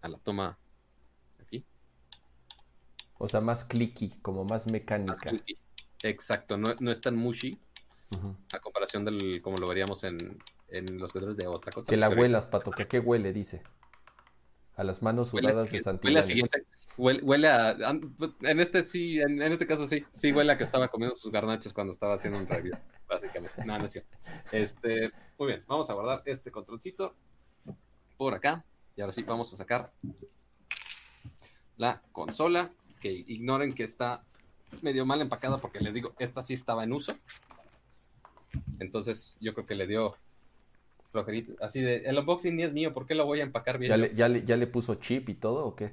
[0.00, 0.58] a, la toma.
[3.18, 5.32] O sea, más clicky, como más mecánica.
[6.02, 7.58] Exacto, no, no, es tan mushy
[8.52, 10.38] a comparación del como lo veríamos en,
[10.68, 11.88] en los controles de otra cosa.
[11.88, 13.62] Que la huelas, Pato, que qué huele, dice.
[14.76, 16.20] A las manos sudadas de Santiago.
[16.96, 17.76] Huele, a.
[18.42, 20.04] En este sí, en, este caso sí.
[20.12, 22.76] Sí, huele a que estaba comiendo sus garnachas cuando estaba haciendo un review,
[23.08, 23.64] básicamente.
[23.64, 24.16] No, no es cierto.
[24.52, 27.14] Este, muy bien, vamos a guardar este controlcito
[28.16, 28.64] por acá.
[28.96, 29.92] Y ahora sí, vamos a sacar
[31.76, 32.70] la consola.
[33.04, 34.24] Que ignoren que está
[34.80, 37.14] medio mal empacada porque les digo, esta sí estaba en uso.
[38.80, 40.16] Entonces, yo creo que le dio
[41.60, 43.90] Así de, el unboxing ni es mío, ¿por qué lo voy a empacar bien?
[43.90, 45.92] ¿Ya le, ya le, ya le puso chip y todo o qué?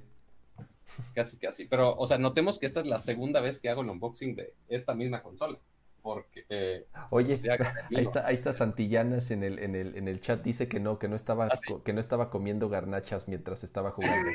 [1.14, 1.66] Casi, casi.
[1.66, 4.56] Pero, o sea, notemos que esta es la segunda vez que hago el unboxing de
[4.68, 5.60] esta misma consola.
[6.02, 6.46] Porque.
[6.50, 7.52] Eh, Oye, pues,
[7.96, 10.42] ahí está, ahí está Santillanas en el, en el, en el chat.
[10.42, 14.32] Dice que no, que no estaba, ah, que no estaba comiendo garnachas mientras estaba jugando.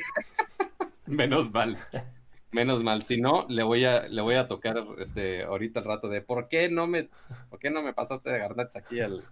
[1.05, 1.77] Menos mal.
[2.51, 3.03] Menos mal.
[3.03, 6.47] Si no, le voy a, le voy a tocar este ahorita el rato de por
[6.47, 7.09] qué no me,
[7.49, 9.23] por qué no me pasaste de garnachas aquí al,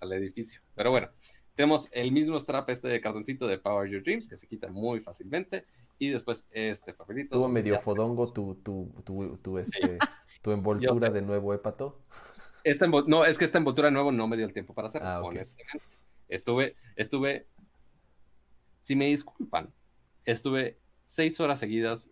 [0.00, 0.60] al edificio.
[0.74, 1.10] Pero bueno,
[1.54, 5.00] tenemos el mismo strap este de cartoncito de Power Your Dreams que se quita muy
[5.00, 5.64] fácilmente.
[5.98, 7.36] Y después este papelito.
[7.36, 9.98] Tuvo medio fodongo tu, tu, tu, tu, este,
[10.40, 12.00] tu envoltura de nuevo, Epato.
[12.64, 15.08] Esta no, es que esta envoltura de nuevo no me dio el tiempo para hacerlo,
[15.08, 15.30] ah,
[16.28, 17.46] Estuve, estuve,
[18.80, 19.70] si me disculpan,
[20.24, 22.10] estuve seis horas seguidas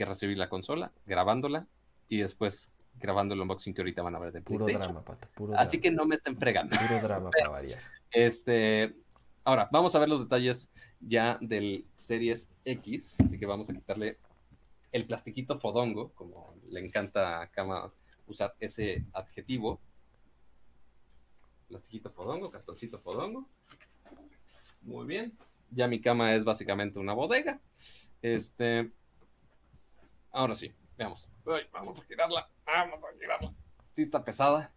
[0.00, 1.66] que recibí la consola, grabándola
[2.08, 5.54] y después grabando el unboxing que ahorita van a ver de Puro drama, Pato, puro
[5.58, 6.74] Así que no me estén fregando.
[6.74, 7.82] Puro drama para variar.
[8.10, 8.96] Este,
[9.44, 10.70] ahora, vamos a ver los detalles
[11.00, 14.16] ya del Series X, así que vamos a quitarle
[14.90, 17.92] el plastiquito fodongo, como le encanta a Kama
[18.26, 19.82] usar ese adjetivo.
[21.68, 23.46] Plastiquito fodongo, cartoncito fodongo.
[24.80, 25.36] Muy bien.
[25.70, 27.60] Ya mi cama es básicamente una bodega.
[28.22, 28.92] Este.
[30.32, 31.30] Ahora sí, veamos.
[31.72, 32.48] vamos a girarla.
[32.66, 33.52] Vamos a girarla.
[33.92, 34.72] Sí está pesada.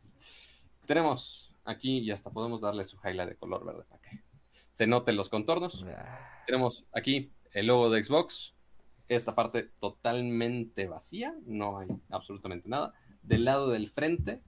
[0.86, 4.24] Tenemos aquí y hasta podemos darle su highlight de color verde para que
[4.72, 5.86] se noten los contornos.
[5.88, 6.44] Ah.
[6.46, 8.56] Tenemos aquí el logo de Xbox.
[9.08, 12.94] Esta parte totalmente vacía, no hay absolutamente nada.
[13.22, 14.42] Del lado del frente,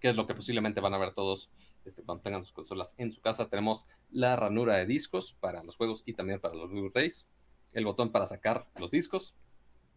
[0.00, 1.50] que es lo que posiblemente van a ver todos
[1.84, 5.76] este, cuando tengan sus consolas en su casa, tenemos la ranura de discos para los
[5.76, 7.26] juegos y también para los Blu-rays.
[7.72, 9.34] El botón para sacar los discos.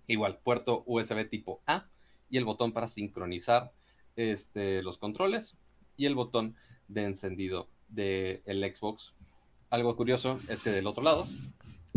[0.10, 1.88] Igual, puerto USB tipo A.
[2.32, 3.72] Y el botón para sincronizar
[4.16, 5.58] este, los controles
[5.98, 6.56] y el botón
[6.88, 9.14] de encendido del Xbox.
[9.70, 11.28] Algo curioso es que del otro lado,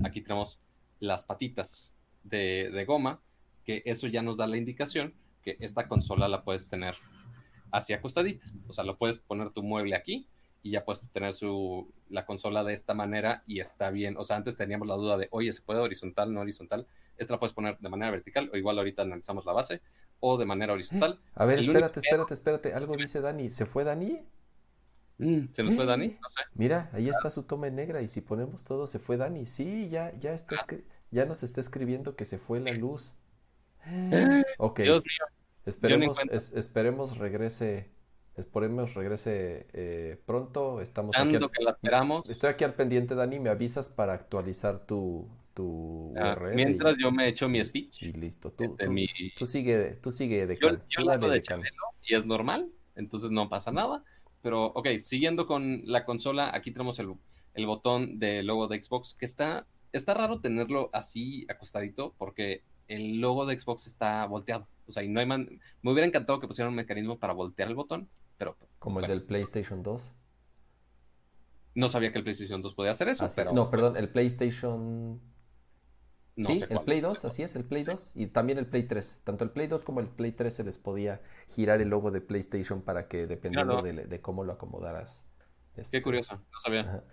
[0.05, 0.61] aquí tenemos
[1.01, 3.21] las patitas de, goma,
[3.65, 6.95] que eso ya nos da la indicación que esta consola la puedes tener
[7.71, 8.45] hacia acostadita.
[8.69, 10.29] O sea, lo puedes poner tu mueble aquí
[10.63, 14.17] y ya puedes tener su, la consola de esta manera y está bien.
[14.19, 16.87] O sea, antes teníamos la duda de, oye, ¿se puede horizontal, no horizontal?
[17.17, 19.81] Esta la puedes poner de manera vertical o igual ahorita analizamos la base
[20.21, 21.21] o de manera horizontal.
[21.35, 22.75] A ver, espérate, espérate, espérate.
[22.75, 23.51] Algo dice Dani.
[23.51, 24.21] ¿Se fue Dani?
[25.19, 26.09] Mm, ¿Se nos fue Dani?
[26.09, 26.43] No sé.
[26.55, 29.47] Mira, ahí está su toma en negra y si ponemos todo se fue Dani.
[29.47, 30.57] Sí, ya, ya está,
[31.11, 33.15] ya nos está escribiendo que se fue la luz.
[34.59, 34.81] Ok.
[34.81, 35.27] Dios mío.
[35.65, 36.19] Esperemos,
[36.55, 37.89] esperemos regrese,
[38.37, 40.81] esperemos regrese eh, pronto.
[40.81, 41.39] Estamos aquí.
[41.39, 42.29] que la esperamos.
[42.29, 43.39] Estoy aquí al pendiente, Dani.
[43.39, 48.03] Me avisas para actualizar tu, tu Ah, URL mientras y, yo me echo mi speech.
[48.03, 48.51] y listo.
[48.53, 51.43] Tú, este, tú- mi- tú sigue, tú sigue de Yo, yo hago de.
[51.43, 54.05] Chabelo y es normal, entonces no pasa nada.
[54.43, 57.15] Pero, ok, siguiendo con la consola, aquí tenemos el,
[57.55, 63.21] el botón de logo de Xbox, que está, está raro tenerlo así acostadito, porque el
[63.21, 64.67] logo de Xbox está volteado.
[64.89, 67.69] O sea, y no hay man- me hubiera encantado que pusieran un mecanismo para voltear
[67.69, 70.13] el botón, pero pues, Como el del PlayStation 2.
[71.75, 75.21] no sabía que el PlayStation 2 podía hacer eso, Así- pero No, perdón, el PlayStation.
[76.37, 76.81] No sí, sé el.
[76.81, 79.21] Play 2, así es, el Play 2 y también el Play 3.
[79.25, 82.21] Tanto el Play 2 como el Play 3 se les podía girar el logo de
[82.21, 85.27] PlayStation para que dependiendo de, de cómo lo acomodaras.
[85.75, 86.81] Qué este, curioso, no sabía.
[86.81, 87.05] ajá.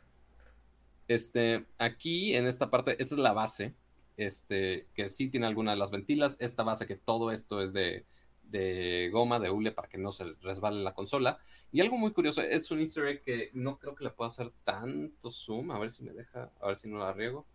[1.10, 3.74] Este, aquí en esta parte, esta es la base,
[4.16, 6.38] este, que sí tiene alguna de las ventilas.
[6.40, 8.06] Esta base que todo esto es de,
[8.44, 11.40] de goma, de hule, para que no se resbale la consola.
[11.72, 14.52] Y algo muy curioso, es un easter egg que no creo que le pueda hacer
[14.64, 15.72] tanto zoom.
[15.72, 17.48] A ver si me deja, a ver si no la riego.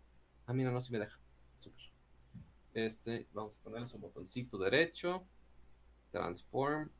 [0.47, 1.17] Ah, mira, no, si me deja.
[2.75, 5.25] Este, vamos a ponerle su botoncito derecho.
[6.11, 6.91] Transform.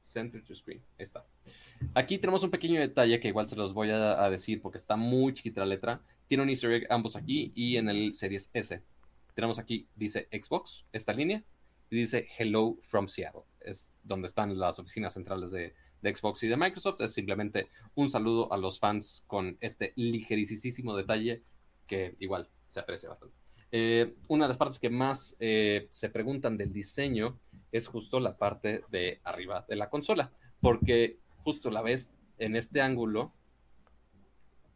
[0.00, 0.82] Center to screen.
[0.98, 1.24] Ahí está.
[1.94, 4.96] Aquí tenemos un pequeño detalle que igual se los voy a, a decir porque está
[4.96, 6.02] muy chiquita la letra.
[6.26, 8.82] Tiene un easter egg ambos aquí y en el Series S.
[9.34, 11.44] Tenemos aquí, dice Xbox, esta línea,
[11.88, 13.42] y dice Hello from Seattle.
[13.60, 17.00] Es donde están las oficinas centrales de, de Xbox y de Microsoft.
[17.00, 21.44] Es simplemente un saludo a los fans con este ligerísimo detalle
[21.86, 23.41] que igual se aprecia bastante.
[23.74, 27.38] Eh, una de las partes que más eh, se preguntan del diseño
[27.72, 32.82] es justo la parte de arriba de la consola, porque justo la ves en este
[32.82, 33.32] ángulo.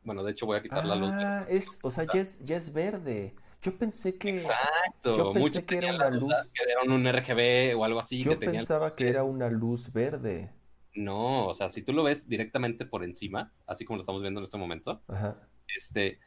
[0.03, 1.11] Bueno, de hecho voy a quitar la luz.
[1.13, 3.35] Ah, es, o sea, ya es, ya es verde.
[3.61, 5.15] Yo pensé que, Exacto.
[5.17, 6.35] yo pensé Muchos que era una luz.
[6.55, 8.23] que era un RGB o algo así.
[8.23, 10.53] yo que pensaba que era una luz verde.
[10.95, 14.41] No, o sea, si tú lo ves directamente por encima, así como lo estamos viendo
[14.41, 15.37] en este momento, Ajá.
[15.77, 16.19] este,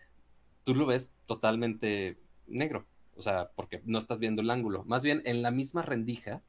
[0.63, 2.85] tú lo ves totalmente negro.
[3.15, 4.83] O sea, porque no estás viendo el ángulo.
[4.85, 6.41] Más bien, en la misma rendija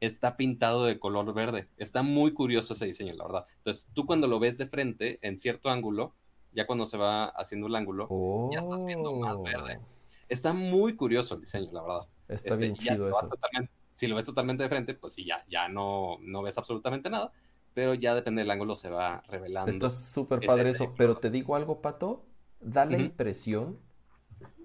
[0.00, 1.68] está pintado de color verde.
[1.76, 3.46] Está muy curioso ese diseño, la verdad.
[3.58, 6.14] Entonces, tú cuando lo ves de frente, en cierto ángulo,
[6.52, 8.08] ya cuando se va haciendo el ángulo,
[8.52, 9.78] ya estás viendo más verde.
[9.80, 9.86] Oh,
[10.28, 12.08] está muy curioso el diseño, la verdad.
[12.28, 13.28] está Este, bien chido eso.
[13.92, 17.32] si lo ves totalmente de frente, pues sí, ya, ya no, no ves absolutamente nada,
[17.74, 19.70] pero ya depende del ángulo se va revelando.
[19.70, 20.94] Está súper padre eso.
[20.96, 22.24] Pero te digo algo, Pato.
[22.60, 23.78] Da la impresión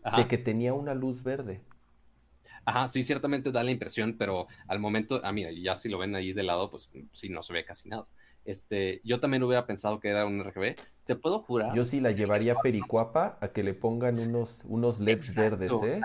[0.04, 0.18] Ajá.
[0.18, 1.62] de que tenía una luz verde.
[2.66, 6.16] Ajá, sí, ciertamente da la impresión, pero al momento, ah, mira, ya si lo ven
[6.16, 8.06] ahí de lado, pues sí, no se ve casi nada.
[8.46, 10.76] Este, yo también hubiera pensado que era un RGB.
[11.06, 11.74] Te puedo jurar.
[11.74, 15.98] Yo sí la llevaría a Pericuapa a que le pongan unos, unos LEDs Exacto, verdes,
[15.98, 16.02] ¿eh?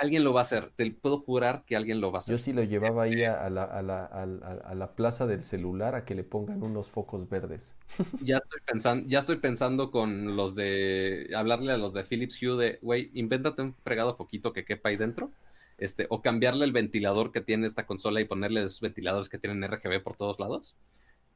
[0.00, 0.70] Alguien, lo va a hacer.
[0.76, 2.34] Te puedo jurar que alguien lo va a hacer.
[2.34, 5.26] Yo sí lo llevaba ahí a, a la, a la- a la- a la plaza
[5.26, 7.74] del celular a que le pongan unos focos verdes.
[8.20, 12.56] Ya estoy pensando, ya estoy pensando con los de hablarle a los de Philips Hue
[12.56, 15.30] de, güey, invéntate un fregado foquito que quepa ahí dentro.
[15.78, 19.62] Este, o cambiarle el ventilador que tiene esta consola y ponerle esos ventiladores que tienen
[19.62, 20.74] RGB por todos lados.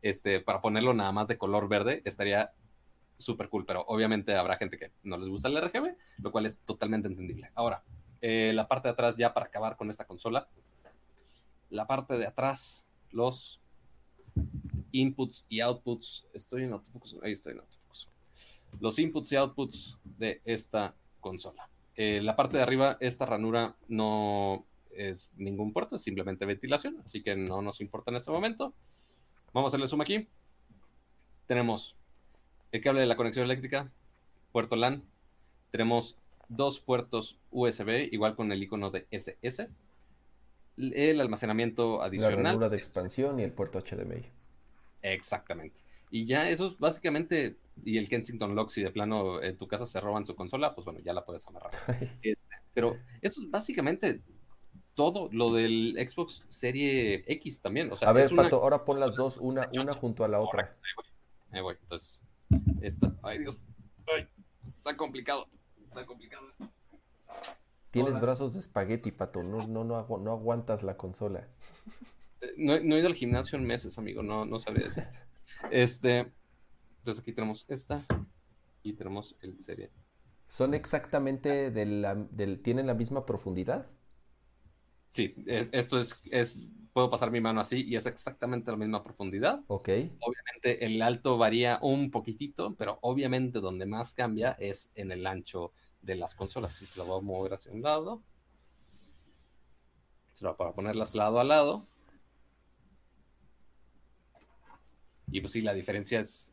[0.02, 2.52] Este, para ponerlo nada más de color verde, estaría
[3.18, 6.58] súper cool, pero obviamente habrá gente que no les gusta el RGB, lo cual es
[6.60, 7.50] totalmente entendible.
[7.54, 7.84] Ahora,
[8.22, 10.48] eh, la parte de atrás, ya para acabar con esta consola,
[11.70, 13.60] la parte de atrás, los
[14.92, 16.26] inputs y outputs.
[16.32, 17.16] Estoy en autofocus.
[17.22, 18.08] Ahí estoy en autofocus.
[18.80, 21.68] Los inputs y outputs de esta consola.
[21.96, 27.22] Eh, la parte de arriba, esta ranura no es ningún puerto, es simplemente ventilación, así
[27.22, 28.72] que no nos importa en este momento.
[29.52, 30.28] Vamos a hacerle zoom aquí.
[31.46, 31.96] Tenemos
[32.70, 33.90] el cable de la conexión eléctrica,
[34.52, 35.02] puerto LAN.
[35.70, 36.16] Tenemos
[36.56, 39.68] dos puertos USB, igual con el icono de SS.
[40.76, 42.44] El almacenamiento La adicional.
[42.44, 44.24] ranura de expansión y el puerto HDMI.
[45.02, 45.80] Exactamente.
[46.10, 49.86] Y ya eso es básicamente, y el Kensington Lock, si de plano en tu casa
[49.86, 51.70] se roban su consola, pues bueno, ya la puedes amarrar.
[52.22, 54.20] Este, pero eso es básicamente
[54.94, 57.90] todo lo del Xbox Serie X también.
[57.92, 60.40] O sea, A ver, una- Pato, ahora pon las dos, una, una junto a la
[60.40, 60.76] otra.
[60.82, 61.04] Ahí voy,
[61.52, 61.76] ahí voy.
[61.82, 62.22] Entonces,
[62.82, 63.68] esta, ay Dios,
[64.14, 64.26] ay,
[64.76, 65.48] está complicado,
[65.92, 66.68] está complicado esto.
[67.90, 69.42] Tienes brazos de espagueti, Pato.
[69.42, 71.46] No, no, no, agu- no aguantas la consola.
[72.40, 75.18] Eh, No, no he ido al gimnasio en meses, amigo, no, no sabría decirte.
[75.70, 76.32] Este,
[76.98, 78.02] entonces aquí tenemos esta
[78.82, 79.90] y tenemos el Serie
[80.48, 83.86] ¿Son exactamente de la- del, tienen la misma profundidad?
[85.10, 86.58] Sí, es- esto es, es,
[86.92, 89.60] puedo pasar mi mano así y es exactamente la misma profundidad.
[89.68, 89.88] Ok.
[90.20, 95.72] Obviamente el alto varía un poquitito, pero obviamente donde más cambia es en el ancho
[96.02, 96.74] de las consolas.
[96.74, 98.22] Si lo voy a mover hacia un lado,
[100.32, 101.86] será para ponerlas lado a lado.
[105.28, 106.52] Y pues sí, la diferencia es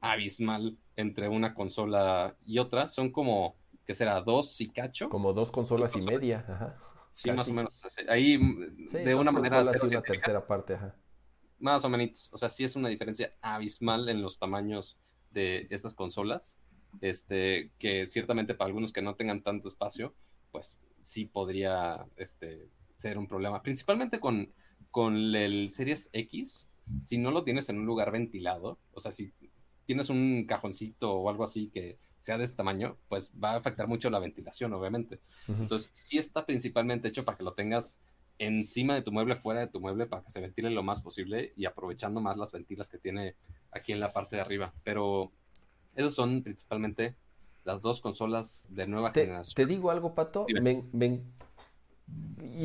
[0.00, 2.88] abismal entre una consola y otra.
[2.88, 5.08] Son como que será dos y cacho.
[5.08, 6.82] Como dos consolas y media, ajá.
[7.10, 7.72] Sí, más o menos.
[8.08, 8.36] Ahí,
[8.92, 9.64] de una manera.
[9.64, 10.96] Sí, una tercera parte, ajá.
[11.58, 12.28] Más o menos.
[12.32, 14.98] O sea, sí es una diferencia abismal en los tamaños
[15.30, 16.58] de estas consolas.
[17.00, 20.14] Este, que ciertamente para algunos que no tengan tanto espacio,
[20.50, 23.62] pues sí podría este, ser un problema.
[23.62, 24.52] Principalmente con,
[24.90, 26.66] con el Series X,
[27.02, 29.32] si no lo tienes en un lugar ventilado, o sea, si
[29.84, 33.88] tienes un cajoncito o algo así que sea de este tamaño, pues va a afectar
[33.88, 35.20] mucho la ventilación, obviamente.
[35.46, 38.00] Entonces, sí está principalmente hecho para que lo tengas
[38.38, 41.52] encima de tu mueble, fuera de tu mueble, para que se ventile lo más posible
[41.56, 43.36] y aprovechando más las ventilas que tiene
[43.70, 44.74] aquí en la parte de arriba.
[44.82, 45.32] Pero
[45.96, 47.16] esas son principalmente
[47.64, 49.54] las dos consolas de nueva generación.
[49.54, 50.46] Te digo algo, Pato.
[50.48, 50.54] y,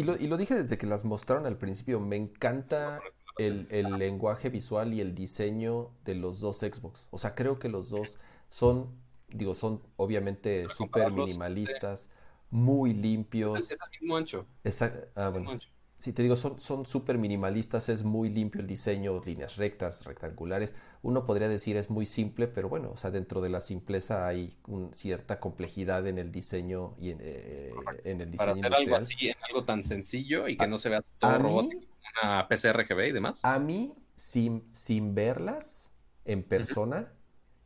[0.03, 1.99] lo, y, lo, dije desde que las mostraron al principio.
[1.99, 3.01] Me encanta
[3.37, 7.07] el, el, lenguaje visual y el diseño de los dos Xbox.
[7.09, 8.17] O sea, creo que los dos
[8.49, 8.91] son,
[9.29, 12.09] digo, son obviamente súper minimalistas,
[12.51, 13.57] muy limpios.
[13.57, 14.45] Es, el mismo ancho.
[14.63, 15.07] Exacto.
[15.15, 15.57] Ah, bueno.
[15.97, 20.73] Sí, te digo, son súper minimalistas, es muy limpio el diseño, líneas rectas, rectangulares.
[21.03, 24.55] Uno podría decir es muy simple, pero bueno, o sea, dentro de la simpleza hay
[24.91, 27.73] cierta complejidad en el diseño y en, eh,
[28.03, 29.15] el diseño Para hacer algo así,
[29.49, 31.91] algo tan sencillo y que no se vea todo robótico
[32.23, 33.39] una PC RGB y demás.
[33.43, 35.89] A mí, sin, sin verlas
[36.25, 37.13] en persona,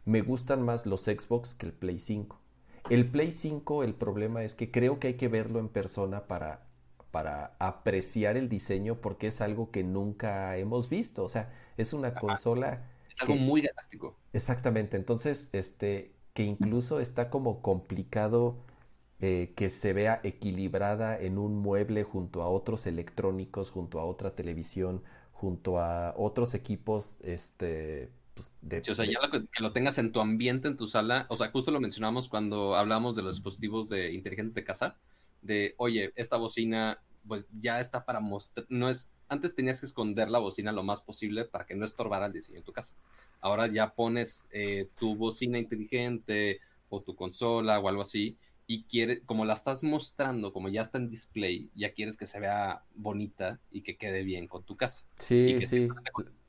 [0.05, 2.39] me gustan más los Xbox que el Play 5.
[2.89, 6.67] El Play 5, el problema es que creo que hay que verlo en persona para,
[7.11, 11.23] para apreciar el diseño porque es algo que nunca hemos visto.
[11.23, 12.91] O sea, es una consola.
[13.15, 14.17] Es algo muy galáctico.
[14.33, 14.97] Exactamente.
[14.97, 18.57] Entonces, este, que incluso está como complicado
[19.21, 24.35] eh, que se vea equilibrada en un mueble junto a otros electrónicos, junto a otra
[24.35, 25.01] televisión,
[25.31, 30.19] junto a otros equipos, este, pues, de, o sea, ya que, lo tengas en tu
[30.19, 34.11] ambiente, en tu sala, o sea, justo lo mencionamos cuando hablamos de los dispositivos de
[34.11, 34.97] inteligentes de casa,
[35.41, 40.29] de, oye, esta bocina, pues ya está para mostrar, no es, antes tenías que esconder
[40.29, 42.95] la bocina lo más posible para que no estorbara el diseño de tu casa.
[43.41, 46.59] Ahora ya pones eh, tu bocina inteligente
[46.89, 50.97] o tu consola o algo así y quiere, como la estás mostrando, como ya está
[50.97, 55.03] en display, ya quieres que se vea bonita y que quede bien con tu casa.
[55.15, 55.87] Sí, sí.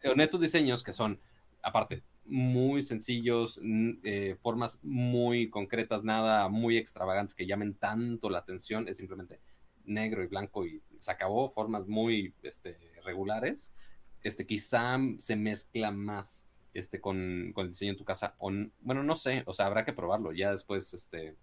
[0.03, 1.20] Con estos diseños que son,
[1.62, 3.61] aparte, muy sencillos,
[4.03, 9.41] eh, formas muy concretas, nada muy extravagantes que llamen tanto la atención, es simplemente
[9.87, 13.72] negro y blanco y se acabó, formas muy este, regulares.
[14.22, 18.34] Este, quizá se mezcla más este, con, con el diseño en tu casa.
[18.39, 20.32] O, bueno, no sé, o sea, habrá que probarlo.
[20.32, 21.37] Ya después, este,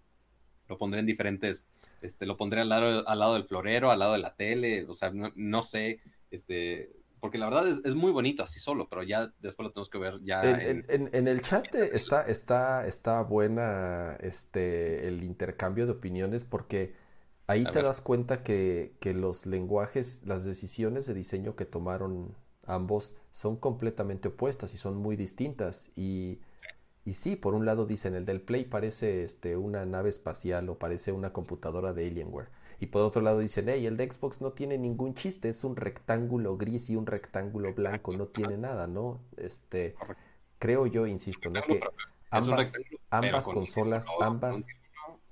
[0.68, 1.66] lo pondré en diferentes,
[2.00, 4.94] este, lo pondré al lado, al lado del florero, al lado de la tele, o
[4.94, 6.90] sea, no, sé, este,
[7.20, 10.20] porque la verdad es, muy bonito así solo, pero ya después lo tenemos que ver
[10.22, 16.94] ya en, en, el chat está, está, está buena este, el intercambio de opiniones porque
[17.46, 22.34] ahí te das cuenta que, que los lenguajes, las decisiones de diseño que tomaron
[22.66, 26.40] ambos son completamente opuestas y son muy distintas y
[27.04, 30.78] y sí, por un lado dicen, el del Play parece este, una nave espacial o
[30.78, 32.48] parece una computadora de Alienware.
[32.80, 35.76] Y por otro lado dicen, hey, el de Xbox no tiene ningún chiste, es un
[35.76, 39.20] rectángulo gris y un rectángulo blanco, no tiene nada, ¿no?
[39.36, 39.94] Este,
[40.58, 41.62] creo yo, insisto, ¿no?
[41.62, 41.80] Que
[42.30, 42.72] ambas,
[43.10, 44.66] ambas consolas, ambas,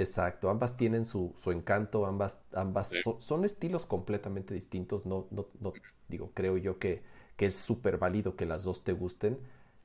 [0.03, 5.73] exacto, ambas tienen su, su encanto, ambas, ambas son estilos completamente distintos, no, no, no,
[6.09, 7.03] digo, creo yo que,
[7.37, 9.39] que es súper válido que las dos te gusten.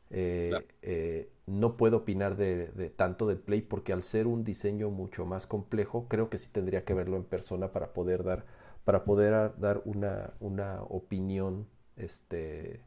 [0.09, 5.25] Eh, eh, no puedo opinar de, tanto del Play porque al ser un diseño mucho
[5.25, 8.45] más complejo, creo que sí tendría que verlo en persona para poder dar,
[8.85, 12.81] para poder dar una, una opinión, este,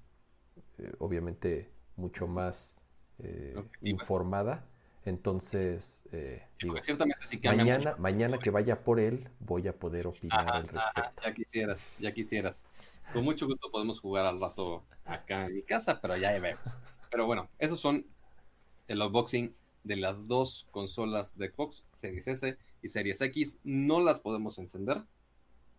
[0.78, 2.76] eh, obviamente mucho más
[3.82, 4.64] informada.
[5.04, 6.04] Entonces,
[6.60, 6.74] digo,
[7.44, 11.22] mañana, mañana que vaya por él, voy a poder opinar al respecto.
[11.24, 12.66] ya quisieras, ya quisieras.
[13.12, 16.62] Con mucho gusto podemos jugar al rato acá en mi casa, pero ya vemos.
[17.10, 18.06] Pero bueno, esos son
[18.88, 23.58] el unboxing de las dos consolas de Xbox, Series S y Series X.
[23.64, 25.02] No las podemos encender.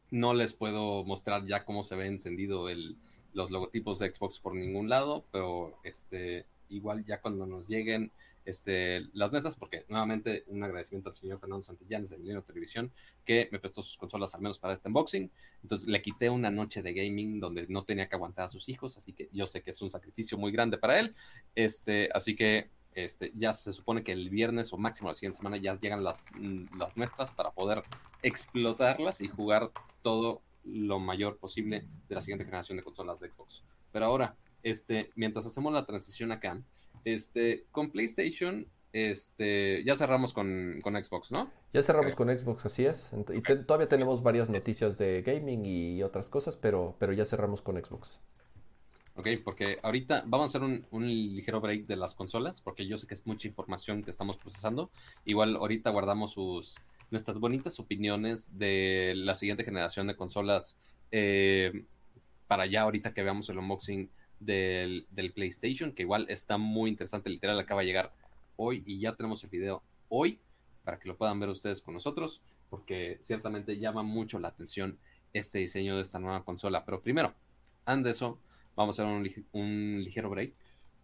[0.09, 2.97] No les puedo mostrar ya cómo se ve encendido el,
[3.33, 8.11] los logotipos de Xbox por ningún lado, pero este, igual ya cuando nos lleguen
[8.45, 12.91] este, las mesas, porque nuevamente un agradecimiento al señor Fernando Santillanes de Milenio Televisión,
[13.25, 15.31] que me prestó sus consolas al menos para este unboxing.
[15.61, 18.97] Entonces le quité una noche de gaming donde no tenía que aguantar a sus hijos,
[18.97, 21.15] así que yo sé que es un sacrificio muy grande para él.
[21.55, 25.57] Este, así que este, ya se supone que el viernes o máximo la siguiente semana
[25.57, 27.83] ya llegan las, mm, las muestras para poder
[28.21, 29.71] explotarlas y jugar
[30.01, 33.63] todo lo mayor posible de la siguiente generación de consolas de Xbox.
[33.91, 36.61] Pero ahora, este, mientras hacemos la transición acá,
[37.05, 41.49] este, con PlayStation este, ya cerramos con, Xbox, ¿no?
[41.73, 43.11] Ya cerramos con Xbox, así es.
[43.33, 47.81] Y todavía tenemos varias noticias de gaming y otras cosas, pero, pero ya cerramos con
[47.81, 48.19] Xbox.
[49.15, 53.07] Ok, porque ahorita vamos a hacer un, ligero break de las consolas, porque yo sé
[53.07, 54.89] que es mucha información que estamos procesando.
[55.25, 56.75] Igual ahorita guardamos sus
[57.11, 60.77] nuestras bonitas opiniones de la siguiente generación de consolas
[61.11, 61.83] eh,
[62.47, 64.09] para ya ahorita que veamos el unboxing
[64.41, 68.11] del, del, PlayStation, que igual está muy interesante, literal acaba de llegar
[68.57, 70.39] hoy y ya tenemos el video hoy
[70.83, 74.97] para que lo puedan ver ustedes con nosotros, porque ciertamente llama mucho la atención
[75.33, 76.83] este diseño de esta nueva consola.
[76.85, 77.33] Pero primero,
[77.85, 78.39] antes de eso,
[78.75, 80.53] vamos a hacer un, ligero break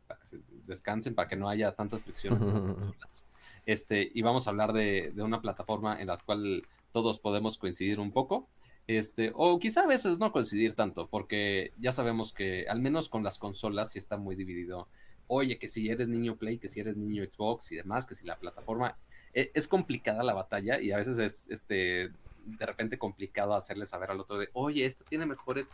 [0.08, 2.40] para que se descansen, para que no haya tantas fricciones.
[3.66, 8.12] este, y vamos a hablar de, una plataforma en la cual todos podemos coincidir un
[8.12, 8.48] poco.
[8.88, 13.22] Este, o quizá a veces no coincidir tanto, porque ya sabemos que al menos con
[13.22, 14.88] las consolas sí está muy dividido.
[15.28, 18.26] Oye, que si eres niño Play, que si eres niño Xbox y demás, que si
[18.26, 18.98] la plataforma
[19.34, 22.12] e, es, complicada la batalla y a veces es este
[22.46, 25.68] de repente complicado hacerle saber al otro de, oye, esta tiene mejores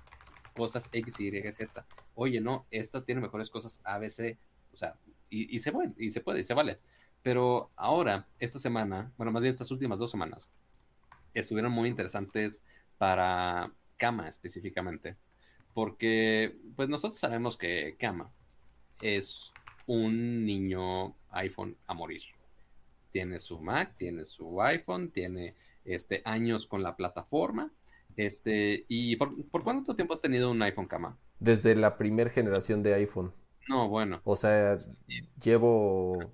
[0.56, 1.86] cosas X, Y, Z.
[2.16, 4.00] Oye, no, esta tiene mejores cosas A.
[4.00, 4.96] O sea,
[5.30, 6.78] y, se puede, y se puede, y se vale.
[7.22, 10.48] Pero ahora, esta semana, bueno, más bien estas últimas dos semanas,
[11.34, 12.64] estuvieron muy interesantes
[12.98, 15.16] para Kama específicamente.
[15.74, 18.32] Porque, pues nosotros sabemos que Kama
[19.02, 19.52] es
[19.88, 22.22] un niño iPhone a morir.
[23.12, 27.72] Tiene su Mac, tiene su iPhone, tiene este, años con la plataforma
[28.16, 31.18] este, ¿y por, cuánto tiempo has tenido un iPhone Cama?
[31.40, 33.34] Desde la primera generación de iPhone.
[33.68, 34.22] No, bueno.
[34.24, 34.78] O sea,
[35.42, 36.32] llevo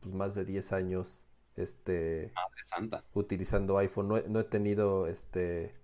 [0.00, 1.24] pues, más de 10 años
[1.56, 3.04] este Madre santa.
[3.14, 4.08] utilizando iPhone.
[4.08, 5.74] No he, tenido este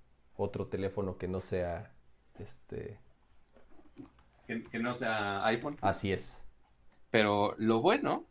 [0.40, 1.92] otro teléfono que no sea
[2.38, 2.98] este
[4.46, 5.76] que, no sea iPhone.
[5.80, 6.36] Así es.
[7.10, 8.24] Pero lo bueno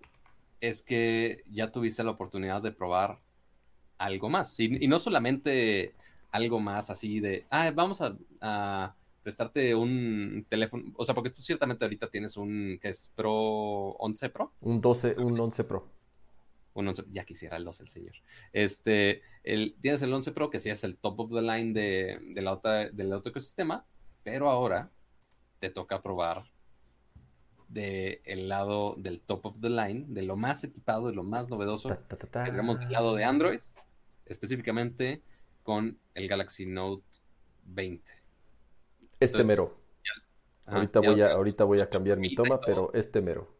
[0.60, 3.18] es que ya tuviste la oportunidad de probar
[3.98, 4.60] algo más.
[4.60, 5.94] y no solamente
[6.32, 11.84] algo más así de, ah, vamos a, prestarte un teléfono, o sea, porque tú ciertamente
[11.84, 13.34] ahorita tienes un, que es Pro
[14.00, 14.54] 11 Pro.
[14.62, 15.88] Un 12, un 11 Pro.
[16.80, 18.16] Un 11, ya quisiera el 12 el señor.
[18.54, 22.20] Este, el, tienes el 11 Pro, que sí es el top of the line de,
[22.34, 23.86] de la otra, del otro ecosistema,
[24.24, 24.90] pero ahora
[25.60, 26.46] te toca probar
[27.70, 31.50] del el lado del top of the line, de lo más equipado, de lo más
[31.50, 31.90] novedoso,
[32.46, 33.60] digamos del lado de Android,
[34.26, 35.22] específicamente
[35.64, 37.04] con el Galaxy Note
[37.66, 38.12] 20.
[39.20, 39.78] Este mero.
[40.66, 43.56] ahorita, voy a, ahorita voy a cambiar mi toma, pero este mero.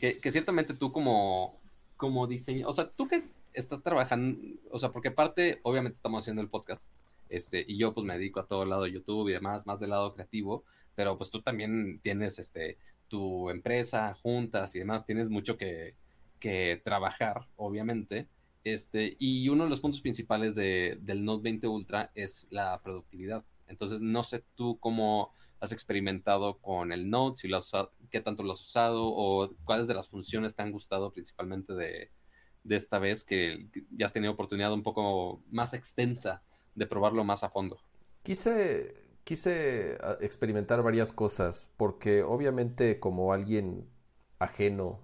[0.00, 1.60] Que, ciertamente tú como,
[1.96, 4.38] como diseño, o sea, tú que estás trabajando,
[4.70, 6.92] o sea, porque aparte, obviamente estamos haciendo el podcast,
[7.28, 9.80] este, y yo pues me dedico a todo el lado de YouTube y demás, más
[9.80, 10.64] del lado creativo,
[10.94, 12.78] pero pues tú también tienes, este,
[13.08, 15.94] tu empresa, juntas y demás, tienes mucho que,
[16.40, 18.28] que trabajar, obviamente,
[18.64, 23.44] este, y uno de los puntos principales de, del Note 20 Ultra es la productividad.
[23.68, 27.72] Entonces, no sé tú cómo has experimentado con el Note, si lo has,
[28.14, 32.12] qué tanto lo has usado o cuáles de las funciones te han gustado principalmente de,
[32.62, 36.40] de esta vez que ya has tenido oportunidad un poco más extensa
[36.76, 37.76] de probarlo más a fondo.
[38.22, 43.90] Quise, quise ah, experimentar varias cosas porque obviamente como alguien
[44.38, 45.00] ajeno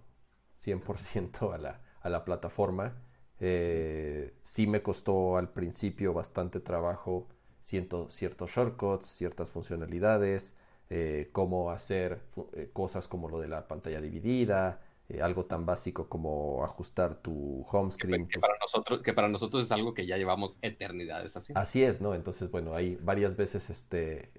[0.56, 3.02] 100% a la, a la plataforma,
[3.40, 7.26] eh, sí me costó al principio bastante trabajo
[7.60, 10.54] ciertos shortcuts, ciertas funcionalidades,
[10.90, 12.20] eh, cómo hacer
[12.52, 14.82] eh, cosas como lo de la pantalla dividida,
[15.20, 18.28] algo tan básico como ajustar tu home screen.
[18.28, 21.52] Que, para nosotros, que para nosotros es algo que ya llevamos eternidades así.
[21.56, 22.14] Así es, ¿no?
[22.14, 24.30] Entonces, bueno, ahí varias veces este,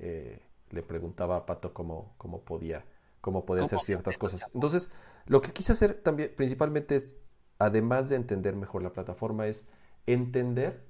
[0.69, 2.85] le preguntaba a Pato cómo, cómo podía,
[3.19, 4.49] cómo podía hacer ciertas cosas.
[4.53, 4.93] Entonces,
[5.25, 7.17] lo que quise hacer también principalmente es
[7.61, 9.67] además de entender mejor la plataforma, es
[10.07, 10.83] entender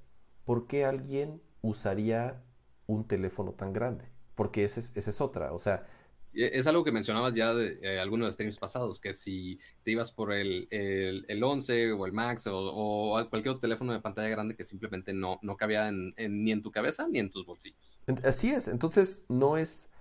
[0.46, 2.44] por qué alguien usaría
[2.88, 4.11] un teléfono tan grande.
[4.42, 5.54] Porque esa es, es otra.
[5.54, 5.86] O sea,
[6.34, 10.12] es algo que mencionabas ya de eh, algunos de streams pasados, que si te ibas
[10.12, 14.64] por el, el, 11 o el Max o, cualquier otro teléfono de pantalla grande que
[14.64, 18.00] simplemente no, no cabía ni en tu cabeza ni en tus bolsillos.
[18.26, 19.92] Así es, entonces no es...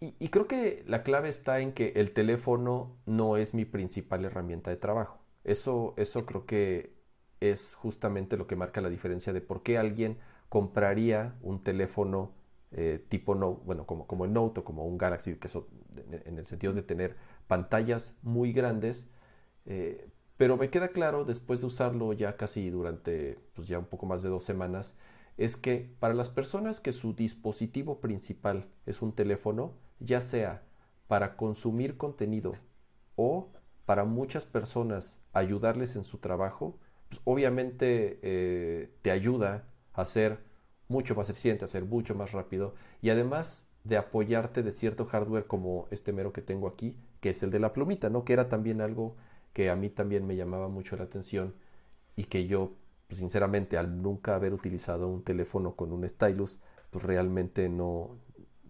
[0.00, 4.24] Y, y creo que la clave está en que el teléfono no es mi principal
[4.24, 5.22] herramienta de trabajo.
[5.44, 6.92] Eso, eso creo que
[7.38, 10.18] es justamente lo que marca la diferencia de por qué alguien
[10.48, 12.34] compraría un teléfono
[12.72, 15.66] eh, tipo Note, bueno, como, como el Note o como un Galaxy, que son
[16.24, 17.16] en el sentido de tener
[17.46, 19.10] pantallas muy grandes,
[19.66, 24.06] eh, pero me queda claro después de usarlo ya casi durante pues ya un poco
[24.06, 24.94] más de dos semanas,
[25.36, 30.62] es que para las personas que su dispositivo principal es un teléfono, ya sea
[31.08, 32.54] para consumir contenido
[33.16, 33.50] o
[33.84, 36.78] para muchas personas ayudarles en su trabajo,
[37.08, 40.49] pues obviamente eh, te ayuda a ser
[40.90, 45.46] mucho más eficiente, a ser mucho más rápido y además de apoyarte de cierto hardware
[45.46, 48.24] como este mero que tengo aquí, que es el de la plumita, ¿no?
[48.24, 49.16] Que era también algo
[49.52, 51.54] que a mí también me llamaba mucho la atención
[52.16, 52.72] y que yo,
[53.06, 56.60] pues, sinceramente, al nunca haber utilizado un teléfono con un stylus,
[56.90, 58.18] pues realmente no,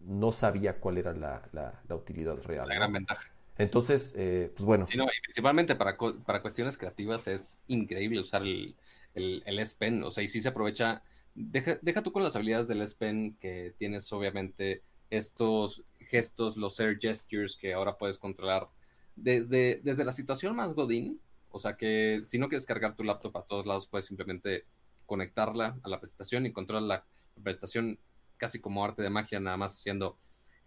[0.06, 2.68] no sabía cuál era la, la, utilidad real.
[2.68, 3.28] La gran ventaja.
[3.58, 4.86] Entonces, eh, pues bueno.
[4.86, 8.74] Sí, no, y principalmente para, para cuestiones creativas es increíble usar el,
[9.14, 11.02] el, el S Pen, o sea, y sí se aprovecha.
[11.34, 16.78] Deja, deja tú con las habilidades del S Pen que tienes, obviamente, estos gestos, los
[16.80, 18.68] air gestures que ahora puedes controlar
[19.16, 21.20] desde, desde la situación más godín,
[21.50, 24.64] o sea que si no quieres cargar tu laptop a todos lados, puedes simplemente
[25.06, 27.04] conectarla a la presentación y controlar la
[27.42, 27.98] presentación
[28.36, 30.16] casi como arte de magia, nada más haciendo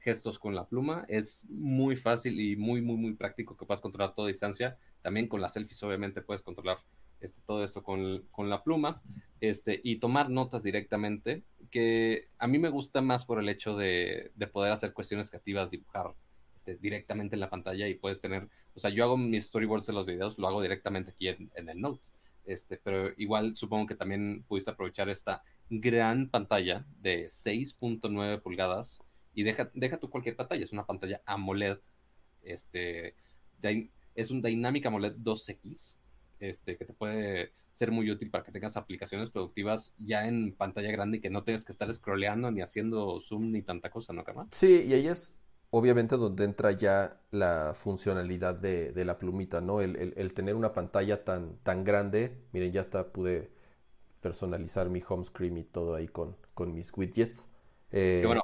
[0.04, 1.06] gestos con la pluma.
[1.08, 4.78] Es muy fácil y muy, muy, muy práctico que puedas controlar toda distancia.
[5.02, 6.78] También con las selfies, obviamente, puedes controlar
[7.22, 9.02] este, todo esto con, con, la pluma
[9.44, 14.32] este, y tomar notas directamente, que a mí me gusta más por el hecho de,
[14.36, 16.16] de poder hacer cuestiones creativas, dibujar
[16.56, 19.92] este, directamente en la pantalla y puedes tener, o sea, yo hago mis storyboards de
[19.92, 22.10] los videos, lo hago directamente aquí en, el Note,
[22.46, 28.98] este, pero igual supongo que también pudiste aprovechar esta gran pantalla de 6.9 pulgadas
[29.34, 31.80] y deja, deja tú cualquier pantalla, es una pantalla AMOLED,
[32.44, 33.14] este,
[34.16, 35.98] es un Dynamic AMOLED 2X,
[36.40, 40.92] este, que te puede ser muy útil para que tengas aplicaciones productivas ya en pantalla
[40.92, 44.24] grande y que no tengas que estar scrolleando ni haciendo zoom ni tanta cosa, ¿no,
[44.24, 44.48] Carmen?
[44.52, 45.36] Sí, y ahí es
[45.72, 49.82] obviamente donde entra ya la funcionalidad de, la plumita, ¿no?
[49.82, 53.50] El, tener una pantalla tan, tan grande, miren, ya hasta pude
[54.22, 57.50] personalizar mi home screen y todo ahí con, con mis widgets.
[57.92, 58.44] Eh, que bueno,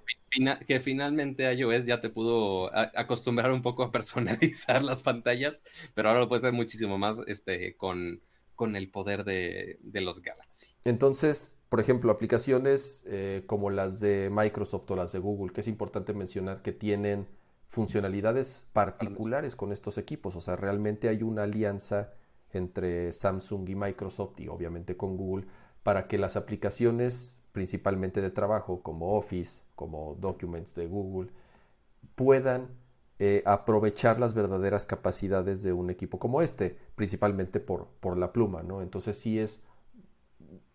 [0.68, 6.22] que finalmente iOS ya te pudo acostumbrar un poco a personalizar las pantallas, pero ahora
[6.22, 8.22] lo puedes hacer muchísimo más este, con,
[8.60, 10.66] con el poder de, los Galaxy.
[10.84, 15.70] Entonces, por ejemplo, aplicaciones eh, como las de Microsoft o las de Google, que es
[15.70, 17.26] importante mencionar que tienen
[17.68, 20.36] funcionalidades particulares con estos equipos.
[20.36, 22.12] O sea, realmente hay una alianza
[22.52, 25.48] entre Samsung y Microsoft y obviamente con Google
[25.82, 31.32] para que las aplicaciones principalmente de trabajo como Office, como Documents de Google,
[32.16, 32.72] puedan
[33.20, 38.64] eh, aprovechar las verdaderas capacidades de un equipo como este, principalmente por, por la pluma,
[38.64, 38.82] ¿no?
[38.82, 39.66] Entonces sí es...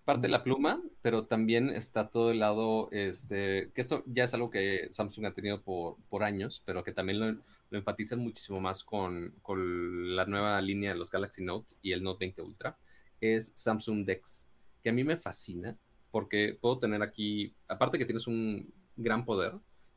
[0.05, 4.35] Parte de la pluma, pero también está todo el lado, este, que esto ya es
[4.35, 7.33] algo que Samsung ha tenido por, por años, pero que también lo,
[7.71, 12.03] lo enfatizan muchísimo más con, con, la nueva línea de los Galaxy Note y el
[12.03, 12.77] Note 20 Ultra,
[13.21, 14.47] es Samsung Dex,
[14.83, 15.77] que a mí me fascina
[16.11, 19.55] porque puedo tener aquí, aparte que tienes un gran poder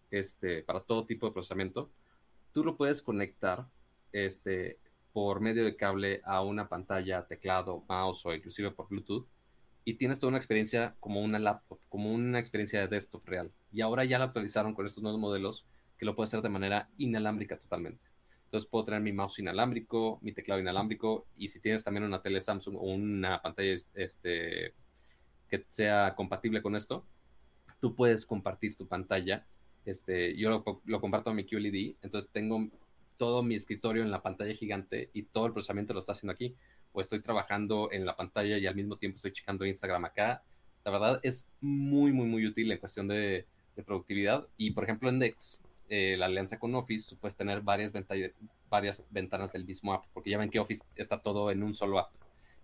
[0.10, 1.92] este, para todo tipo de procesamiento,
[2.58, 3.68] tú lo puedes conectar
[4.12, 4.80] este,
[5.14, 9.28] por medio de cable a una pantalla, teclado, mouse o inclusive por Bluetooth
[9.86, 13.52] y tienes toda una experiencia como una laptop, como una experiencia de desktop real.
[13.72, 15.68] Y ahora ya la actualizaron con estos nuevos modelos
[16.00, 18.04] que lo puedes hacer de manera inalámbrica totalmente.
[18.46, 22.42] Entonces puedo tener mi mouse inalámbrico, mi teclado inalámbrico y si tienes también una tele
[22.42, 24.74] Samsung o una pantalla este,
[25.48, 27.06] que sea compatible con esto,
[27.80, 29.46] tú puedes compartir tu pantalla
[29.88, 30.50] este, yo
[30.86, 32.68] lo, comparto a mi QLED, entonces tengo
[33.16, 36.56] todo mi escritorio en la pantalla gigante y todo el procesamiento lo está haciendo aquí.
[36.92, 40.44] O estoy trabajando en la pantalla y al mismo tiempo estoy checando Instagram acá.
[40.84, 43.46] La verdad es muy, muy, muy útil en cuestión de,
[43.86, 44.46] productividad.
[44.58, 47.94] Y por ejemplo en Dex, eh, la alianza con Office, tú puedes tener varias,
[48.70, 52.00] varias ventanas del mismo app, porque ya ven que Office está todo en un solo
[52.00, 52.12] app.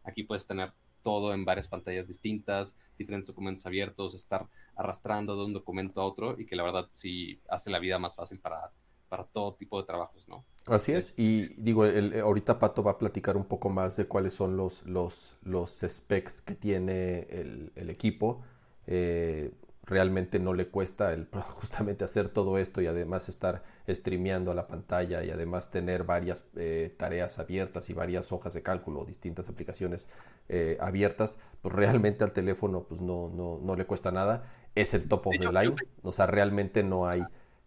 [0.04, 0.74] Aquí puedes tener
[1.04, 6.40] todo en varias pantallas distintas, diferentes documentos abiertos, estar arrastrando de un documento a otro
[6.40, 8.72] y que la verdad sí hace la vida más fácil para,
[9.10, 10.44] para todo tipo de trabajos, ¿no?
[10.66, 14.34] Así es, y digo, el, ahorita Pato va a platicar un poco más de cuáles
[14.34, 18.42] son los, los, los specs que tiene el, el equipo.
[18.88, 19.52] Eh,
[19.86, 24.68] realmente no le cuesta el justamente hacer todo esto y además estar streameando a la
[24.68, 30.08] pantalla y además tener varias eh, tareas abiertas y varias hojas de cálculo, distintas aplicaciones
[30.50, 34.52] eh, abiertas, pues realmente al teléfono pues no, no, no le cuesta nada.
[34.76, 37.24] Es el top of the line, o sea, realmente no hay,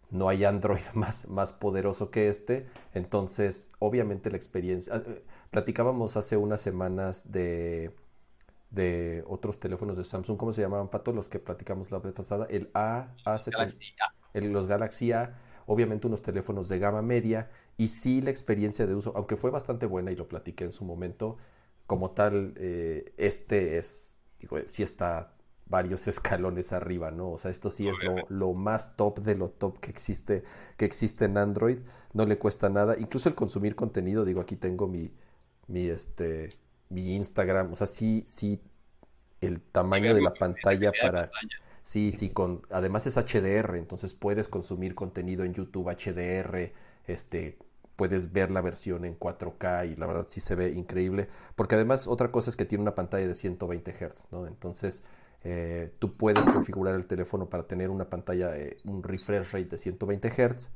[0.09, 2.67] no hay Android más, más poderoso que este.
[2.93, 4.95] Entonces, obviamente la experiencia...
[4.95, 7.91] Eh, platicábamos hace unas semanas de
[8.69, 11.13] de otros teléfonos de Samsung, ¿cómo se llamaban, Pato?
[11.13, 13.37] Los que platicamos la vez pasada, el A, a,
[14.33, 18.95] El, los Galaxy A, obviamente unos teléfonos de gama media, y sí la experiencia de
[18.95, 21.37] uso, aunque fue bastante buena y lo platiqué en su momento,
[21.85, 25.33] como tal, eh, este es, digo, sí está
[25.69, 27.31] varios escalones arriba, ¿no?
[27.31, 30.43] O sea, esto sí es lo, lo, más top de lo top que existe,
[30.77, 31.79] que existe en Android.
[32.13, 32.97] No le cuesta nada.
[32.97, 35.11] Incluso el consumir contenido, digo, aquí tengo mi,
[35.67, 36.57] mi, este,
[36.89, 37.71] mi Instagram.
[37.71, 38.61] O sea, sí, sí,
[39.41, 41.31] el tamaño de la pantalla para...
[41.83, 46.73] Sí, sí, con, además es HDR, entonces puedes consumir contenido en YouTube HDR,
[47.07, 47.57] este,
[47.95, 52.07] puedes ver la versión en 4K y la verdad sí se ve increíble, porque además
[52.07, 54.47] otra cosa es que tiene una pantalla de 120 Hz, ¿no?
[54.47, 55.03] Entonces
[55.45, 58.51] eh, tú puedes configurar el teléfono para tener una pantalla,
[58.83, 60.69] un refresh rate de 120 Hz,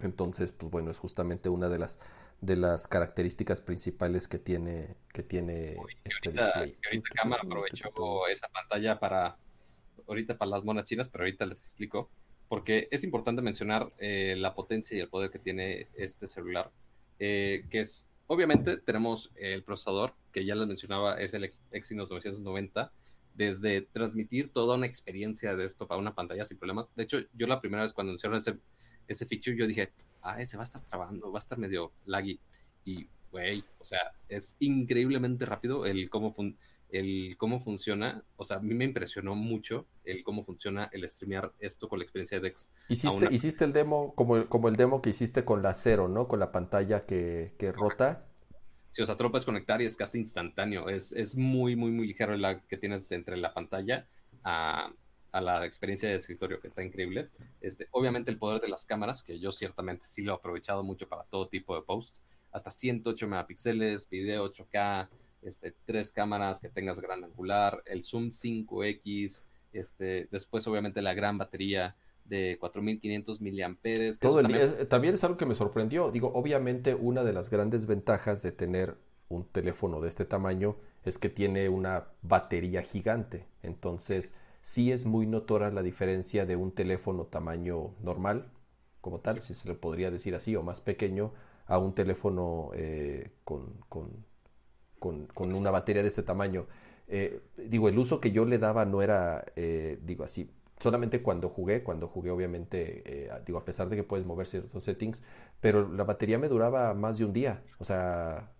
[0.00, 1.98] entonces pues bueno, es justamente una de las
[2.42, 6.76] de las características principales que tiene que tiene este display.
[6.84, 9.36] ahorita cámara aprovechó esa pantalla para
[10.08, 12.10] ahorita para las monas chinas, pero ahorita les explico,
[12.48, 16.72] porque es importante mencionar eh, la potencia y el poder que tiene este celular,
[17.20, 22.92] eh, que es, obviamente tenemos el procesador, que ya les mencionaba, es el Exynos 990,
[23.34, 26.88] desde transmitir toda una experiencia de esto para una pantalla sin problemas.
[26.96, 28.58] De hecho, yo la primera vez cuando anunciaron ese,
[29.08, 29.92] ese feature, yo dije,
[30.22, 32.40] ah, ese va a estar trabando, va a estar medio laggy.
[32.84, 36.58] Y, güey, o sea, es increíblemente rápido el cómo funciona
[36.92, 41.52] el cómo funciona, o sea, a mí me impresionó mucho el cómo funciona el streamear
[41.58, 42.70] esto con la experiencia de Dex.
[42.88, 46.28] Hiciste, hiciste el demo como el, como el demo que hiciste con la cero, ¿no?
[46.28, 48.26] Con la pantalla que, que rota.
[48.92, 50.90] Sí, o sea, puedes conectar y es casi instantáneo.
[50.90, 54.06] Es, es muy, muy, muy ligero la que tienes entre la pantalla
[54.44, 54.92] a,
[55.32, 57.28] a, la experiencia de escritorio, que está increíble.
[57.60, 61.08] Este, obviamente el poder de las cámaras, que yo ciertamente sí lo he aprovechado mucho
[61.08, 62.22] para todo tipo de posts.
[62.52, 65.08] Hasta 108 megapíxeles, video 8K,
[65.42, 69.42] este, tres cámaras que tengas gran angular, el zoom 5X,
[69.72, 74.18] este, después obviamente la gran batería de 4500 miliamperes.
[74.18, 74.88] Todo el también...
[74.88, 76.10] también es algo que me sorprendió.
[76.10, 78.96] Digo, obviamente una de las grandes ventajas de tener
[79.28, 83.46] un teléfono de este tamaño es que tiene una batería gigante.
[83.62, 88.50] Entonces, sí es muy notora la diferencia de un teléfono tamaño normal,
[89.02, 91.32] como tal, si se le podría decir así, o más pequeño,
[91.66, 94.24] a un teléfono eh, con, con
[95.34, 96.66] con, una batería de este tamaño.
[97.08, 101.48] Eh, digo, el uso que yo le daba no era, eh, digo así, solamente cuando
[101.48, 105.22] jugué, cuando jugué obviamente, eh, digo, a pesar de que puedes mover ciertos settings,
[105.60, 107.62] pero la batería me duraba más de un día.
[107.78, 108.52] O sea,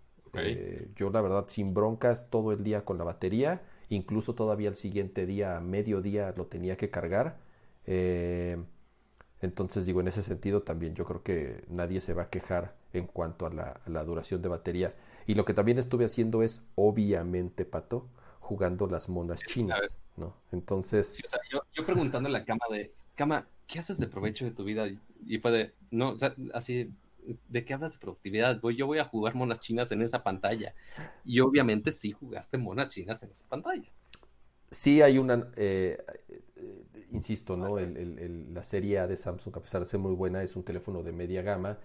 [0.95, 3.61] yo la verdad sin broncas todo el día con la batería,
[3.95, 7.37] incluso todavía el siguiente día, mediodía, lo tenía que cargar.
[9.41, 13.07] entonces digo, en ese sentido también yo creo que nadie se va a quejar en
[13.07, 14.93] cuanto a la duración de batería.
[15.25, 18.07] Y lo que también estuve haciendo es, obviamente, Pato,
[18.39, 20.35] jugando las monas chinas, ¿no?
[20.51, 21.19] Entonces...
[21.25, 24.51] o sea, yo, yo preguntando en la cama de, cama, ¿qué haces de provecho de
[24.51, 24.85] tu vida?
[25.25, 26.91] Y fue de, no, o sea, así,
[27.47, 28.59] ¿de qué hablas de productividad?
[28.61, 30.73] Voy, yo voy a jugar monas chinas en esa pantalla.
[31.25, 33.89] Y obviamente sí jugaste monas chinas en esa pantalla.
[34.69, 37.77] Sí hay una, eh, eh, insisto, ¿no?
[37.77, 40.63] El, el, la serie A de Samsung, a pesar de ser muy buena, es un
[40.63, 41.77] teléfono de media gama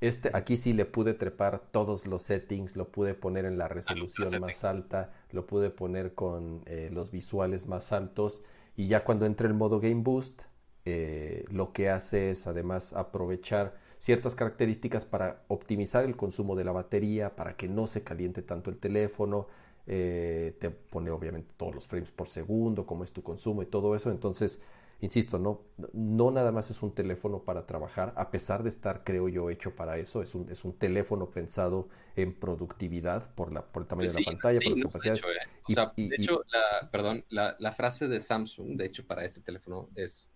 [0.00, 4.40] este, aquí sí le pude trepar todos los settings, lo pude poner en la resolución
[4.40, 8.44] más alta, lo pude poner con eh, los visuales más altos
[8.76, 10.42] y ya cuando entra el modo Game Boost,
[11.50, 17.36] lo que hace es además aprovechar ciertas características para optimizar el consumo de la batería,
[17.36, 19.46] para que no se caliente tanto el teléfono,
[19.86, 23.94] eh, te pone obviamente todos los frames por segundo, cómo es tu consumo y todo
[23.94, 24.60] eso, entonces
[25.00, 25.62] insisto, no,
[25.92, 29.74] no nada más es un teléfono para trabajar, a pesar de estar, creo yo, hecho
[29.76, 34.10] para eso, es un, es un teléfono pensado en productividad por, la, por el tamaño
[34.10, 35.22] de la pantalla, por las capacidades.
[35.96, 40.30] De hecho, la, perdón, la, la, frase de Samsung, de hecho, para este teléfono es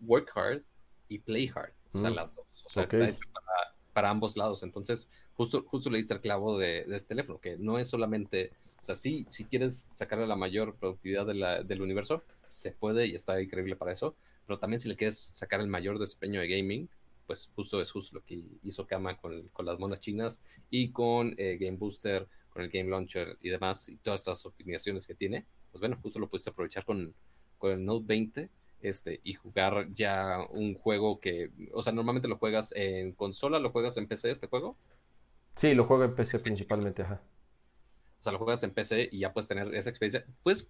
[0.00, 0.62] work hard
[1.08, 2.14] y play hard, o sea, mm.
[2.14, 2.46] las dos.
[2.64, 4.62] O sea, está hecho para, para, ambos lados.
[4.62, 8.52] Entonces, justo, justo le diste el clavo de, de, este teléfono, que no es solamente,
[8.80, 13.06] o sea, sí, si quieres sacarle la mayor productividad de la, del universo, se puede
[13.06, 14.14] y está increíble para eso,
[14.46, 16.88] pero también si le quieres sacar el mayor desempeño de gaming,
[17.26, 21.34] pues justo es justo lo que hizo Kama con, con las monas chinas y con
[21.38, 25.46] eh, Game Booster, con el Game Launcher y demás, y todas estas optimizaciones que tiene,
[25.72, 27.14] pues bueno, justo lo pudiste aprovechar con,
[27.58, 28.50] con el Note 20
[28.84, 33.70] este, y jugar ya un juego que, o sea, normalmente lo juegas en consola, lo
[33.70, 34.76] juegas en PC este juego.
[35.56, 37.20] Sí, lo juego en PC principalmente, ajá.
[38.20, 40.24] O sea, lo juegas en PC y ya puedes tener esa experiencia.
[40.42, 40.66] Puedes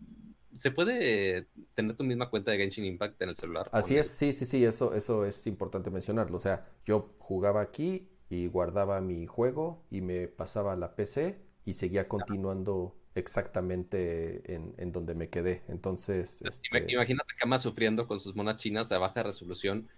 [0.58, 3.68] ¿Se puede tener tu misma cuenta de Genshin Impact en el celular?
[3.72, 6.36] Así es, sí, sí, sí, eso, eso es importante mencionarlo.
[6.36, 11.40] O sea, yo jugaba aquí y guardaba mi juego y me pasaba a la PC
[11.64, 15.62] y seguía continuando exactamente en, en, donde me quedé.
[15.68, 16.42] Entonces.
[16.42, 16.92] Este...
[16.92, 19.88] Imagínate Kama sufriendo con sus monas chinas a baja resolución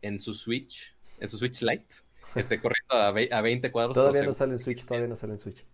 [0.00, 1.96] en su Switch, en su Switch Lite,
[2.34, 3.94] este, corriendo a, 20 cuadros.
[3.94, 5.64] Todavía no sale en Switch, todavía no sale en Switch.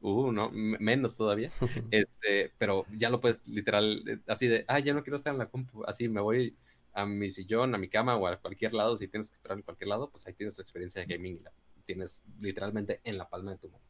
[0.00, 1.50] Uh, no, menos todavía.
[1.90, 5.38] este, pero ya lo puedes literal, eh, así de, ah, ya no quiero estar en
[5.38, 6.56] la compu, así me voy
[6.92, 9.62] a mi sillón, a mi cama o a cualquier lado, si tienes que esperar en
[9.62, 11.52] cualquier lado, pues ahí tienes tu experiencia de gaming y la
[11.84, 13.84] tienes literalmente en la palma de tu mano.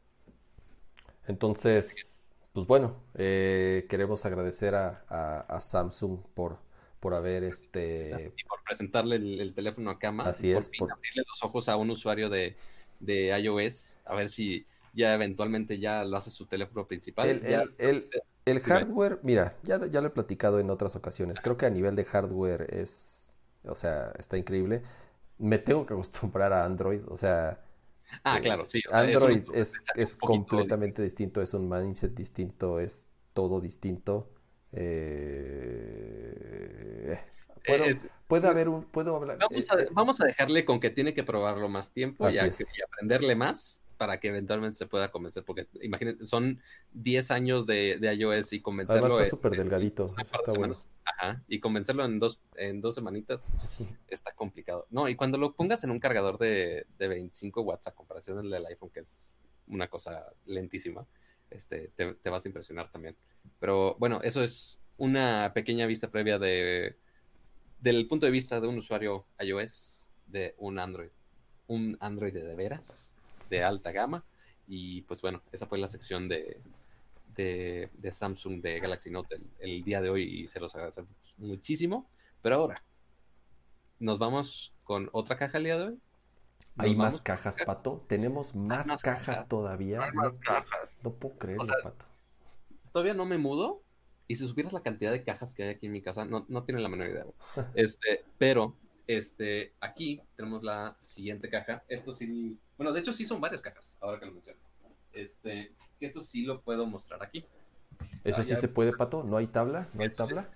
[1.27, 2.26] Entonces,
[2.57, 6.57] pues bueno, eh, queremos agradecer a, Samsung por,
[6.99, 8.33] por haber este...
[8.35, 10.23] Y por presentarle el, teléfono a cama.
[10.23, 10.71] Así es.
[10.75, 12.55] Por abrirle los ojos a un usuario de,
[12.99, 17.29] de iOS, a ver si ya eventualmente ya lo hace su teléfono principal.
[17.77, 21.39] El, hardware, mira, ya, ya lo he platicado en otras ocasiones.
[21.39, 23.35] Creo que a nivel de hardware es,
[23.65, 24.81] o sea, está increíble.
[25.37, 27.61] Me tengo que acostumbrar a Android, o sea...
[28.23, 28.81] Ah, eh, claro, sí.
[28.91, 31.41] Android es, es, completamente distinto.
[31.41, 34.29] es un mindset distinto, es todo distinto.
[34.73, 35.57] Eh,
[38.27, 39.37] puede haber un, puedo hablar.
[39.37, 42.81] Vamos a, eh, vamos a, dejarle con que tiene que probarlo más tiempo y, y
[42.81, 46.61] aprenderle más para que eventualmente se pueda convencer, porque imagínense, son
[46.93, 49.05] 10 años de, de iOS y convencerlo...
[49.05, 50.75] Además está súper delgadito, está bueno.
[51.03, 53.49] Ajá, y convencerlo en dos, en dos semanitas
[54.07, 54.85] está complicado.
[54.89, 58.65] No, y cuando lo pongas en un cargador de, de 25 watts a comparación del
[58.65, 59.27] iPhone, que es
[59.67, 61.05] una cosa lentísima,
[61.49, 63.15] este, te, te vas a impresionar también.
[63.59, 66.97] Pero bueno, eso es una pequeña vista previa de
[67.79, 71.09] del punto de vista de un usuario iOS de un Android.
[71.67, 73.06] Un Android de veras
[73.49, 74.23] de alta gama.
[74.67, 76.59] Y pues bueno, esa fue la sección de,
[77.35, 82.09] de, Samsung de Galaxy Note el, día de hoy y se los agradecemos muchísimo.
[82.41, 82.83] Pero ahora,
[83.99, 85.99] nos vamos con otra caja el día de hoy.
[86.77, 88.05] ¿Hay más cajas, Pato?
[88.07, 90.11] ¿Tenemos más, cajas, todavía?
[90.13, 91.01] más no, cajas.
[91.03, 92.05] No puedo creerlo, Pato.
[92.91, 93.81] Todavía no me mudo.
[94.27, 96.63] Y si supieras la cantidad de cajas que hay aquí en mi casa, no, no
[96.63, 97.25] tienen la menor idea.
[97.75, 98.75] Este, pero
[99.07, 101.83] este, aquí tenemos la siguiente caja.
[101.87, 104.61] Esto sí, bueno, de hecho sí son varias cajas, ahora que lo mencionas.
[105.13, 107.45] Este, esto sí lo puedo mostrar aquí.
[108.23, 109.23] ¿Eso sí se puede, Pato?
[109.23, 109.89] ¿No hay tabla?
[109.93, 110.51] ¿No hay tabla?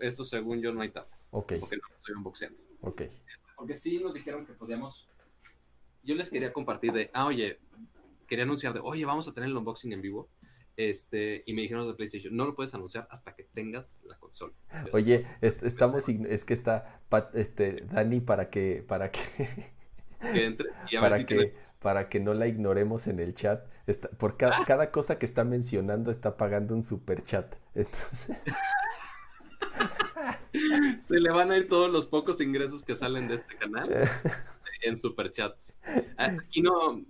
[0.00, 1.10] esto, según yo no hay tabla.
[1.30, 1.54] Ok.
[1.60, 2.58] Porque no estoy unboxeando.
[2.80, 3.02] Ok.
[3.56, 5.08] Porque sí nos dijeron que podíamos...
[6.04, 7.60] Yo les quería compartir de, ah, oye,
[8.26, 10.28] quería anunciar de, oye, vamos a tener el unboxing en vivo.
[10.76, 14.54] Este, y me dijeron de PlayStation, no lo puedes anunciar hasta que tengas la consola.
[14.92, 16.98] Oye, estamos, es que está
[17.34, 19.20] este, Dani para que, para que,
[21.00, 23.66] para que, para que no la ignoremos en el chat.
[23.86, 24.64] Está, por cada, ah.
[24.66, 27.54] cada cosa que está mencionando está pagando un super chat.
[31.00, 33.88] Se le van a ir todos los pocos ingresos que salen de este canal
[34.82, 35.78] en superchats.
[36.16, 37.02] Aquí no,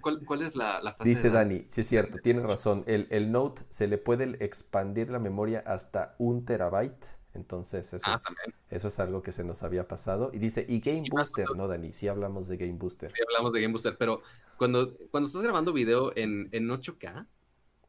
[0.00, 1.08] ¿Cuál, es la, frase?
[1.08, 1.64] Dice Dani?
[1.68, 2.84] sí es cierto, tiene razón.
[2.86, 7.06] El, el, Note se le puede expandir la memoria hasta un terabyte.
[7.34, 10.30] Entonces, eso, ah, es, eso es algo que se nos había pasado.
[10.32, 11.92] Y dice, y Game Booster, ¿no, Dani?
[11.92, 13.12] Sí hablamos de Game Booster.
[13.12, 14.22] Sí hablamos de Game Booster, pero
[14.56, 17.26] cuando, cuando estás grabando video en, en 8K,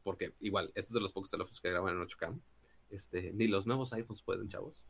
[0.02, 2.38] porque igual, estos de los pocos teléfonos que graban en 8K,
[2.90, 4.80] este, ni los nuevos iPhones pueden, chavos.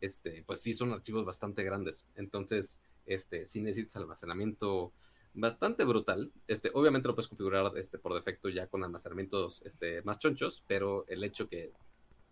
[0.00, 2.06] Este, pues sí son archivos bastante grandes.
[2.16, 4.92] Entonces, este, sí necesitas almacenamiento
[5.34, 6.32] bastante brutal.
[6.46, 11.04] Este, obviamente lo puedes configurar este, por defecto ya con almacenamientos este, más chonchos, pero
[11.08, 11.72] el hecho que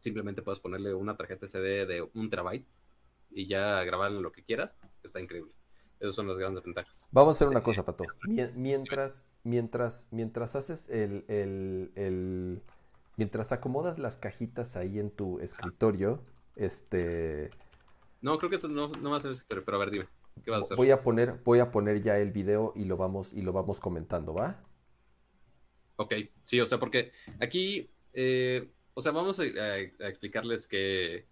[0.03, 2.67] simplemente puedas ponerle una tarjeta SD de un terabyte
[3.31, 5.55] y ya grabar lo que quieras, está increíble.
[6.01, 7.09] Esas son las grandes ventajas.
[7.13, 8.05] Vamos a hacer una cosa, Pato.
[8.27, 12.63] Mientras, mientras, mientras haces el, el, el,
[13.17, 16.25] mientras acomodas las cajitas ahí en tu escritorio,
[16.57, 17.51] este...
[18.21, 20.07] No, creo que eso no, no va a ser escritorio, pero a ver, dime.
[20.77, 23.79] Voy a poner, voy a poner ya el video y lo vamos, y lo vamos
[23.79, 24.61] comentando, ¿va?
[25.97, 29.45] Ok, sí, o sea, porque aquí, eh, o sea, vamos a,
[29.79, 31.27] explicarles qué,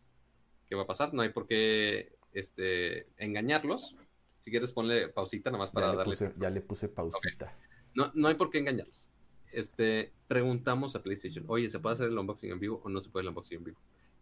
[0.69, 1.12] qué, va a pasar.
[1.15, 3.97] No hay por qué este, engañarlos.
[4.39, 6.15] Si quieres, ponle pausita nada más para ya darle.
[6.39, 7.57] ya le puse pausita.
[7.95, 9.09] No, no hay por qué engañarlos.
[9.53, 13.11] Este, preguntamos a PlayStation, oye, ¿se puede hacer el unboxing en vivo o no se
[13.11, 13.81] puede el unboxing en vivo?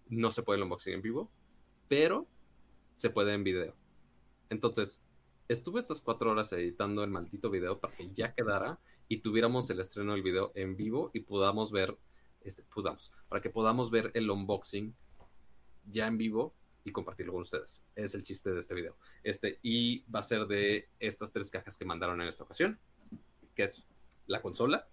[0.09, 1.31] No se puede el unboxing en vivo,
[1.87, 2.27] pero
[2.97, 3.75] se puede en video.
[4.49, 5.03] Entonces,
[5.49, 9.81] estuve estas cuatro horas editando el maldito video para que ya quedara y tuviéramos el
[9.81, 11.97] estreno del video en vivo y podamos ver,
[12.49, 14.95] este, podamos, para que podamos ver el unboxing
[15.91, 16.55] ya en vivo
[16.85, 17.83] y compartirlo con ustedes.
[17.95, 18.97] Es el chiste de este video.
[19.23, 22.79] Este, y va a ser de estas tres cajas que mandaron en esta ocasión,
[23.55, 23.87] que es
[24.27, 24.89] la consola.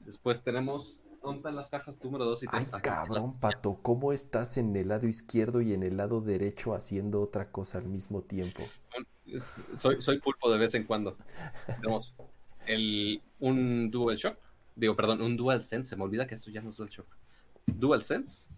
[0.00, 2.70] Después tenemos ¿Dónde las cajas número 2 y 3?
[2.74, 7.20] Ay, cabrón, Pato, ¿cómo estás en el lado izquierdo y en el lado derecho haciendo
[7.20, 8.62] otra cosa al mismo tiempo?
[9.76, 11.16] Soy, soy pulpo de vez en cuando.
[11.80, 12.12] Tenemos
[12.66, 14.36] el, un Dual Shock,
[14.74, 17.16] digo, perdón, un Dual Sense, se me olvida que esto ya no es Dual Shock.
[17.66, 18.48] Dual Sense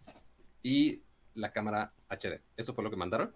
[0.62, 1.02] y
[1.34, 2.40] la cámara HD.
[2.56, 3.32] Eso fue lo que mandaron.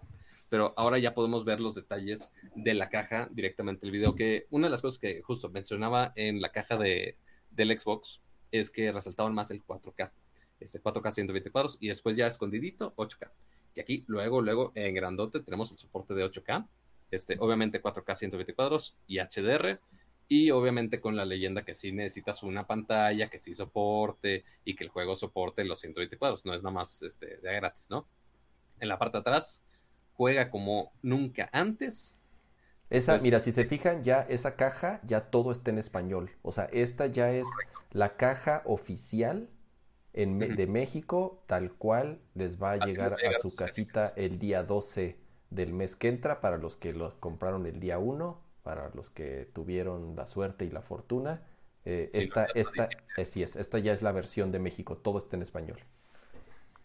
[0.49, 4.15] Pero ahora ya podemos ver los detalles de la caja directamente el video.
[4.15, 7.17] Que una de las cosas que justo mencionaba en la caja de,
[7.51, 8.19] del Xbox
[8.51, 10.11] es que resaltaban más el 4K,
[10.59, 13.29] este 4K 120 cuadros y después ya escondidito 8K.
[13.75, 16.67] Y aquí luego, luego en grandote tenemos el soporte de 8K,
[17.11, 19.79] este, obviamente 4K 120 cuadros y HDR
[20.31, 24.83] y obviamente con la leyenda que sí necesitas una pantalla que sí soporte y que
[24.83, 28.07] el juego soporte los 120 cuadros, no es nada más este, de gratis, ¿no?
[28.79, 29.63] En la parte de atrás
[30.13, 32.15] juega como nunca antes.
[32.91, 36.29] Esa, pues mira, si se fijan, ya esa caja ya todo está en español.
[36.43, 37.47] O sea, esta ya es
[37.91, 39.49] la caja oficial
[40.13, 45.17] en, de México, tal cual les va a llegar a su casita el día 12
[45.49, 49.49] del mes que entra para los que lo compraron el día 1 para los que
[49.53, 51.41] tuvieron la suerte y la fortuna.
[51.85, 55.41] Eh, esta, esta, así es, esta ya es la versión de México, todo está en
[55.41, 55.79] español.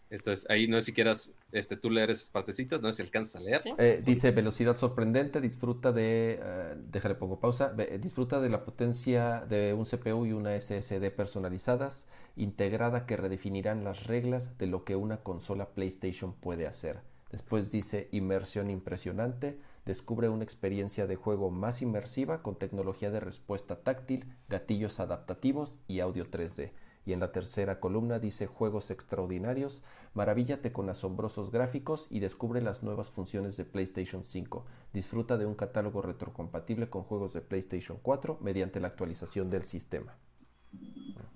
[0.09, 3.01] Esto es, ahí no es si quieras este, tú leer esas partecitas, no es si
[3.01, 3.79] alcanzas a leerlas.
[3.79, 9.73] Eh, dice velocidad sorprendente, disfruta de, uh, déjale pongo pausa, disfruta de la potencia de
[9.73, 15.17] un CPU y una SSD personalizadas, integrada que redefinirán las reglas de lo que una
[15.17, 17.01] consola PlayStation puede hacer.
[17.31, 23.83] Después dice inmersión impresionante, descubre una experiencia de juego más inmersiva con tecnología de respuesta
[23.83, 26.71] táctil, gatillos adaptativos y audio 3D.
[27.05, 29.83] Y en la tercera columna dice juegos extraordinarios,
[30.15, 34.65] maravíllate con asombrosos gráficos y descubre las nuevas funciones de PlayStation 5.
[34.91, 40.17] Disfruta de un catálogo retrocompatible con juegos de PlayStation 4 mediante la actualización del sistema.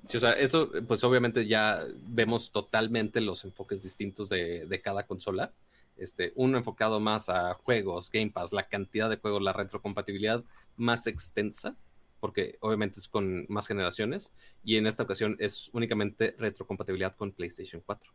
[0.07, 5.05] Sí, o sea, eso pues obviamente ya vemos totalmente los enfoques distintos de, de cada
[5.05, 5.53] consola
[5.99, 10.43] este, uno enfocado más a juegos, Game Pass, la cantidad de juegos, la retrocompatibilidad
[10.77, 11.76] más extensa,
[12.19, 14.31] porque obviamente es con más generaciones,
[14.63, 18.11] y en esta ocasión es únicamente retrocompatibilidad con PlayStation 4.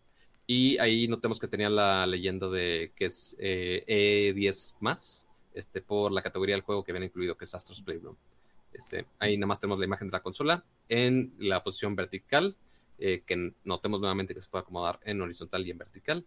[0.47, 5.81] Y ahí notemos que tenía la leyenda de que es E10 eh, e más, este,
[5.81, 8.16] por la categoría del juego que viene incluido, que es Astros Playroom.
[8.73, 12.56] Este, ahí nada más tenemos la imagen de la consola en la posición vertical,
[12.98, 16.27] eh, que notemos nuevamente que se puede acomodar en horizontal y en vertical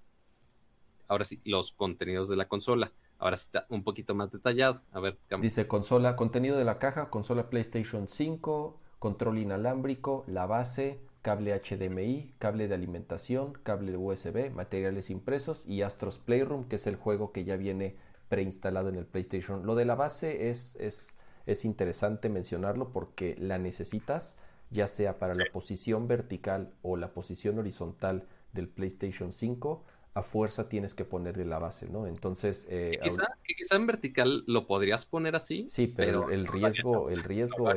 [1.08, 2.92] ahora sí, los contenidos de la consola.
[3.20, 4.82] Ahora sí está un poquito más detallado.
[4.92, 11.00] A ver, dice consola, contenido de la caja, consola PlayStation 5, control inalámbrico, la base,
[11.22, 16.96] cable HDMI, cable de alimentación, cable USB, materiales impresos y Astros Playroom, que es el
[16.96, 17.96] juego que ya viene
[18.30, 19.66] preinstalado en el PlayStation.
[19.66, 24.38] Lo de la base es, es, es interesante mencionarlo porque la necesitas
[24.70, 29.84] ya sea para la posición vertical o la posición horizontal del PlayStation 5
[30.18, 32.08] a fuerza tienes que ponerle la base, ¿no?
[32.08, 32.66] Entonces...
[32.70, 33.00] Eh,
[33.46, 35.68] quizá, en vertical lo podrías poner así.
[35.70, 37.70] Sí, pero, el riesgo, el riesgo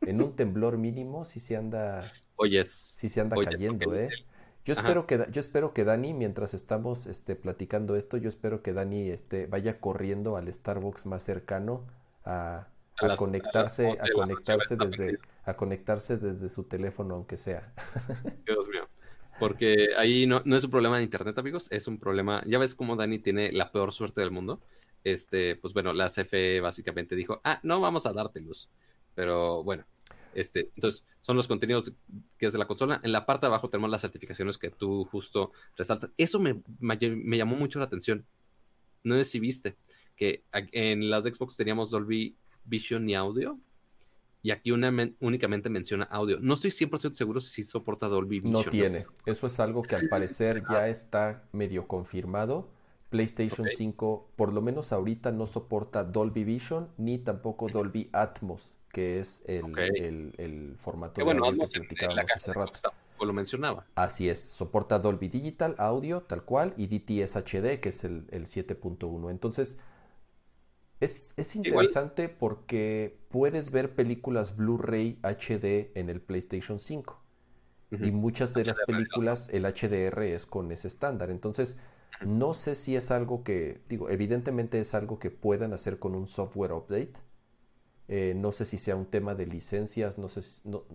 [0.00, 2.00] en, un temblor mínimo sí se anda...
[2.36, 2.70] Oyes.
[2.70, 4.08] Sí se anda cayendo, ¿eh?
[4.64, 8.72] Yo espero, que, yo espero que Dani, mientras estamos este, platicando esto, yo espero que
[8.72, 11.84] Dani este, vaya corriendo al Starbucks más cercano
[12.24, 12.68] a,
[13.18, 17.74] conectarse, a, conectarse desde, a conectarse desde su teléfono, aunque sea.
[18.46, 18.88] Dios mío.
[19.38, 22.42] Porque ahí no, no, es un problema de internet, amigos, es un problema.
[22.46, 24.60] Ya ves cómo Dani tiene la peor suerte del mundo.
[25.02, 28.68] Este, pues bueno, la CFE básicamente dijo, ah, no vamos a darte luz.
[29.14, 29.84] Pero bueno,
[30.34, 31.92] este, entonces son los contenidos
[32.38, 33.00] que es de la consola.
[33.02, 36.10] En la parte de abajo tenemos las certificaciones que tú justo resaltas.
[36.16, 38.24] Eso me, me llamó mucho la atención.
[39.02, 39.76] No sé si viste
[40.16, 43.58] que en las Xbox teníamos Dolby Vision y audio
[44.44, 46.38] y aquí únicamente menciona audio.
[46.38, 48.52] No estoy 100% seguro si soporta Dolby Vision.
[48.52, 49.06] No tiene.
[49.24, 52.68] Eso es algo que al parecer ya está medio confirmado.
[53.08, 59.18] PlayStation 5, por lo menos ahorita, no soporta Dolby Vision ni tampoco Dolby Atmos, que
[59.18, 62.92] es el, formato de audio que platicábamos hace rato.
[63.18, 63.86] lo mencionaba.
[63.94, 68.44] Así es, soporta Dolby Digital, audio, tal cual, y DTS HD, que es el, el
[68.44, 69.30] 7.1.
[69.30, 69.78] Entonces,
[71.04, 77.20] es, interesante porque puedes ver películas Blu-ray HD en el PlayStation 5.
[77.90, 81.30] Y muchas de las películas, el HDR es con ese estándar.
[81.30, 81.76] Entonces,
[82.26, 86.26] no sé si es algo que, digo, evidentemente es algo que puedan hacer con un
[86.26, 87.12] software update.
[88.08, 90.42] Eh, no sé si sea un tema de licencias, no sé,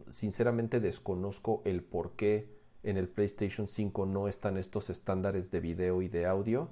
[0.10, 6.02] sinceramente desconozco el por qué en el PlayStation 5 no están estos estándares de video
[6.02, 6.70] y de audio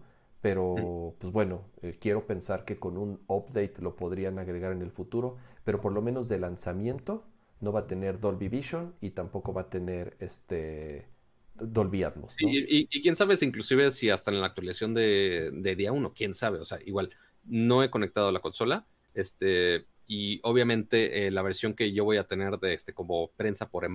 [0.47, 4.91] pero pues bueno, eh, quiero pensar que con un update lo podrían agregar en el
[4.91, 7.25] futuro, pero por lo menos de lanzamiento
[7.59, 11.09] no va a tener Dolby Vision y tampoco va a tener este
[11.55, 12.37] Dolby Atmos.
[12.39, 16.59] y, quién sabe si inclusive si hasta en la actualización de, día 1, quién sabe,
[16.59, 17.09] o sea, igual
[17.43, 22.23] no he conectado la consola, este, y obviamente eh, la versión que yo voy a
[22.23, 23.85] tener de este como prensa por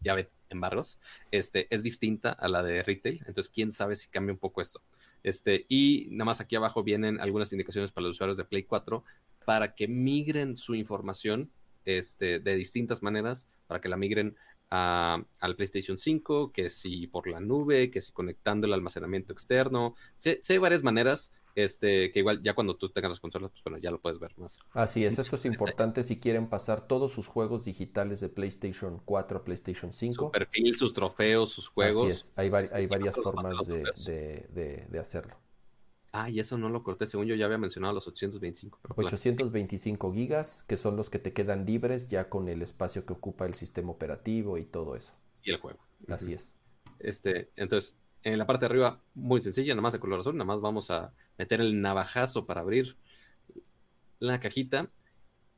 [0.00, 0.16] ya
[0.48, 0.98] embargos,
[1.30, 4.82] este, es distinta a la de retail, entonces quién sabe si cambia un poco esto.
[5.22, 9.04] Este, y nada más aquí abajo vienen algunas indicaciones para los usuarios de Play 4
[9.44, 11.50] para que migren su información
[11.84, 14.36] este, de distintas maneras para que la migren
[14.70, 19.94] a, al PlayStation 5, que si por la nube, que si conectando el almacenamiento externo.
[20.16, 23.62] Sí, sí hay varias maneras este, que igual ya cuando tú tengas las consolas, pues
[23.64, 24.60] bueno, ya lo puedes ver más.
[24.72, 29.38] Así es, esto es importante si quieren pasar todos sus juegos digitales de PlayStation 4
[29.38, 30.26] a PlayStation 5.
[30.26, 32.04] Su perfil, sus trofeos, sus juegos.
[32.04, 33.82] Así es, hay, hay varias formas de,
[34.52, 35.36] de, de, hacerlo.
[36.12, 38.80] Ah, y eso no lo corté, según yo ya había mencionado los 825.
[38.96, 43.46] 825 gigas, que son los que te quedan libres ya con el espacio que ocupa
[43.46, 45.14] el sistema operativo y todo eso.
[45.42, 45.78] Y el juego.
[46.08, 46.56] Así es.
[46.98, 50.44] Este, entonces, en la parte de arriba, muy sencilla, nada más de color azul, nada
[50.44, 52.96] más vamos a meter el navajazo para abrir
[54.18, 54.90] la cajita.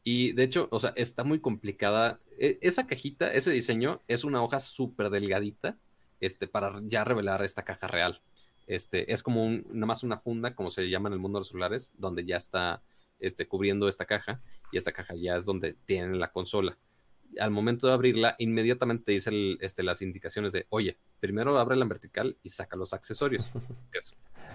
[0.04, 2.20] Y de hecho, o sea, está muy complicada.
[2.38, 5.78] E, esa cajita, ese diseño, es una hoja súper delgadita
[6.20, 8.20] este, para ya revelar esta caja real.
[8.66, 11.40] Este, es como un, nada más una funda, como se llama en el mundo de
[11.40, 12.82] los celulares, donde ya está
[13.18, 14.40] este, cubriendo esta caja
[14.70, 16.78] y esta caja ya es donde tienen la consola
[17.38, 19.30] al momento de abrirla, inmediatamente te dice
[19.60, 23.50] este, las indicaciones de, oye, primero ábrela en vertical y saca los accesorios.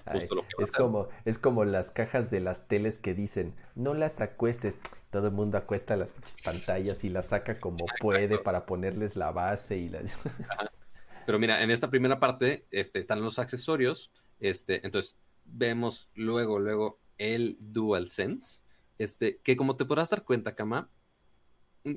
[0.06, 3.56] Es, justo lo que es como, es como las cajas de las teles que dicen,
[3.76, 4.80] no las acuestes.
[5.10, 6.14] Todo el mundo acuesta las
[6.46, 10.20] pantallas y las saca como puede para ponerles la base y las...
[11.26, 14.12] Pero mira, en esta primera parte este, están los accesorios.
[14.40, 18.62] Este, entonces, vemos luego, luego el DualSense.
[18.98, 20.90] Este, que como te podrás dar cuenta, Kama,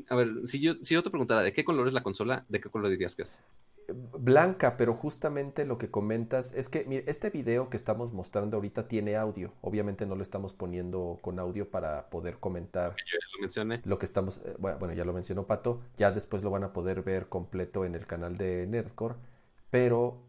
[0.09, 2.61] a ver, si yo, si yo te preguntara de qué color es la consola, ¿de
[2.61, 3.41] qué color dirías que es?
[3.93, 8.87] Blanca, pero justamente lo que comentas es que mire, este video que estamos mostrando ahorita
[8.87, 9.53] tiene audio.
[9.62, 12.93] Obviamente no lo estamos poniendo con audio para poder comentar.
[12.93, 13.81] Yo ya lo mencioné.
[13.85, 15.81] Lo que estamos, eh, bueno, ya lo mencionó Pato.
[15.97, 19.17] Ya después lo van a poder ver completo en el canal de Nerdcore.
[19.71, 20.23] Pero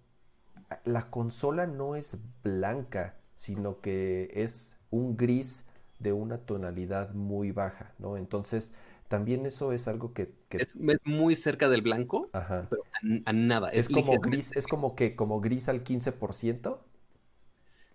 [0.83, 5.65] la consola no es blanca, sino que es un gris
[5.99, 8.17] de una tonalidad muy baja, ¿no?
[8.17, 8.73] Entonces,
[9.11, 10.31] también eso es algo que...
[10.51, 12.83] Es, muy cerca del blanco, pero
[13.25, 13.67] a, nada.
[13.67, 16.79] Es, como gris, es como que como gris al 15%.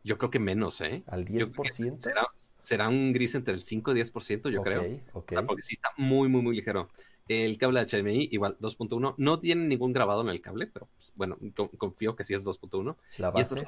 [0.04, 1.04] Yo creo que menos, ¿eh?
[1.06, 2.00] ¿Al 10%?
[2.00, 4.82] Será, será, un gris entre el 5 y 10%, yo creo.
[5.14, 6.90] Ok, porque sí está muy, muy, muy ligero.
[7.28, 9.14] El cable HDMI, igual 2.1.
[9.16, 11.38] No tiene ningún grabado en el cable, pero pues, bueno,
[11.78, 12.94] confío que sí es 2.1.
[13.16, 13.66] La base.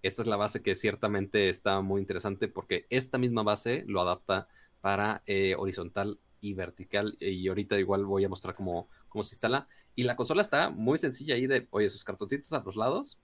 [0.00, 4.46] Esta es la base que ciertamente está muy interesante porque esta misma base lo adapta
[4.80, 7.16] para eh, horizontal y vertical.
[7.20, 9.68] Y ahorita igual voy a mostrar cómo, cómo se instala.
[9.94, 13.18] Y la consola está muy sencilla ahí de, oye, sus cartoncitos a los lados.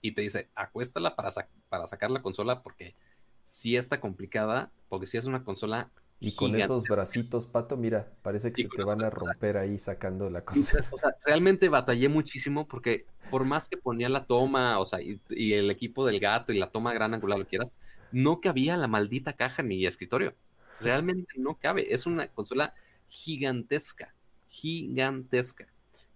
[0.00, 1.30] Y te dice, acuéstala para,
[1.68, 2.94] para sacar la consola porque
[3.42, 5.90] si está complicada, porque si es una consola
[6.24, 10.30] y con esos bracitos, Pato, mira, parece que se te van a romper ahí sacando
[10.30, 10.86] la consola.
[10.92, 15.20] O sea, realmente batallé muchísimo porque por más que ponía la toma, o sea, y,
[15.30, 17.76] y, el equipo del gato y la toma gran angular, lo quieras,
[18.12, 20.34] no cabía la maldita caja en mi escritorio.
[20.82, 21.92] Realmente no cabe.
[21.92, 22.74] Es una consola
[23.08, 24.14] gigantesca,
[24.48, 25.66] gigantesca.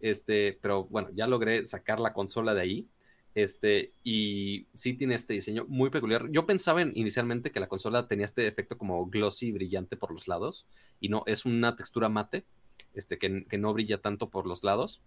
[0.00, 2.88] Este, pero bueno, ya logré sacar la consola de ahí.
[3.36, 6.30] Este, y sí tiene este diseño muy peculiar.
[6.30, 10.64] Yo pensaba inicialmente que la consola tenía este efecto como glossy, brillante por los lados,
[11.00, 12.46] y no, es una textura mate,
[12.94, 13.28] este, que,
[13.58, 15.02] no brilla tanto por los lados,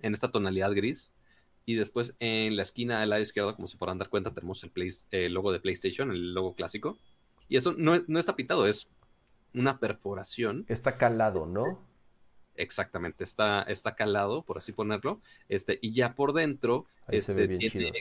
[0.00, 1.12] en esta tonalidad gris.
[1.66, 5.34] Y después en la esquina del lado izquierdo, como se podrán dar cuenta, tenemos el,
[5.34, 6.96] logo de PlayStation, el logo clásico.
[7.48, 8.88] Y eso no, no está pintado, es
[9.54, 10.64] una perforación.
[10.68, 11.86] Está calado, ¿no?
[12.54, 15.20] Exactamente, está, está calado, por así ponerlo.
[15.48, 17.92] Este, y ya por dentro, este, tiene,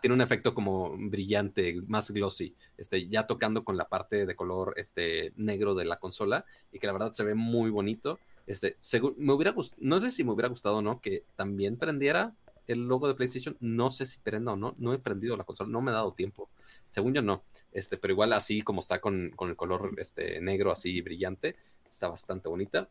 [0.00, 4.74] tiene un efecto como brillante, más glossy, este, ya tocando con la parte de color
[4.76, 8.20] este, negro de la consola, y que la verdad se ve muy bonito.
[8.46, 8.76] Este,
[9.16, 12.32] me hubiera no sé si me hubiera gustado o no que también prendiera
[12.68, 13.56] el logo de PlayStation.
[13.58, 16.12] No sé si prenda o no, no he prendido la consola, no me ha dado
[16.12, 16.48] tiempo.
[16.84, 17.42] Según yo no.
[17.72, 21.56] Este, pero igual así como está con, el color este, negro así brillante,
[21.90, 22.88] está bastante bonita.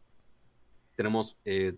[0.95, 1.75] Tenemos eh,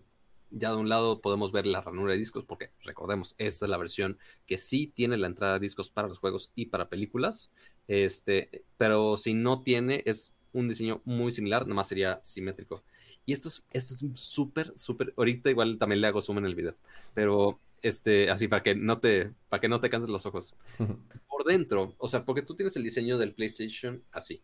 [0.50, 3.78] ya de un lado podemos ver la ranura de discos, porque recordemos, esta es la
[3.78, 7.50] versión que sí tiene la entrada de discos para los juegos y para películas.
[7.88, 12.82] Este, pero si no tiene, es un diseño muy similar, nada más sería simétrico.
[13.26, 15.14] Y esto es esto es súper, súper.
[15.16, 16.74] Ahorita igual también le hago zoom en el video,
[17.14, 20.54] pero este, así para que no te, para que no te canses los ojos.
[21.28, 24.42] Por dentro, o sea, porque tú tienes el diseño del PlayStation así,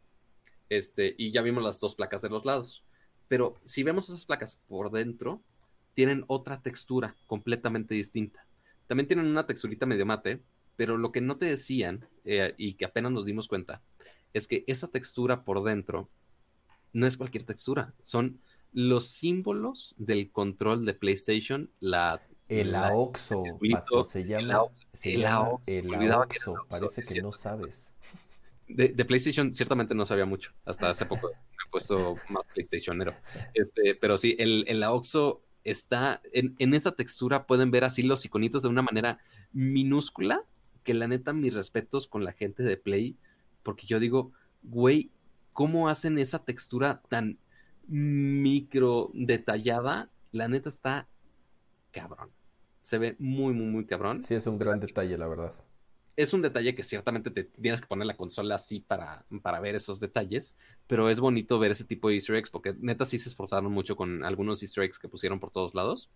[0.68, 2.84] este, y ya vimos las dos placas de los lados.
[3.28, 5.42] Pero si vemos esas placas por dentro,
[5.94, 8.46] tienen otra textura completamente distinta.
[8.86, 10.42] También tienen una texturita medio mate,
[10.76, 13.82] pero lo que no te decían eh, y que apenas nos dimos cuenta
[14.32, 16.08] es que esa textura por dentro
[16.92, 18.40] no es cualquier textura, son
[18.72, 23.42] los símbolos del control de PlayStation, la el AOXO,
[23.72, 24.68] Pato, se llama,
[25.02, 27.92] el llama el AOXO, parece que no sabes.
[28.68, 30.52] de, PlayStation ciertamente no sabía mucho.
[30.64, 33.14] Hasta hace poco me he puesto más PlayStationero.
[33.54, 37.46] Este, pero sí, el, el AOXO está en, en esa textura.
[37.46, 39.18] Pueden ver así los iconitos de una manera
[39.52, 40.42] minúscula.
[40.84, 43.16] Que la neta, mis respetos con la gente de Play.
[43.64, 44.32] Porque yo digo,
[44.62, 45.10] güey,
[45.52, 47.38] ¿cómo hacen esa textura tan
[47.88, 50.10] micro detallada?
[50.30, 51.08] La neta está
[51.90, 52.35] cabrón.
[52.86, 54.22] Se ve muy, muy, muy cabrón.
[54.22, 55.52] Sí, es un gran detalle, la verdad
[56.16, 59.74] es un detalle que ciertamente te tienes que poner la consola así para, para ver
[59.74, 60.56] esos detalles,
[60.86, 63.96] pero es bonito ver ese tipo de easter eggs porque neta sí se esforzaron mucho
[63.96, 66.10] con algunos easter eggs que pusieron por todos lados.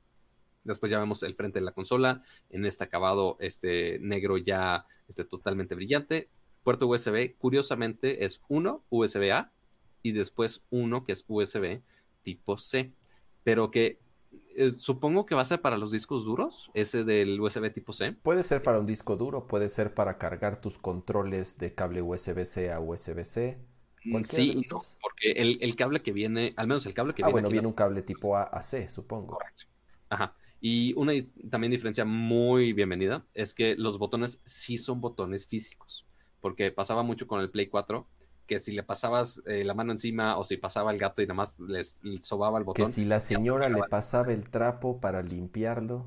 [0.64, 5.24] Después ya vemos el frente de la consola en este acabado este negro ya este,
[5.24, 6.30] totalmente brillante.
[6.62, 9.52] Puerto USB, curiosamente, es uno USB-A
[10.02, 11.82] y después uno que es USB
[12.22, 12.94] tipo C,
[13.44, 14.00] pero que
[14.78, 18.12] supongo que va a ser para los discos duros, ese del USB tipo C.
[18.12, 22.72] Puede ser para un disco duro, puede ser para cargar tus controles de cable USB-C
[22.72, 23.58] a USB-C.
[24.04, 24.60] Mm, sí,
[25.00, 27.32] porque el, cable que viene, al menos el cable que ah, viene.
[27.32, 29.34] bueno, viene un cable tipo A a C, supongo.
[29.34, 29.64] Correcto.
[30.08, 30.34] Ajá.
[30.60, 31.12] Y una
[31.50, 36.06] también diferencia muy bienvenida es que los botones sí son botones físicos.
[36.40, 38.06] Porque pasaba mucho con el Play 4
[38.50, 41.34] que si le pasabas eh, la mano encima o si pasaba el gato y nada
[41.34, 42.86] más les, sobaba el botón.
[42.86, 46.04] Que si la señora le pasaba el trapo para limpiarlo.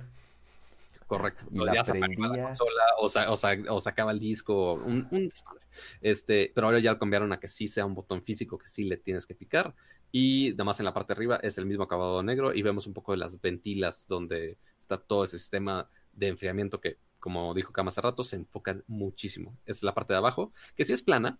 [1.07, 1.45] Correcto.
[1.49, 2.53] Y la prendía.
[2.98, 5.61] o, sacaba el disco, un, desmadre.
[6.02, 8.84] Este, pero ahora ya lo cambiaron a que sí sea un botón físico que sí
[8.84, 9.74] le tienes que picar.
[10.11, 12.88] Y nada más en la parte de arriba es el mismo acabado negro y vemos
[12.88, 17.72] un poco de las ventilas donde está todo ese sistema de enfriamiento que, como dijo
[17.72, 19.57] Cam hace rato, se enfocan muchísimo.
[19.65, 21.40] Es la parte de abajo, que sí es plana,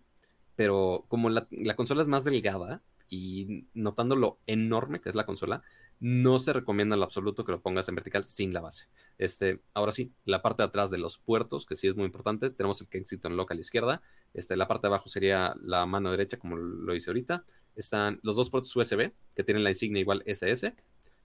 [0.56, 5.62] pero como la, consola es más delgada y notando lo enorme que es la consola,
[6.00, 8.88] no se recomienda en lo absoluto que lo pongas en vertical sin la base.
[9.18, 12.50] Este, ahora sí, la parte de atrás de los puertos, que sí es muy importante,
[12.50, 14.02] tenemos el Kensington Local a la izquierda,
[14.32, 17.44] este, la parte de abajo sería la mano derecha, como lo hice ahorita.
[17.76, 20.74] Están los dos puertos USB, que tienen la insignia igual SS,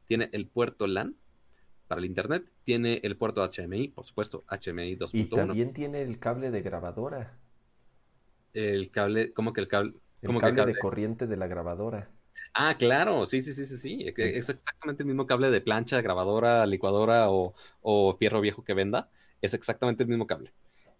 [0.05, 1.15] tiene el puerto LAN
[1.87, 5.09] para el internet, tiene el puerto HMI, por supuesto, HMI 2.1.
[5.13, 7.39] Y también tiene el cable de grabadora
[8.53, 9.93] el cable, ¿cómo que el cable?
[10.21, 12.09] El cable, de corriente de la grabadora.
[12.53, 14.13] Ah, claro, sí, sí, sí, sí, sí.
[14.17, 19.09] Es exactamente el mismo cable de plancha, grabadora, licuadora o, o fierro viejo que venda.
[19.41, 20.51] Es exactamente el mismo cable.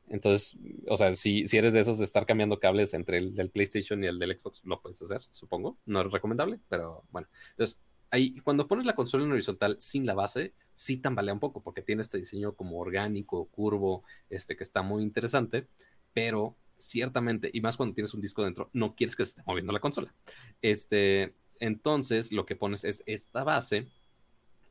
[0.09, 0.57] Entonces,
[0.87, 4.03] o sea, si, si eres de esos de estar cambiando cables entre el del PlayStation
[4.03, 5.77] y el del Xbox, lo puedes hacer, supongo.
[5.85, 7.27] No es recomendable, pero bueno.
[7.51, 11.61] Entonces, ahí, cuando pones la consola en horizontal sin la base, sí tambalea un poco,
[11.61, 15.67] porque tiene este diseño como orgánico, curvo, este que está muy interesante,
[16.13, 19.71] pero ciertamente, y más cuando tienes un disco dentro, no quieres que se esté moviendo
[19.73, 20.13] la consola.
[20.61, 23.87] Este, entonces, lo que pones es esta base,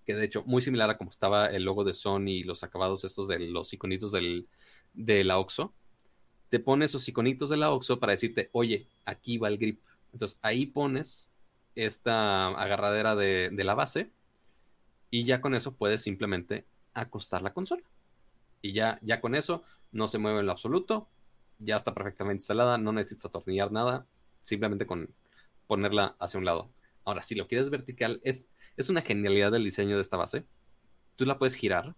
[0.07, 3.05] que de hecho, muy similar a como estaba el logo de Sony y los acabados
[3.05, 4.49] estos de los iconitos del,
[4.95, 5.73] de la OXO.
[6.49, 9.81] Te pones esos iconitos de la OXO para decirte, oye, aquí va el grip.
[10.13, 11.29] Entonces, ahí pones
[11.75, 14.11] esta agarradera de, de la base
[15.11, 16.65] y ya con eso puedes simplemente
[16.95, 17.83] acostar la consola.
[18.63, 19.63] Y ya, ya con eso
[19.93, 21.09] no se mueve en lo absoluto,
[21.59, 24.07] ya está perfectamente instalada, no necesitas atornillar nada,
[24.43, 25.15] simplemente con
[25.67, 26.71] ponerla hacia un lado.
[27.05, 30.45] Ahora, si lo quieres vertical, es, es una genialidad del diseño de esta base.
[31.17, 31.95] Tú la puedes girar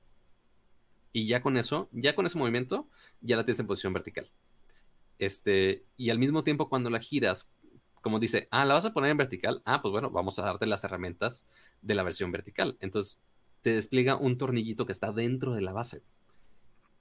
[1.12, 2.88] y ya con eso, ya con ese movimiento,
[3.20, 4.30] ya la tienes en posición vertical.
[5.18, 7.48] Este, y al mismo tiempo cuando la giras,
[8.00, 10.66] como dice, ah, la vas a poner en vertical, ah, pues bueno, vamos a darte
[10.66, 11.46] las herramientas
[11.82, 12.78] de la versión vertical.
[12.80, 13.18] Entonces,
[13.62, 16.02] te despliega un tornillito que está dentro de la base.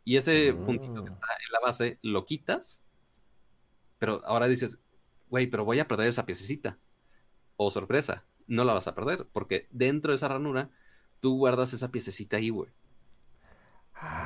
[0.10, 1.14] Y ese puntito que ah.
[1.14, 2.82] está en la base lo quitas,
[4.00, 4.80] pero ahora dices,
[5.30, 6.80] güey, pero voy a perder esa piececita.
[7.58, 10.72] O sorpresa, no la vas a perder, porque dentro de esa ranura
[11.20, 12.72] tú guardas esa piececita ahí, güey.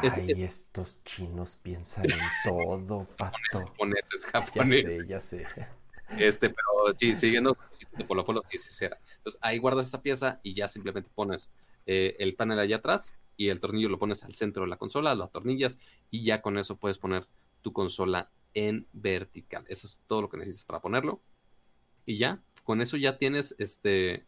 [0.02, 3.74] Este Ay, estos chinos piensan en todo, pato.
[4.56, 5.68] Ya sé, ya sé.
[6.18, 7.58] Este, pero sí, siguiendo
[7.98, 8.86] de Polo Polo, sí, sí, sí.
[8.86, 11.52] Entonces ahí guardas esa pieza y ya simplemente pones
[11.86, 15.16] eh, el panel allá atrás y el tornillo lo pones al centro de la consola,
[15.16, 15.80] lo atornillas
[16.10, 17.28] y ya con eso puedes poner
[17.62, 19.66] tu consola en vertical.
[19.68, 21.22] Eso es todo lo que necesitas para ponerlo.
[22.06, 24.26] Y ya, con eso ya tienes este,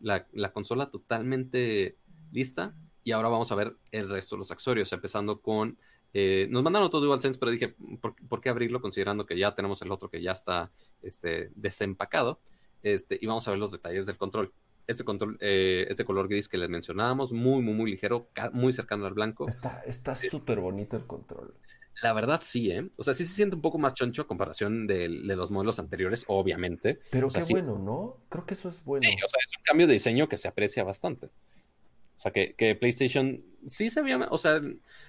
[0.00, 1.96] la, consola totalmente
[2.30, 2.74] lista.
[3.04, 5.78] Y ahora vamos a ver el resto de los accesorios, empezando con...
[6.14, 8.82] Eh, nos mandaron otro DualSense, pero dije, ¿por, qué abrirlo?
[8.82, 10.70] Considerando que ya tenemos el otro que ya está
[11.00, 12.40] este, desempacado.
[12.82, 14.52] Este, y vamos a ver los detalles del control
[14.92, 19.06] este control, eh, este color gris que les mencionábamos, muy, muy, muy ligero, muy cercano
[19.06, 19.48] al blanco.
[19.48, 21.54] Está súper bonito el control.
[22.00, 22.88] La verdad sí, ¿eh?
[22.96, 26.24] O sea, sí se siente un poco más choncho a comparación de, los modelos anteriores,
[26.28, 27.00] obviamente.
[27.10, 28.16] Pero qué bueno, ¿no?
[28.28, 29.06] Creo que eso es bueno.
[29.06, 31.26] Sí, o sea, es un cambio de diseño que se aprecia bastante.
[31.26, 34.60] O sea, que, que PlayStation sí se había, o sea,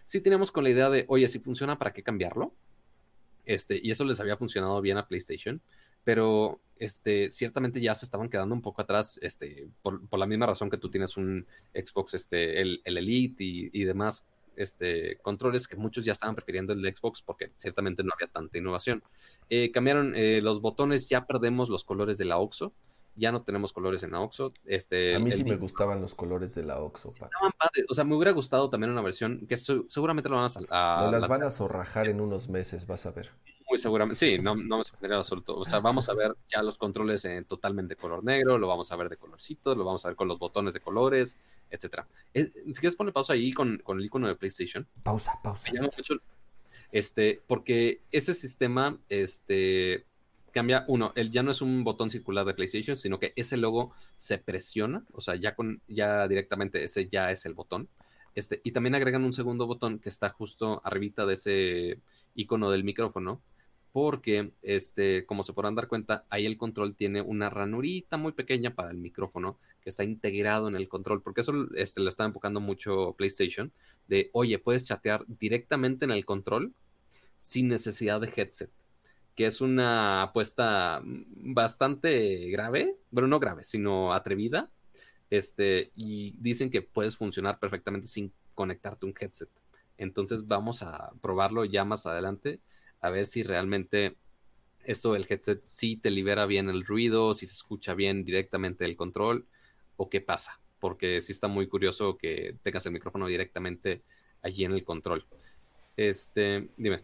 [0.04, 2.54] sí teníamos con la idea de, oye, si funciona, ¿para qué cambiarlo?
[3.46, 5.62] Este, y eso les había funcionado bien a PlayStation,
[6.04, 10.70] pero este, ciertamente ya se estaban quedando un poco atrás, este, por, la misma razón
[10.70, 14.26] que tú tienes un Xbox, este, el, Elite y, demás
[14.56, 18.58] este, controles que muchos ya estaban prefiriendo el de Xbox porque ciertamente no había tanta
[18.58, 19.04] innovación.
[19.50, 22.74] Eh, cambiaron eh, los botones, ya perdemos los colores de la OXO
[23.16, 24.54] ya no tenemos colores en la Oxo.
[24.66, 27.14] Este, a mí sí me gustaban los colores de la Oxo.
[27.14, 27.86] Estaban padres.
[27.90, 31.08] O sea, me hubiera gustado también una versión que seguramente lo van a...
[31.08, 33.32] a las van a zorrajar en unos meses, vas a ver.
[33.74, 35.58] Muy seguramente, sí, no, no me sorprendería absoluto.
[35.58, 38.96] O sea, vamos a ver ya los controles en totalmente color negro, lo vamos a
[38.96, 41.40] ver de colorcitos, lo vamos a ver con los botones de colores,
[41.72, 42.08] etcétera.
[42.36, 44.88] Eh, si quieres poner pausa ahí con, con, el icono de PlayStation.
[45.02, 45.72] Pausa, pausa.
[46.92, 50.06] este, porque ese sistema, este,
[50.52, 53.92] cambia, uno, él ya no es un botón circular de PlayStation, sino que ese logo
[54.18, 57.90] se presiona, o sea, ya con, ya directamente ese ya es el botón.
[58.36, 62.00] Este, y también agregan un segundo botón que está justo arribita de ese
[62.36, 63.42] icono del micrófono,
[63.94, 68.76] porque, este, como se podrán dar cuenta, ahí el control tiene una ranurita muy pequeña
[68.76, 72.60] para el micrófono que está integrado en el control, porque eso este, lo está enfocando
[72.60, 73.72] mucho PlayStation,
[74.08, 76.74] de, oye, puedes chatear directamente en el control
[77.38, 78.70] sin necesidad de headset
[79.36, 84.70] que es una apuesta bastante grave, bueno, no grave, sino atrevida.
[85.30, 89.50] Este, y dicen que puedes funcionar perfectamente sin conectarte un headset.
[89.98, 92.60] Entonces vamos a probarlo ya más adelante,
[93.04, 94.16] a ver si realmente
[94.86, 98.96] esto del headset sí te libera bien el ruido, si se escucha bien directamente el
[98.96, 99.46] control
[99.98, 104.02] o qué pasa, porque sí está muy curioso que tengas el micrófono directamente
[104.42, 105.26] allí en el control.
[105.98, 107.04] Este, dime.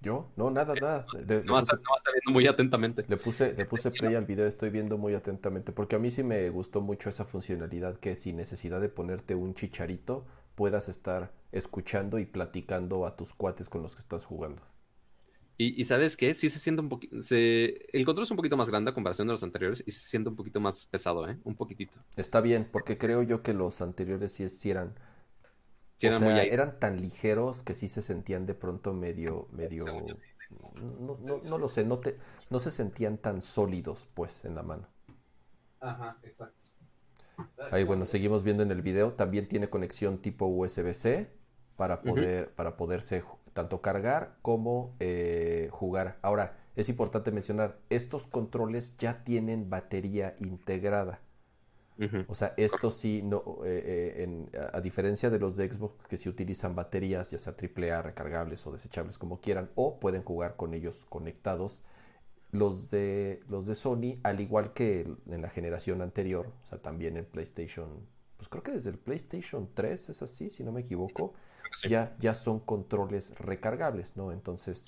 [0.00, 0.30] ¿Yo?
[0.36, 1.06] No, nada, nada.
[1.44, 3.04] no, está, viendo muy atentamente.
[3.08, 6.22] Le puse, le puse play al video, estoy viendo muy atentamente, porque a mí sí
[6.22, 10.24] me gustó mucho esa funcionalidad que sin necesidad de ponerte un chicharito
[10.58, 14.60] puedas estar escuchando y platicando a tus cuates con los que estás jugando.
[15.56, 18.90] Y, sabes qué, sí se siente un poquito, el control es un poquito más grande
[18.90, 21.38] a comparación de los anteriores y se siente un poquito más pesado, ¿eh?
[21.44, 22.00] Un poquitito.
[22.16, 24.94] Está bien, porque creo yo que los anteriores sí, sí eran
[25.96, 29.84] o sea, eran tan ligeros que sí se sentían de pronto medio, medio,
[30.80, 32.18] no, no, no, lo sé, no te,
[32.50, 34.88] no se sentían tan sólidos, pues, en la mano.
[35.80, 36.57] Ajá, exacto.
[37.70, 39.12] Ahí, bueno, seguimos viendo en el video.
[39.12, 41.30] También tiene conexión tipo USB-C
[41.76, 46.18] para poder, para poderse tanto cargar como eh, jugar.
[46.22, 51.20] Ahora, es importante mencionar, estos controles ya tienen batería integrada.
[52.28, 56.28] O sea, esto sí, no, eh, eh, a diferencia de los de Xbox que sí
[56.28, 61.04] utilizan baterías, ya sea AAA, recargables o desechables como quieran, o pueden jugar con ellos
[61.08, 61.82] conectados,
[62.50, 67.16] los de, los de Sony, al igual que en la generación anterior, o sea, también
[67.16, 68.06] en PlayStation,
[68.36, 71.34] pues creo que desde el PlayStation 3 es así, si no me equivoco,
[71.88, 74.32] ya, ya son controles recargables, ¿no?
[74.32, 74.86] Entonces,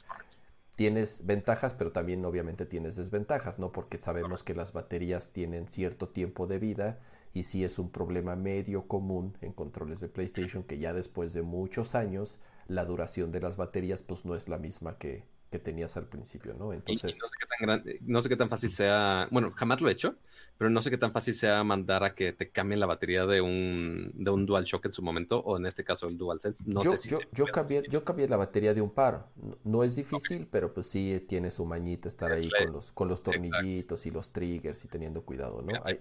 [0.77, 3.71] tienes ventajas, pero también obviamente tienes desventajas, ¿no?
[3.73, 6.99] Porque sabemos que las baterías tienen cierto tiempo de vida
[7.35, 11.43] y sí es un problema medio común en controles de PlayStation que ya después de
[11.43, 15.97] muchos años la duración de las baterías pues no es la misma que, que tenías
[15.97, 16.73] al principio, ¿no?
[16.73, 17.19] Entonces...
[17.21, 20.15] no, sé qué tan no sé qué tan fácil sea, bueno, jamás lo he hecho,
[20.57, 23.41] pero no sé qué tan fácil sea mandar a que te cambien la batería de
[23.41, 26.65] un, de un DualShock en su momento, o en este caso el DualSense.
[26.67, 29.27] No yo, sé si yo, yo cambié, yo cambié la batería de un par.
[29.65, 33.23] No, es difícil, pero pues sí tiene su mañita estar ahí con los, con los
[33.23, 35.75] tornillitos y los triggers y teniendo cuidado, ¿no?
[35.85, 35.99] ahí,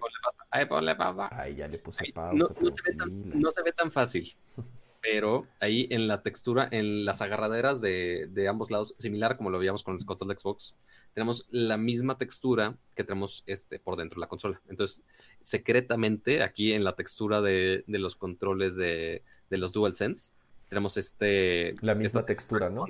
[0.51, 1.30] ahí, ponle pausa.
[1.31, 2.35] Ahí ya le puse pausa.
[2.35, 2.69] No,
[3.34, 4.35] no se ve tan fácil.
[5.01, 9.59] pero ahí en la textura, en las agarraderas de, de, ambos lados, similar como lo
[9.59, 10.76] veíamos con el control de Xbox,
[11.13, 14.61] tenemos la misma textura que tenemos este, por dentro de la consola.
[14.69, 15.03] Entonces,
[15.41, 20.34] secretamente, aquí en la textura de, de los controles de, de, los DualSense,
[20.67, 21.76] tenemos este...
[21.81, 22.85] La misma textura, ¿no?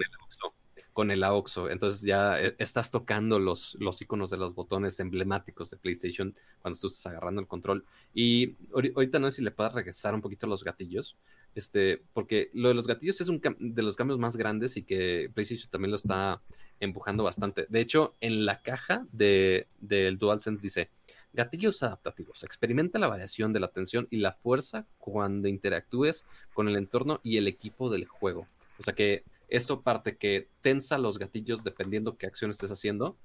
[0.99, 1.69] Con el AUXO.
[1.69, 6.77] Entonces ya eh, estás tocando los, los iconos de los botones emblemáticos de PlayStation cuando
[6.77, 7.85] tú estás agarrando el control.
[8.13, 11.15] Y ahorita no sé si le puedas regresar un poquito los gatillos,
[11.55, 15.31] este, porque lo de los gatillos es un de los cambios más grandes y que
[15.33, 16.41] PlayStation también lo está
[16.81, 17.65] empujando bastante.
[17.69, 20.89] De hecho, en la caja de, del DualSense dice,
[21.31, 26.75] gatillos adaptativos, experimenta la variación de la tensión y la fuerza cuando interactúes con el
[26.75, 28.47] entorno y el equipo del juego.
[28.77, 33.17] O sea que esto parte que tensa los gatillos dependiendo qué acción estés haciendo.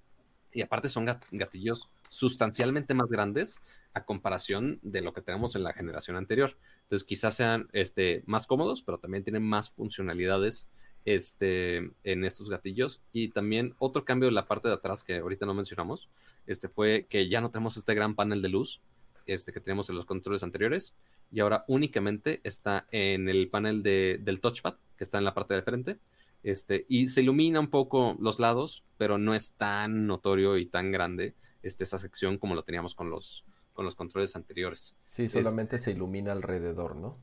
[0.53, 3.61] Y aparte son gatillos sustancialmente más grandes
[3.93, 6.57] a comparación de lo que tenemos en la generación anterior.
[6.83, 10.69] Entonces quizás sean este, más cómodos, pero también tienen más funcionalidades
[11.05, 13.01] este, en estos gatillos.
[13.13, 16.09] Y también otro cambio en la parte de atrás que ahorita no mencionamos,
[16.47, 18.81] este fue que ya no tenemos este gran panel de luz
[19.27, 20.95] este, que tenemos en los controles anteriores.
[21.33, 25.55] Y ahora únicamente está en el panel de, del touchpad, que está en la parte
[25.55, 25.99] de frente.
[26.45, 30.93] Este, y se ilumina un poco los lados, pero no es tan notorio y tan
[30.93, 34.95] grande este, esa sección como lo teníamos con los, con los controles anteriores.
[35.09, 37.16] Sí, solamente se ilumina alrededor, ¿no?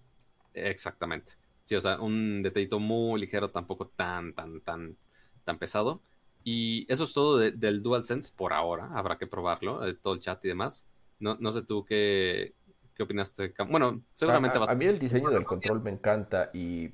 [0.56, 1.34] Exactamente.
[1.64, 4.98] Sí, o sea, un detallito muy ligero, tampoco tan, tan, tan,
[5.46, 6.02] tan pesado.
[6.44, 8.90] Y eso es todo del DualSense por ahora.
[8.96, 10.88] Habrá que probarlo, eh, todo el chat y demás.
[11.20, 12.56] No, no sé tú qué,
[12.96, 13.54] qué opinaste.
[13.70, 16.90] Bueno, seguramente a, a, mí el diseño del control me encanta y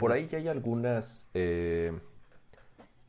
[0.00, 1.28] por ahí ya hay algunas.
[1.34, 1.92] Eh,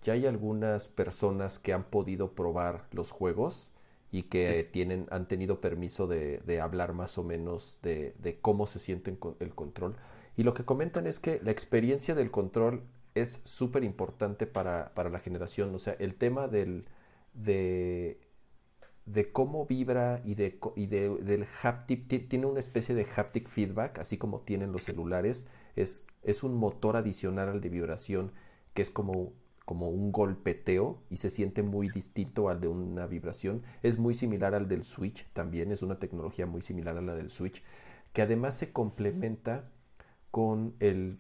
[0.04, 3.72] ya hay algunas personas que han podido probar los juegos
[4.12, 8.68] y que tienen, han tenido permiso de, de hablar más o menos de, de, cómo
[8.68, 9.96] se sienten con el control.
[10.36, 12.84] Y lo que comentan es que la experiencia del control
[13.16, 15.74] es súper importante para, para, la generación.
[15.76, 16.86] O sea, el tema del,
[17.34, 18.20] de,
[19.06, 24.00] de cómo vibra y, de, y de, del haptic, tiene una especie de haptic feedback,
[24.00, 25.48] así como tienen los celulares.
[25.76, 28.32] Es, es un motor adicional al de vibración
[28.74, 29.34] que es como
[29.72, 33.64] como un golpeteo y se siente muy distinto al de una vibración.
[33.84, 37.32] Es muy similar al del Switch también, es una tecnología muy similar a la del
[37.32, 37.64] Switch,
[38.12, 39.70] que además se complementa
[40.30, 41.20] con el,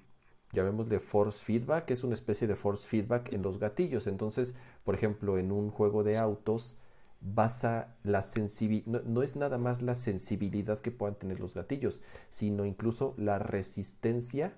[0.52, 4.08] llamémosle force feedback, es una especie de force feedback en los gatillos.
[4.08, 6.78] Entonces, por ejemplo, en un juego de autos,
[7.22, 12.66] basa la sensibilidad, no, es nada más la sensibilidad que puedan tener los gatillos, sino
[12.66, 14.54] incluso la resistencia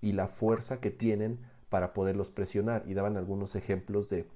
[0.00, 2.84] y la fuerza que tienen para poderlos presionar.
[2.86, 4.26] Y daban algunos ejemplos de,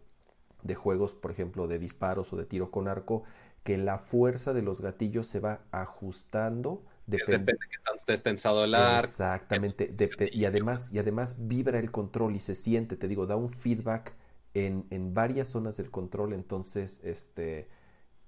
[0.62, 3.24] de juegos, por ejemplo, de disparos o de tiro con arco,
[3.62, 6.82] que la fuerza de los gatillos se va ajustando.
[7.07, 9.07] Depende de que estés tensado el arco.
[9.07, 9.90] Exactamente.
[10.32, 14.15] y, además, y además vibra el control y se siente, te digo, da un feedback
[14.55, 16.32] en, en varias zonas del control.
[16.32, 17.68] Entonces, este,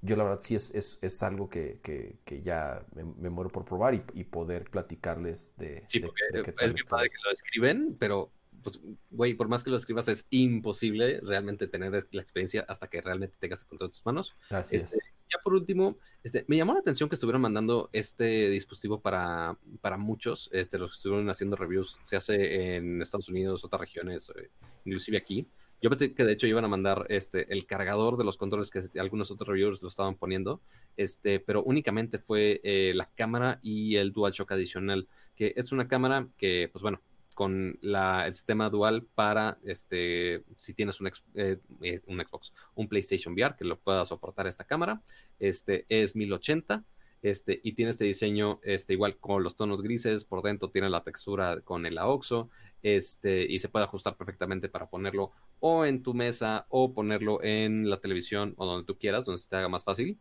[0.01, 3.65] yo la verdad sí es, es, es algo que, que, que ya me, muero por
[3.65, 5.85] probar y, y poder platicarles de...
[5.89, 6.23] Sí, porque
[6.61, 8.32] es mi padre que lo escriben, pero
[8.62, 8.81] pues,
[9.11, 13.36] güey, por más que lo escribas, es imposible realmente tener la experiencia hasta que realmente
[13.39, 14.35] tengas el control de tus manos.
[14.51, 14.99] Así este,
[15.31, 19.99] Ya por último, este, me llamó la atención que estuvieron mandando este dispositivo para, para
[19.99, 24.51] muchos, este, los que estuvieron haciendo reviews, se hace en Estados Unidos, otras regiones, eh,
[24.85, 25.49] inclusive aquí.
[25.83, 28.85] Yo pensé que de hecho iban a mandar este, el cargador de los controles que
[29.01, 30.63] algunos otros reviewers lo estaban poniendo,
[30.97, 36.29] este, pero únicamente fue eh, la cámara y el DualShock adicional, que es una cámara
[36.39, 37.01] que, pues bueno,
[37.35, 42.87] con la, el sistema dual para este si tienes un, eh, eh, un, Xbox, un
[42.87, 45.03] PlayStation VR que lo pueda soportar esta cámara.
[45.41, 46.85] Este es 1080
[47.23, 51.05] este, y tiene este diseño este, igual con los tonos grises, por dentro tiene la
[51.05, 52.51] textura con el AOXO
[52.82, 55.31] este, y se puede ajustar perfectamente para ponerlo
[55.61, 59.49] o en tu mesa o ponerlo en la televisión o donde tú quieras, donde se
[59.49, 60.19] te haga más fácil.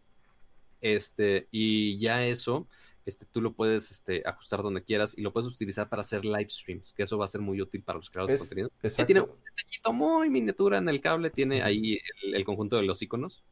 [0.80, 2.68] Este, y ya eso
[3.06, 6.50] este, tú lo puedes este, ajustar donde quieras y lo puedes utilizar para hacer live
[6.50, 8.72] streams, que eso va a ser muy útil para los creadores de contenido.
[9.06, 13.44] Tiene un detallito muy miniatura en el cable, tiene ahí el, conjunto de los iconos.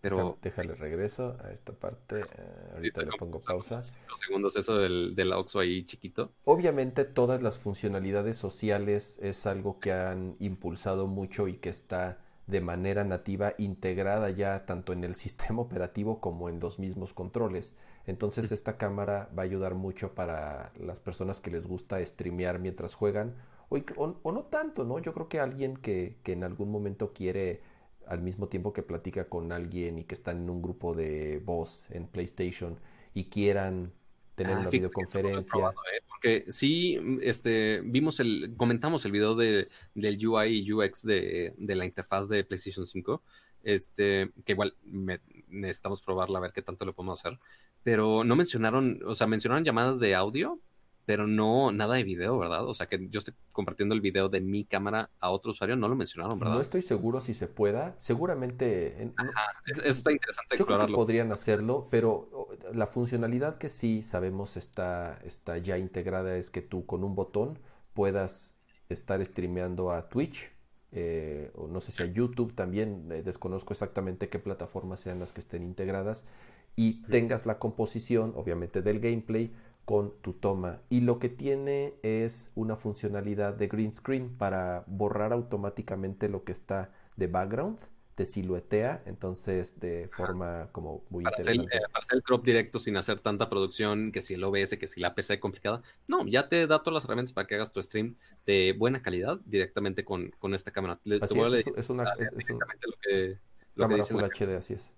[0.00, 0.38] Pero...
[0.42, 2.20] Déjale, regreso a esta parte.
[2.20, 3.82] Eh, ahorita le pongo pausa.
[4.24, 6.32] Segundos, eso del, del AUXO ahí chiquito.
[6.44, 12.60] Obviamente, todas las funcionalidades sociales es algo que han impulsado mucho y que está de
[12.62, 17.76] manera nativa integrada ya tanto en el sistema operativo como en los mismos controles.
[18.06, 22.94] Entonces esta cámara va a ayudar mucho para las personas que les gusta streamear mientras
[22.94, 23.34] juegan
[23.68, 24.98] o, no tanto, ¿no?
[24.98, 27.60] Yo creo que alguien que, que, en algún momento quiere
[28.08, 31.90] al mismo tiempo que platica con alguien y que están en un grupo de voz
[31.90, 32.78] en PlayStation
[33.14, 33.92] y quieran
[34.34, 35.68] tener ah, una videoconferencia.
[35.68, 36.00] ¿eh?
[36.08, 41.74] Porque sí, este, vimos el, comentamos el video de, del UI y UX de, de
[41.74, 43.22] la interfaz de PlayStation 5
[43.62, 44.74] este, que igual
[45.48, 47.38] necesitamos probarla a ver qué tanto lo podemos hacer,
[47.82, 50.58] pero no mencionaron, o sea, mencionaron llamadas de audio,
[51.08, 52.66] pero no nada de video, ¿verdad?
[52.66, 55.88] O sea, que yo estoy compartiendo el video de mi cámara a otro usuario, no
[55.88, 56.56] lo mencionaron, ¿verdad?
[56.56, 59.10] No estoy seguro si se pueda, seguramente...
[59.64, 65.18] eso está interesante yo Creo que podrían hacerlo, pero la funcionalidad que sí sabemos está,
[65.24, 67.58] está ya integrada es que tú con un botón
[67.94, 68.54] puedas
[68.90, 70.50] estar streameando a Twitch
[70.92, 75.32] eh, o no sé si a YouTube también, eh, desconozco exactamente qué plataformas sean las
[75.32, 76.26] que estén integradas,
[76.78, 79.50] y tengas la composición, obviamente, del gameplay
[79.88, 80.82] con tu toma.
[80.90, 86.52] Y lo que tiene es una funcionalidad de green screen para borrar automáticamente lo que
[86.52, 87.78] está de background
[88.14, 91.68] te siluetea, entonces de forma como muy para interesante.
[91.68, 94.76] Hacer, eh, para hacer el crop directo sin hacer tanta producción, que si el OBS,
[94.76, 95.80] que si la PC es complicada.
[96.06, 99.40] No, ya te da todas las herramientas para que hagas tu stream de buena calidad
[99.46, 101.00] directamente con, con esta cámara.
[101.22, 102.66] Así es, es, una, es, una
[103.74, 104.92] cámara Full HD, así es.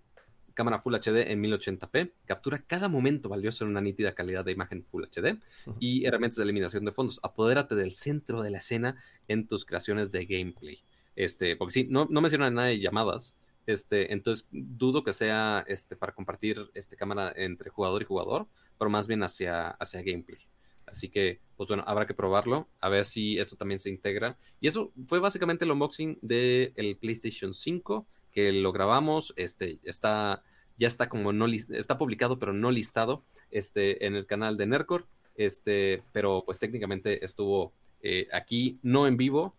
[0.55, 4.85] Cámara Full HD en 1080p, captura cada momento valioso en una nítida calidad de imagen
[4.85, 5.39] Full HD
[5.79, 7.21] y herramientas de eliminación de fondos.
[7.23, 8.97] Apodérate del centro de la escena
[9.29, 10.83] en tus creaciones de gameplay.
[11.17, 13.37] Este, porque sí, no, no menciona nada de llamadas,
[13.67, 18.47] este, entonces dudo que sea este, para compartir este, cámara entre jugador y jugador,
[18.79, 20.41] pero más bien hacia, hacia gameplay.
[20.87, 24.37] Así que, pues bueno, habrá que probarlo, a ver si eso también se integra.
[24.61, 30.43] Y eso fue básicamente el unboxing del PlayStation 5, que lo grabamos, este, está,
[30.79, 35.07] ya está como no está publicado, pero no listado, este, en el canal de Nercor,
[35.37, 39.55] este, pero pues técnicamente estuvo eh, aquí, no en vivo,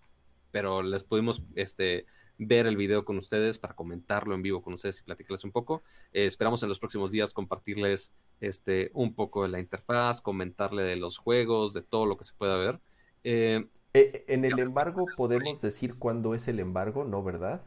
[0.51, 2.05] pero les pudimos, este,
[2.43, 5.83] ver el video con ustedes, para comentarlo en vivo con ustedes y platicarles un poco.
[6.11, 10.95] Eh, esperamos en los próximos días compartirles este, un poco de la interfaz, comentarle de
[10.95, 12.79] los juegos, de todo lo que se pueda ver.
[13.23, 17.23] Eh, eh, en el embargo podemos decir cuándo es el embargo, ¿no?
[17.23, 17.61] ¿Verdad?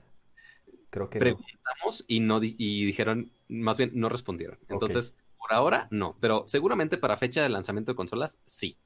[0.94, 4.60] Creo que preguntamos y no y dijeron, más bien no respondieron.
[4.68, 8.76] Entonces, por ahora no, pero seguramente para fecha de lanzamiento de consolas sí.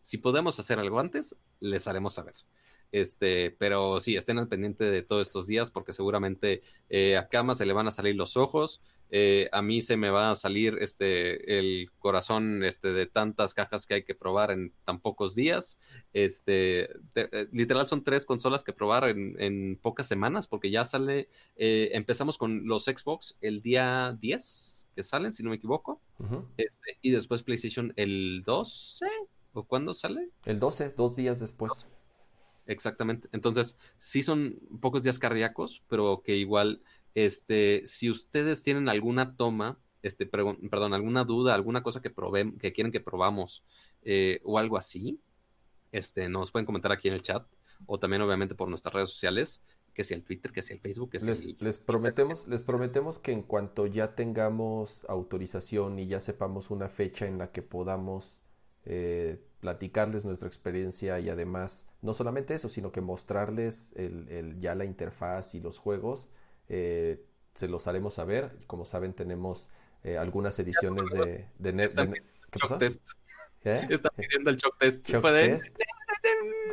[0.00, 2.32] Si podemos hacer algo antes, les haremos saber.
[2.92, 7.54] Este, pero sí, estén al pendiente de todos estos días porque seguramente eh, a Kama
[7.54, 8.80] se le van a salir los ojos.
[9.10, 13.86] Eh, a mí se me va a salir este el corazón este de tantas cajas
[13.86, 15.78] que hay que probar en tan pocos días.
[16.12, 21.28] Este, eh, literal son tres consolas que probar en, pocas semanas porque ya sale.
[21.56, 26.00] empezamos con los Xbox el día 10 que salen, si no me equivoco.
[26.56, 29.06] este, y después PlayStation el 12
[29.52, 30.30] o cuándo sale?
[30.44, 31.88] El 12, dos días después.
[32.66, 33.28] Exactamente.
[33.32, 36.82] Entonces, sí son pocos días cardíacos, pero que igual,
[37.24, 42.10] este, si ustedes tienen alguna toma, este, perdón, alguna duda, alguna cosa que
[42.58, 43.62] que quieren que probamos
[44.02, 45.20] eh, o algo así,
[45.92, 47.46] este, nos pueden comentar aquí en el chat
[47.86, 49.62] o también obviamente por nuestras redes sociales,
[49.94, 53.18] que sea el Twitter, que sea el Facebook, que sea les, les prometemos, les prometemos
[53.18, 58.40] que en cuanto ya tengamos autorización y ya sepamos una fecha en la que podamos
[58.84, 64.84] eh, platicarles nuestra experiencia y además no solamente eso, sino que mostrarles el, ya la
[64.84, 66.30] interfaz y los juegos.
[66.70, 67.22] Eh,
[67.54, 68.56] se los haremos saber.
[68.66, 69.68] Como saben, tenemos
[70.02, 71.92] eh, algunas ediciones de, de, Net,
[72.50, 72.78] ¿Qué pasa?
[73.62, 75.04] Está pidiendo el shock test.
[75.04, 75.66] test?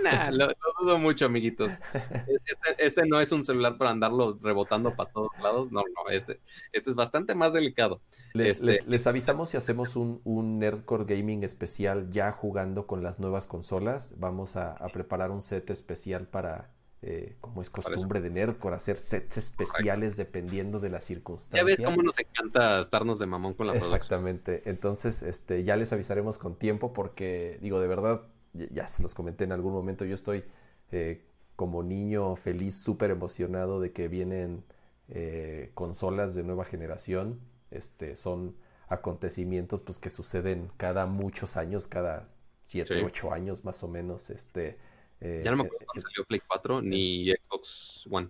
[0.04, 0.50] Nah, lo,
[0.80, 1.72] dudo mucho, amiguitos.
[2.46, 5.72] Este, este, no es un celular para andarlo rebotando para todos lados.
[5.72, 6.40] No, no, este,
[6.72, 8.02] este es bastante más delicado.
[8.34, 13.48] Les, este avisamos si hacemos un, un, Nerdcore Gaming especial ya jugando con las nuevas
[13.48, 14.14] consolas.
[14.18, 16.70] Vamos a, preparar un set especial para,
[17.04, 21.62] eh, como es costumbre de Nerdcore, hacer sets especiales dependiendo de las circunstancias.
[21.62, 24.64] Ya ves cómo nos encanta estarnos de mamón con la Exactamente.
[24.66, 29.44] Entonces, este, ya les avisaremos con tiempo porque, digo, de verdad ya se los comenté
[29.44, 30.44] en algún momento, yo estoy
[30.92, 31.26] eh,
[31.56, 34.64] como niño feliz, súper emocionado de que vienen
[35.10, 37.40] eh, consolas de nueva generación.
[37.72, 38.56] Este, son
[38.88, 42.30] acontecimientos pues que suceden cada muchos años, cada
[42.68, 44.30] 7, 8 años más o menos.
[44.30, 44.78] Este,
[45.22, 48.30] eh, ya no me acuerdo cuando salió Play 4 ni Xbox One.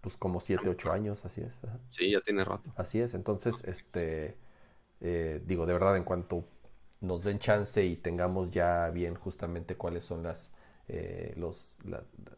[0.00, 1.60] Pues como 7, 8 años, así es.
[1.90, 2.72] Sí, ya tiene rato.
[2.76, 4.36] Así es, entonces, este,
[5.44, 6.44] digo, de verdad, en cuanto
[7.00, 10.50] nos den chance y tengamos ya bien justamente cuáles son las,
[10.88, 11.78] eh, los,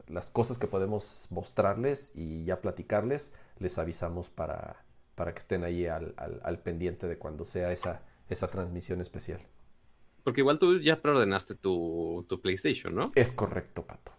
[0.09, 4.85] las cosas que podemos mostrarles y ya platicarles, les avisamos para,
[5.15, 9.41] para que estén ahí al, al, pendiente de cuando sea esa, esa transmisión especial.
[10.23, 13.11] Porque igual tú ya preordenaste tu, tu PlayStation, ¿no?
[13.15, 14.13] Es correcto, Pato.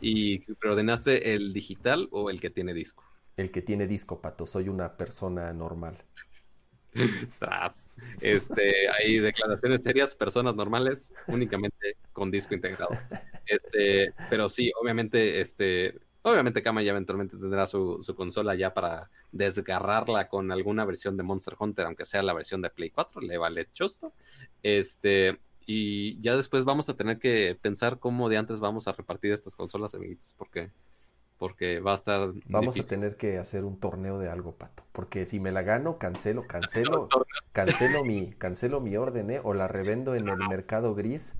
[0.00, 3.04] ¿Y preordenaste el digital o el que tiene disco?
[3.36, 4.46] El que tiene disco, Pato.
[4.46, 5.98] Soy una persona normal.
[8.20, 12.90] Este, hay declaraciones serias, personas normales, únicamente con disco integrado.
[13.48, 15.94] Este, pero sí, obviamente, este,
[16.26, 21.54] obviamente Kama ya eventualmente tendrá su, consola ya para desgarrarla con alguna versión de Monster
[21.58, 24.12] Hunter, aunque sea la versión de Play 4, le vale chosto.
[24.62, 29.32] Este, y ya después vamos a tener que pensar cómo de antes vamos a repartir
[29.32, 30.70] estas consolas, amiguitos, porque
[31.38, 32.30] porque va a estar.
[32.46, 34.84] Vamos a tener que hacer un torneo de algo, pato.
[34.92, 37.08] Porque si me la gano, cancelo, cancelo,
[37.52, 39.40] cancelo mi, cancelo mi orden, ¿eh?
[39.44, 41.36] O la revendo en el mercado gris.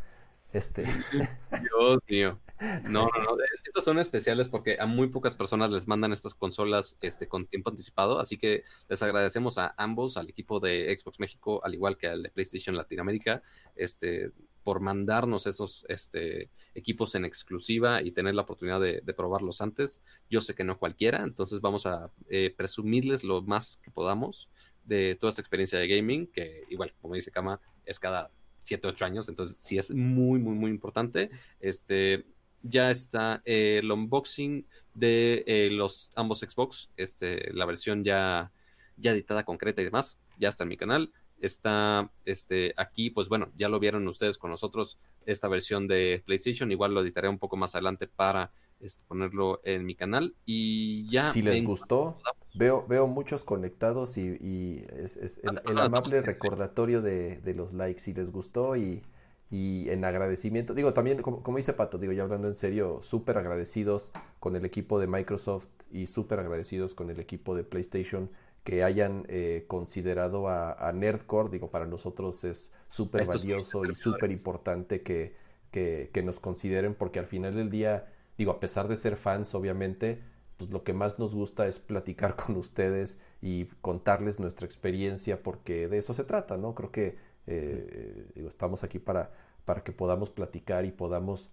[0.53, 0.85] Este.
[1.51, 2.39] Dios mío.
[2.85, 3.37] No, no, no.
[3.65, 7.71] Estas son especiales porque a muy pocas personas les mandan estas consolas este, con tiempo
[7.71, 8.19] anticipado.
[8.19, 12.23] Así que les agradecemos a ambos, al equipo de Xbox México, al igual que al
[12.23, 13.43] de PlayStation Latinoamérica,
[13.75, 14.33] este,
[14.67, 20.03] por mandarnos esos este, equipos en exclusiva y tener la oportunidad de, probarlos antes.
[20.29, 24.49] Yo sé que no cualquiera, entonces vamos a eh, presumirles lo más que podamos
[24.85, 28.31] de toda esta experiencia de gaming, que igual, como dice Kama, es cada
[28.63, 31.31] 7, 8 años, entonces sí es muy, muy, muy importante.
[31.61, 32.27] Este,
[32.69, 38.53] ya está el unboxing de eh, los ambos Xbox, este, la versión ya
[38.97, 41.13] ya editada, concreta y demás, ya está en mi canal.
[41.39, 46.73] Está este, aquí, pues bueno, ya lo vieron ustedes con nosotros, esta versión de PlayStation.
[46.73, 50.35] Igual lo editaré un poco más adelante para este, ponerlo en mi canal.
[50.47, 51.29] Y ya.
[51.29, 52.19] Si les gustó,
[52.55, 58.01] veo, veo muchos conectados y, es, el, amable recordatorio de, de, los likes.
[58.01, 59.03] Si les gustó y,
[59.51, 63.39] y en agradecimiento, digo también, como, como, dice Pato, digo ya hablando en serio, súper
[63.39, 68.31] agradecidos con el equipo de Microsoft y súper agradecidos con el equipo de PlayStation
[68.65, 75.03] que hayan eh, considerado a, Nerdcore, digo, para nosotros es súper valioso y súper importante
[75.03, 75.37] que,
[75.71, 79.55] que, que, nos consideren porque al final del día, digo, a pesar de ser fans,
[79.55, 80.21] obviamente,
[80.57, 85.87] pues lo que más nos gusta es platicar con ustedes y contarles nuestra experiencia porque
[85.87, 86.75] de eso se trata, ¿no?
[86.75, 87.17] Creo que
[87.47, 89.33] eh, estamos aquí para,
[89.65, 91.51] para que podamos platicar y podamos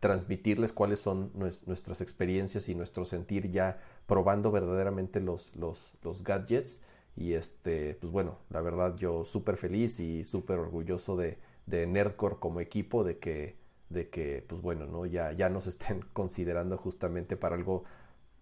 [0.00, 6.80] transmitirles cuáles son nuestras experiencias y nuestro sentir ya probando verdaderamente los, los, los gadgets.
[7.16, 12.36] Y este, pues bueno, la verdad yo súper feliz y súper orgulloso de, de Nerdcore
[12.38, 13.56] como equipo, de que,
[13.90, 15.04] de que, pues bueno, ¿no?
[15.04, 17.84] Ya, ya nos estén considerando justamente para algo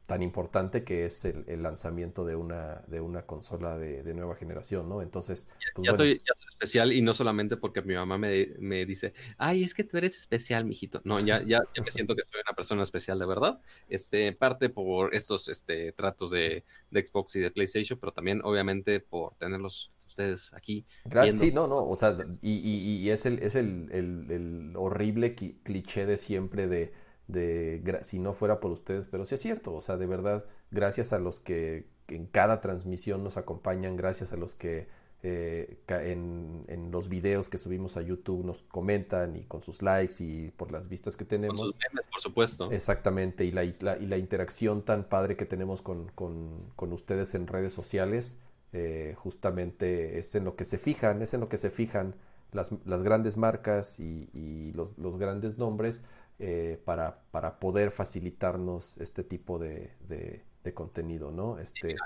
[0.09, 5.03] tan importante que es el, lanzamiento de una, de una consola de, nueva generación, ¿no?
[5.03, 8.87] Entonces, pues ya, soy, ya, soy, especial y no solamente porque mi mamá me, me,
[8.87, 11.03] dice, ay, es que tú eres especial, mijito.
[11.05, 13.61] No, ya, ya, ya me siento que soy una persona especial de verdad.
[13.91, 19.01] Este, parte por estos este, tratos de, de Xbox y de PlayStation, pero también, obviamente,
[19.01, 20.87] por tenerlos ustedes aquí.
[21.05, 24.73] Gracias, sí, no, no, o sea, y, y, y es, el, es el, el, el
[24.75, 26.95] horrible cliché de siempre de
[27.29, 31.13] de si no fuera por ustedes, pero sí es cierto, o sea, de verdad, gracias
[31.13, 34.89] a los que en cada transmisión nos acompañan, gracias a los que
[35.23, 40.15] eh, en, en, los videos que subimos a YouTube nos comentan y con sus likes
[40.21, 41.61] y por las vistas que tenemos.
[41.61, 42.71] Con sus memes, por supuesto.
[42.71, 47.47] Exactamente, y la, y la interacción tan padre que tenemos con, con, con ustedes en
[47.47, 48.39] redes sociales,
[48.73, 52.15] eh, justamente es en lo que se fijan, es en lo que se fijan
[52.53, 56.03] las, las grandes marcas y, y los, los grandes nombres
[56.39, 60.45] eh, para, para poder facilitarnos este tipo de, de,
[60.75, 61.59] contenido, ¿no?
[61.59, 61.97] Este...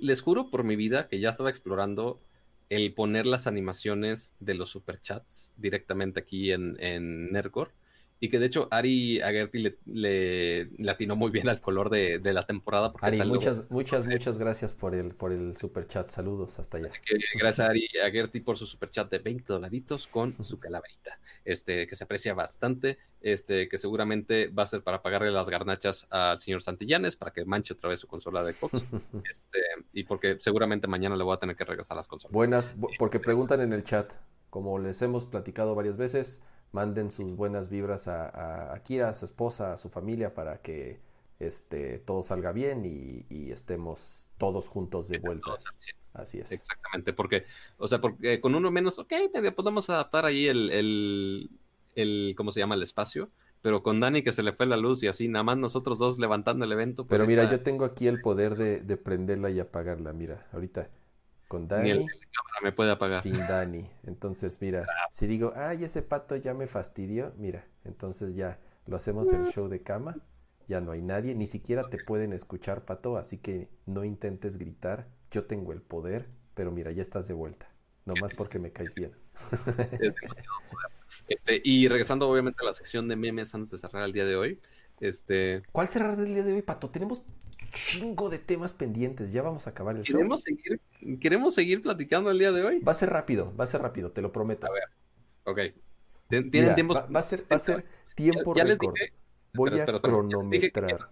[0.00, 2.22] Les, juro por mi vida que ya estaba explorando
[2.70, 7.70] el poner las animaciones de los superchats directamente aquí en, en Nerdcore
[8.22, 12.20] y que de hecho Ari Agerti le, le, le atinó muy bien al color de,
[12.20, 12.92] de la temporada.
[13.00, 16.08] Ari, muchas, muchas, muchas gracias por el, por el super chat.
[16.08, 16.86] Saludos hasta allá.
[17.34, 21.18] gracias a Ari Agerti por su super chat de 20 dolaritos con su calaverita.
[21.44, 26.06] Este, que se aprecia bastante, este, que seguramente va a ser para pagarle las garnachas
[26.08, 28.74] al señor Santillanes para que manche otra vez su consola de Xbox.
[29.28, 29.58] este,
[29.92, 32.32] y porque seguramente mañana le voy a tener que regresar las consolas.
[32.32, 34.12] Buenas, porque preguntan en el chat,
[34.48, 36.40] como les hemos platicado varias veces,
[36.72, 41.00] manden sus buenas vibras a, a, Kira, a su esposa, a su familia, para que
[41.38, 45.52] este, todo salga bien y, estemos todos juntos de vuelta.
[46.14, 46.50] Así es.
[46.52, 47.44] Exactamente, porque,
[47.78, 49.12] o sea, porque con uno menos, ok,
[49.54, 51.50] podemos adaptar ahí el, el,
[51.94, 52.74] el, ¿cómo se llama?
[52.74, 53.30] El espacio,
[53.60, 56.18] pero con Dani que se le fue la luz y así, nada más nosotros dos
[56.18, 57.04] levantando el evento.
[57.04, 60.88] Pues pero mira, yo tengo aquí el poder de, de prenderla y apagarla, mira, ahorita.
[61.52, 61.82] Con Dani.
[61.82, 63.20] Ni el cámara me puede apagar.
[63.20, 63.86] Sin Dani.
[64.04, 69.30] Entonces, mira, si digo, ay, ese pato ya me fastidió, mira, entonces ya lo hacemos
[69.34, 70.16] el show de cama,
[70.66, 75.08] ya no hay nadie, ni siquiera te pueden escuchar, pato, así que no intentes gritar,
[75.30, 77.70] yo tengo el poder, pero mira, ya estás de vuelta,
[78.06, 79.14] nomás porque me caes bien.
[81.28, 84.36] Este, y regresando obviamente a la sección de memes antes de cerrar el día de
[84.36, 84.58] hoy,
[85.00, 85.62] este...
[85.70, 86.88] ¿Cuál cerrar el día de hoy, Pato?
[86.88, 87.26] Tenemos
[87.72, 89.32] chingo de temas pendientes.
[89.32, 90.56] Ya vamos a acabar el ¿Queremos show.
[90.56, 92.80] Seguir, ¿Queremos seguir platicando el día de hoy?
[92.80, 94.66] Va a ser rápido, va a ser rápido, te lo prometo.
[94.66, 94.84] A ver,
[95.44, 95.74] ok.
[96.28, 96.94] ¿Tienen tiempo?
[96.94, 97.84] Va, a ser, va a ser
[98.14, 98.94] tiempo ya, récord.
[99.54, 101.10] Voy a cronometrar.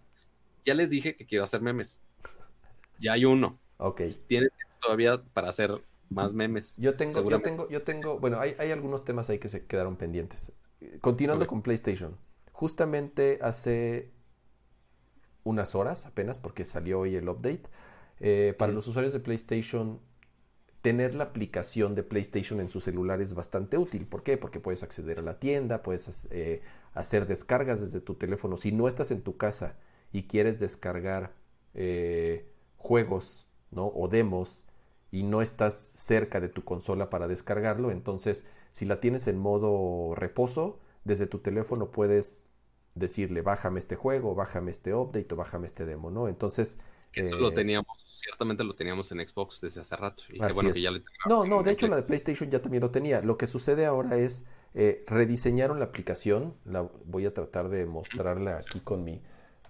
[0.64, 2.00] Ya les, dije que quiero hacer memes.
[3.00, 3.58] Ya hay uno.
[3.78, 4.02] Ok.
[4.26, 4.50] Tienen
[4.80, 6.74] todavía para hacer más memes.
[6.76, 9.96] Yo tengo, yo tengo, yo tengo, bueno, hay, hay, algunos temas ahí que se quedaron
[9.96, 10.52] pendientes.
[11.00, 12.16] Continuando con PlayStation.
[12.52, 14.10] Justamente hace
[15.44, 17.62] unas horas apenas, porque salió hoy el update.
[18.20, 20.00] Eh, para los usuarios de PlayStation,
[20.82, 24.06] tener la aplicación de PlayStation en su celular es bastante útil.
[24.06, 24.36] ¿Por qué?
[24.36, 26.62] Porque puedes acceder a la tienda, puedes eh,
[26.94, 28.56] hacer descargas desde tu teléfono.
[28.56, 29.76] Si no estás en tu casa
[30.12, 31.32] y quieres descargar
[31.74, 32.46] eh,
[32.76, 33.86] juegos ¿no?
[33.86, 34.66] o demos
[35.10, 40.14] y no estás cerca de tu consola para descargarlo, entonces si la tienes en modo
[40.14, 42.49] reposo, desde tu teléfono puedes
[43.00, 46.28] decirle, bájame este juego, bájame este update o bájame este demo, ¿no?
[46.28, 46.78] Entonces...
[47.12, 47.88] Eso lo eh, teníamos,
[48.22, 50.22] ciertamente lo teníamos en Xbox desde hace rato.
[50.28, 50.90] Y bueno que ya
[51.28, 53.20] no, no, de hecho la de PlayStation ya también lo tenía.
[53.20, 54.44] Lo que sucede ahora es,
[54.74, 59.20] eh, rediseñaron la aplicación, la voy a tratar de mostrarla aquí con mi,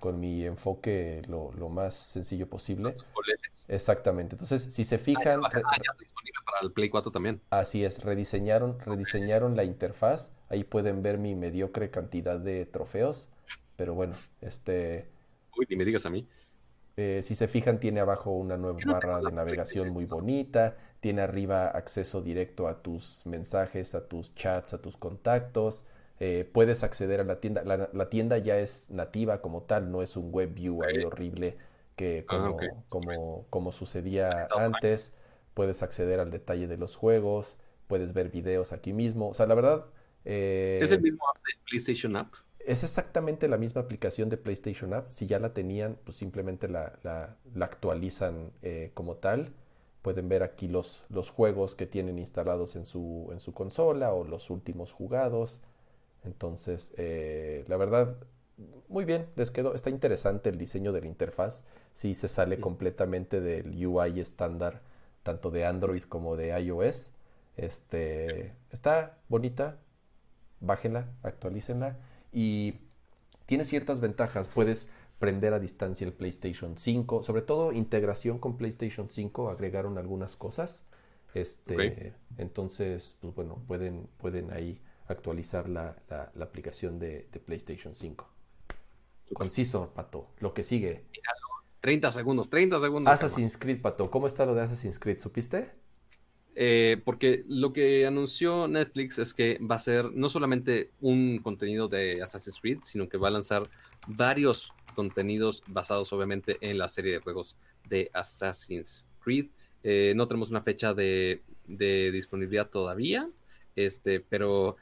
[0.01, 2.95] con mi enfoque lo, lo más sencillo posible.
[3.69, 4.35] Exactamente.
[4.35, 5.41] Entonces, si se fijan.
[5.45, 7.41] Ah, ya está disponible para el Play 4 también.
[7.49, 10.33] Así es, rediseñaron, rediseñaron la interfaz.
[10.51, 13.29] Ahí pueden ver mi mediocre cantidad de trofeos.
[13.77, 15.07] Pero bueno, este.
[15.57, 16.29] Uy, ni me digas a mí.
[16.97, 20.77] Eh, si se fijan, tiene abajo una nueva barra de navegación muy bonita.
[20.99, 25.87] Tiene arriba acceso directo a tus mensajes, a tus chats, a tus contactos.
[26.19, 27.63] Eh, puedes acceder a la tienda.
[27.65, 31.57] La, tienda ya es nativa como tal, no es un web view ahí horrible
[31.97, 32.53] que ah,
[32.89, 35.15] como, como, sucedía antes.
[35.55, 37.57] Puedes acceder al detalle de los juegos,
[37.87, 39.29] puedes ver videos aquí mismo.
[39.29, 39.87] O sea, la verdad...
[40.25, 42.35] Eh, ¿Es el mismo app de PlayStation App?
[42.59, 45.11] Es exactamente la misma aplicación de PlayStation App.
[45.11, 49.53] Si ya la tenían, pues simplemente la, actualizan eh, como tal.
[50.03, 54.25] Pueden ver aquí los, los juegos que tienen instalados en su, en su consola o
[54.25, 55.61] los últimos jugados.
[56.25, 58.17] Entonces, eh, la verdad,
[58.89, 61.65] muy bien, les quedó, está interesante el diseño de la interfaz.
[61.93, 64.83] Sí se sale completamente del UI estándar,
[65.23, 67.13] tanto de Android como de iOS.
[67.57, 69.79] Este, está bonita,
[70.61, 71.99] bájenla, actualícenla
[72.33, 72.75] y
[73.47, 74.49] tiene ciertas ventajas.
[74.49, 80.37] Puedes prender a distancia el PlayStation 5, sobre todo integración con PlayStation 5, agregaron algunas
[80.37, 80.87] cosas.
[81.35, 88.29] Este, entonces, pues bueno, pueden, pueden ahí actualizar la, la, aplicación de, PlayStation 5.
[89.35, 90.29] Conciso, Pato.
[90.41, 91.05] Lo que sigue.
[91.81, 93.13] 30 segundos, 30 segundos.
[93.13, 94.11] Assassin's Creed, Pato.
[94.11, 95.21] ¿Cómo está lo de Assassin's Creed?
[95.21, 95.73] ¿Supiste?
[96.57, 101.89] Eh, porque lo que anunció Netflix es que va a ser no solamente un contenido
[101.89, 103.71] de Assassin's Creed, sino que va a lanzar
[104.07, 107.57] varios contenidos basados obviamente en la serie de juegos
[107.89, 109.47] de Assassin's Creed.
[109.83, 113.29] Eh, no tenemos una fecha de, de disponibilidad todavía,
[113.77, 114.77] este, pero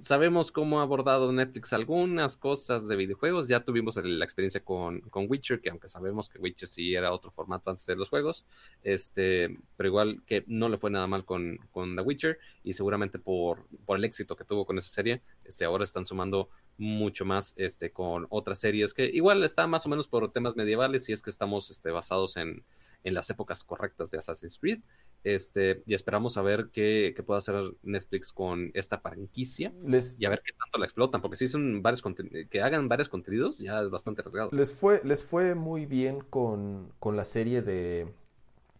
[0.00, 3.48] sabemos cómo ha abordado Netflix algunas cosas de videojuegos.
[3.48, 7.30] Ya tuvimos la experiencia con, con, Witcher, que aunque sabemos que Witcher sí era otro
[7.30, 8.44] formato antes de los juegos,
[8.82, 13.18] este, pero igual que no le fue nada mal con, con The Witcher y seguramente
[13.18, 17.52] por, por el éxito que tuvo con esa serie, este, ahora están sumando mucho más
[17.56, 21.22] este, con otras series que igual están más o menos por temas medievales y es
[21.22, 22.64] que estamos este, basados en,
[23.04, 24.80] en las épocas correctas de Assassin's Creed.
[25.22, 29.72] Este, y esperamos a ver qué, qué, puede hacer Netflix con esta franquicia
[30.18, 32.02] y a ver qué tanto la explotan, porque si son varios
[32.50, 34.50] que hagan varios contenidos, ya es bastante arriesgado.
[34.52, 38.08] Les fue, les fue muy bien con, con la serie de,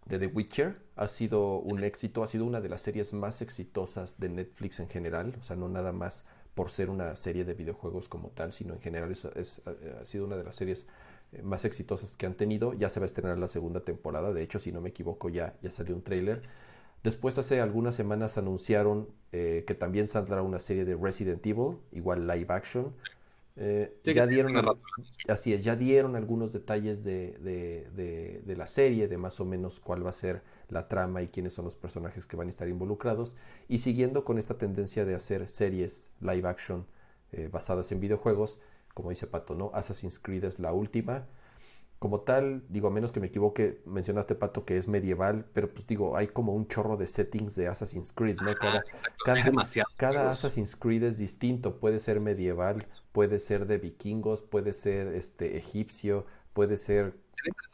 [0.06, 0.80] de The Witcher.
[0.96, 4.88] Ha sido un éxito, ha sido una de las series más exitosas de Netflix en
[4.88, 8.74] general, o sea, no nada más por ser una serie de videojuegos como tal, sino
[8.74, 9.62] en general es, es,
[10.00, 10.84] ha sido una de las series eh,
[11.42, 12.74] más exitosas que han tenido.
[12.74, 14.32] Ya se va a estrenar la segunda temporada.
[14.32, 16.42] De hecho, si no me equivoco, ya, ya salió un tráiler.
[17.02, 22.26] Después, hace algunas semanas anunciaron eh, que también saldrá una serie de Resident Evil, igual
[22.26, 22.94] live action.
[23.56, 24.54] Eh, ya dieron
[25.28, 29.80] así es, ya dieron algunos detalles de, de, de, la serie, de más o menos
[29.80, 32.68] cuál va a ser la trama y quiénes son los personajes que van a estar
[32.68, 33.36] involucrados.
[33.68, 36.86] Y siguiendo con esta tendencia de hacer series live action
[37.50, 38.58] basadas en videojuegos,
[38.94, 39.70] como dice Pato, ¿no?
[39.74, 41.26] Assassin's Creed es la última.
[41.98, 45.86] Como tal, digo, a menos que me equivoque, mencionaste, Pato, que es medieval, pero pues
[45.86, 48.54] digo, hay como un chorro de settings de Assassin's Creed, ¿no?
[48.54, 48.82] Cada,
[49.98, 55.58] cada, Assassin's Creed es distinto, puede ser medieval, puede ser de vikingos, puede ser este
[55.58, 57.18] egipcio, puede ser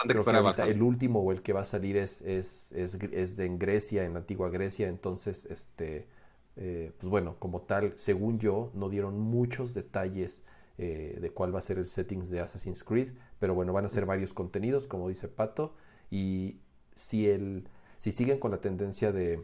[0.09, 3.59] creo que el último o el que va a salir es, es, es, de en
[3.59, 6.09] Grecia, en la antigua Grecia, entonces, este,
[6.56, 10.43] eh, pues bueno, como tal, según yo, no dieron muchos detalles
[10.78, 13.89] eh, de cuál va a ser el settings de Assassin's Creed, pero bueno, van a
[13.89, 15.74] ser varios contenidos, como dice Pato,
[16.11, 16.61] y
[16.94, 19.43] si, el, si siguen con la tendencia de,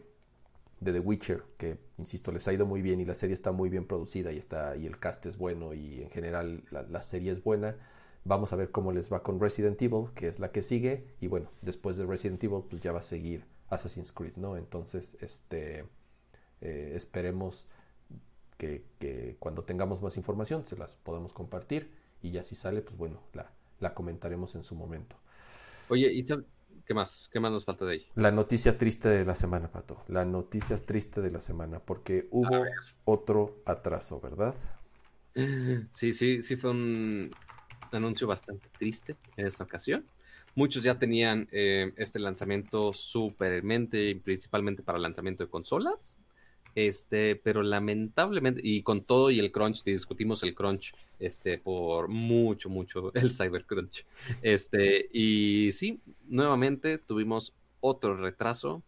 [0.79, 3.69] de The Witcher, que insisto, les ha ido muy bien y la serie está muy
[3.69, 7.43] bien producida y, está, y el cast es bueno y en general la, serie es
[7.43, 7.77] buena,
[8.25, 11.27] vamos a ver cómo les va con Resident Evil, que es la que sigue, y
[11.27, 14.57] bueno, después de Resident Evil, pues ya va a seguir Assassin's Creed, ¿no?
[14.57, 15.85] Entonces, este,
[16.61, 17.67] eh, esperemos
[18.57, 21.89] que, cuando tengamos más información se las podemos compartir
[22.21, 25.15] y ya si sale, pues bueno, la, la comentaremos en su momento.
[25.89, 26.25] Oye, ¿y
[26.85, 27.29] qué más?
[27.31, 28.07] ¿Qué más nos falta de ahí?
[28.15, 30.03] La noticia triste de la semana, Pato.
[30.07, 32.65] La noticia triste de la semana, porque hubo
[33.05, 34.55] otro atraso, ¿verdad?
[35.91, 37.31] Sí, sí, sí fue un
[37.91, 40.05] anuncio bastante triste en esta ocasión.
[40.55, 46.17] Muchos ya tenían eh, este lanzamiento súper en mente, principalmente para el lanzamiento de consolas.
[46.75, 52.69] Este, pero lamentablemente, y con todo y el crunch, discutimos el crunch este, por mucho,
[52.69, 54.05] mucho, el cybercrunch.
[54.41, 58.83] Este, y sí, nuevamente tuvimos otro retraso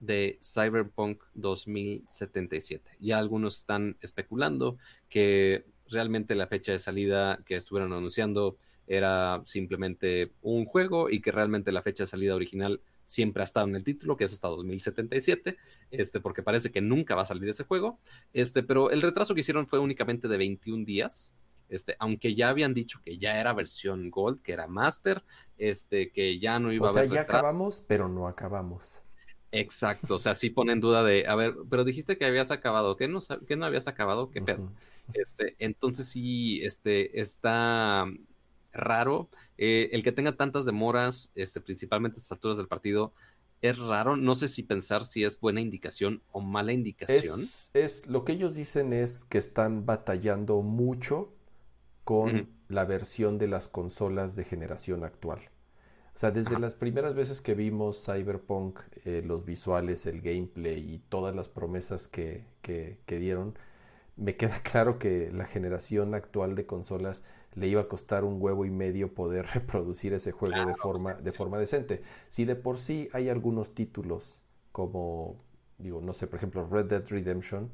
[0.00, 2.90] de Cyberpunk 2077.
[3.00, 4.78] Ya algunos están especulando
[5.08, 11.30] que realmente la fecha de salida que estuvieron anunciando era simplemente un juego y que
[11.30, 12.80] realmente la fecha de salida original
[13.10, 15.56] siempre ha estado en el título, que es hasta 2077,
[15.90, 17.98] este, porque parece que nunca va a salir ese juego.
[18.32, 21.32] Este, pero el retraso que hicieron fue únicamente de 21 días.
[21.68, 25.24] Este, aunque ya habían dicho que ya era versión Gold, que era Master,
[25.58, 27.06] este, que ya no iba a haber.
[27.06, 29.02] O sea, ya acabamos, pero no acabamos.
[29.52, 33.08] Exacto, o sea, sí ponen duda de, a ver, pero dijiste que habías acabado, ¿qué
[33.08, 33.18] no,
[33.48, 34.30] qué no habías acabado?
[34.30, 34.70] ¿Qué pedo?
[35.12, 38.06] Este, entonces sí, este, está
[38.72, 39.28] raro.
[39.58, 43.12] Eh, el que tenga tantas demoras, este, principalmente a estas alturas del partido,
[43.62, 44.16] es raro.
[44.16, 47.40] No sé si pensar si es buena indicación o mala indicación.
[47.74, 51.32] Es, lo que ellos dicen es que están batallando mucho
[52.04, 55.50] con la versión de las consolas de generación actual.
[56.14, 60.98] O sea, desde las primeras veces que vimos Cyberpunk, eh, los visuales, el gameplay y
[60.98, 63.56] todas las promesas que, que, dieron,
[64.16, 67.22] me queda claro que la generación actual de consolas
[67.54, 71.32] le iba a costar un huevo y medio poder reproducir ese juego de, forma, de
[71.32, 72.02] forma decente.
[72.28, 75.36] Si de por sí hay algunos títulos como,
[75.78, 77.70] digo, no sé, por ejemplo, Red Dead Redemption,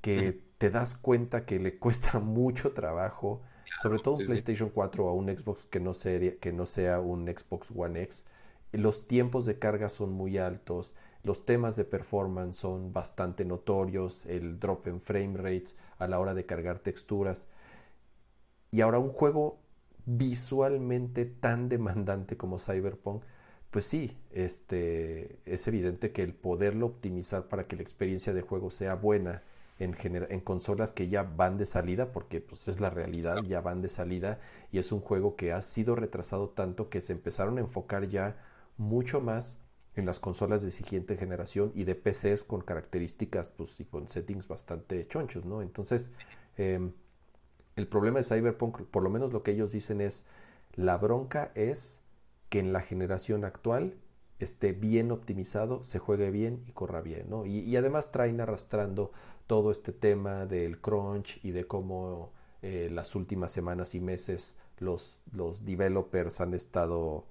[0.00, 3.42] que te das cuenta que le cuesta mucho trabajo,
[3.82, 7.26] sobre todo un PlayStation 4 o un Xbox que no, sea, que no sea un
[7.26, 8.24] Xbox One X.
[8.72, 14.60] Los tiempos de carga son muy altos, los temas de performance son bastante notorios, el
[14.60, 17.48] drop en frame rates a la hora de cargar texturas.
[18.76, 19.58] Y ahora un juego
[20.04, 23.22] visualmente tan demandante como Cyberpunk,
[23.70, 28.70] pues sí, este, es evidente que el poderlo optimizar para que la experiencia de juego
[28.70, 29.42] sea buena
[29.78, 29.94] en,
[30.40, 34.40] consolas que ya van de salida, porque pues es la realidad, ya van de salida
[34.70, 38.36] y es un juego que ha sido retrasado tanto que se empezaron a enfocar ya
[38.76, 39.58] mucho más
[39.94, 44.46] en las consolas de siguiente generación y de PCs con características pues y con settings
[44.48, 45.62] bastante chonchos, ¿no?
[45.62, 46.10] Entonces,
[46.58, 46.90] eh,
[47.76, 50.24] el problema de Cyberpunk, por lo menos lo que ellos dicen es,
[50.74, 52.02] la bronca es
[52.48, 53.94] que en la generación actual
[54.38, 57.46] esté bien optimizado, se juegue bien y corra bien, ¿no?
[57.46, 59.12] Y, además traen arrastrando
[59.46, 62.32] todo este tema del crunch y de cómo
[62.62, 67.24] eh, las últimas semanas y meses los, los developers han estado,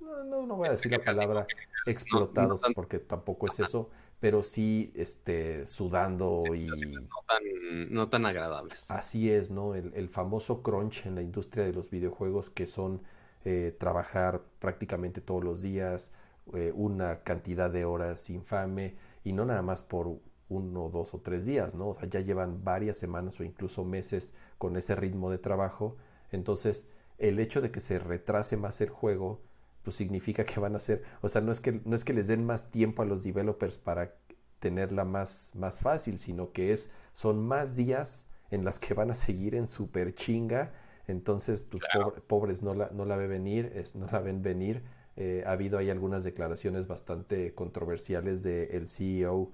[0.00, 1.46] no, no, voy a decir la palabra
[1.86, 3.90] explotados, porque tampoco es eso,
[4.20, 6.66] pero sí este, sudando y...
[6.66, 8.90] No tan, no tan agradables.
[8.90, 9.74] Así es, ¿no?
[9.74, 13.02] El, famoso crunch en la industria de los videojuegos que son
[13.44, 16.12] eh, trabajar prácticamente todos los días,
[16.54, 20.18] eh, una cantidad de horas infame y no nada más por
[20.48, 21.90] uno, dos o tres días, ¿no?
[21.90, 25.96] O sea, ya llevan varias semanas o incluso meses con ese ritmo de trabajo.
[26.32, 26.88] Entonces,
[27.18, 29.42] el hecho de que se retrase más el juego
[29.88, 32.26] pues significa que van a ser, o sea, no es que, no es que les
[32.26, 34.14] den más tiempo a los developers para
[34.58, 39.14] tenerla más, más fácil, sino que es, son más días en las que van a
[39.14, 40.72] seguir en super chinga,
[41.06, 41.82] entonces, pues
[42.26, 44.82] pobres no la, no la ven venir, es, no la ven venir.
[45.16, 49.50] Eh, ha habido ahí algunas declaraciones bastante controversiales del el CEO.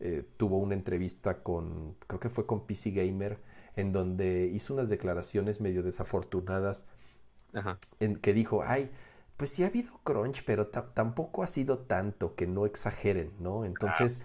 [0.00, 3.38] Eh, tuvo una entrevista con, creo que fue con PC Gamer,
[3.76, 6.88] en donde hizo unas declaraciones medio desafortunadas,
[8.00, 8.90] en que dijo, ay,
[9.36, 13.64] pues sí ha habido crunch, pero tampoco ha sido tanto que no exageren, ¿no?
[13.64, 14.22] Entonces,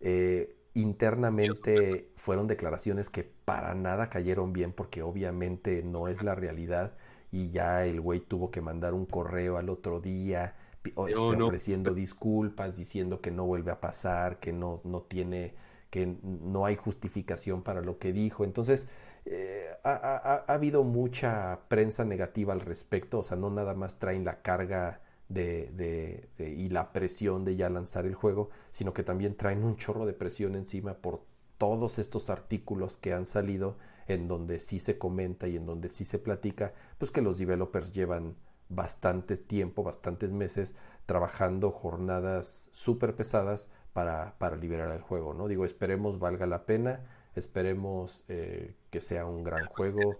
[0.00, 6.94] eh, internamente fueron declaraciones que para nada cayeron bien porque obviamente no es la realidad
[7.32, 12.76] y ya el güey tuvo que mandar un correo al otro día este, ofreciendo disculpas,
[12.76, 15.54] diciendo que no vuelve a pasar, que no, no tiene,
[15.90, 18.44] que no hay justificación para lo que dijo.
[18.44, 18.88] Entonces,
[19.24, 24.42] eh, ha, habido mucha prensa negativa al respecto, o sea, no nada más traen la
[24.42, 29.76] carga de, y la presión de ya lanzar el juego, sino que también traen un
[29.76, 31.22] chorro de presión encima por
[31.56, 33.76] todos estos artículos que han salido
[34.08, 37.92] en donde sí se comenta y en donde sí se platica, pues que los developers
[37.92, 38.34] llevan
[38.68, 40.74] bastante tiempo, bastantes meses
[41.06, 45.48] trabajando jornadas súper pesadas para, para liberar el juego, ¿no?
[45.48, 50.16] Digo, esperemos valga la pena Esperemos eh, que sea un gran juego.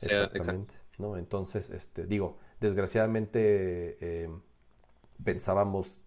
[0.00, 0.74] Exactamente.
[0.98, 1.16] ¿no?
[1.16, 4.30] Entonces, este, digo, desgraciadamente eh,
[5.24, 6.04] pensábamos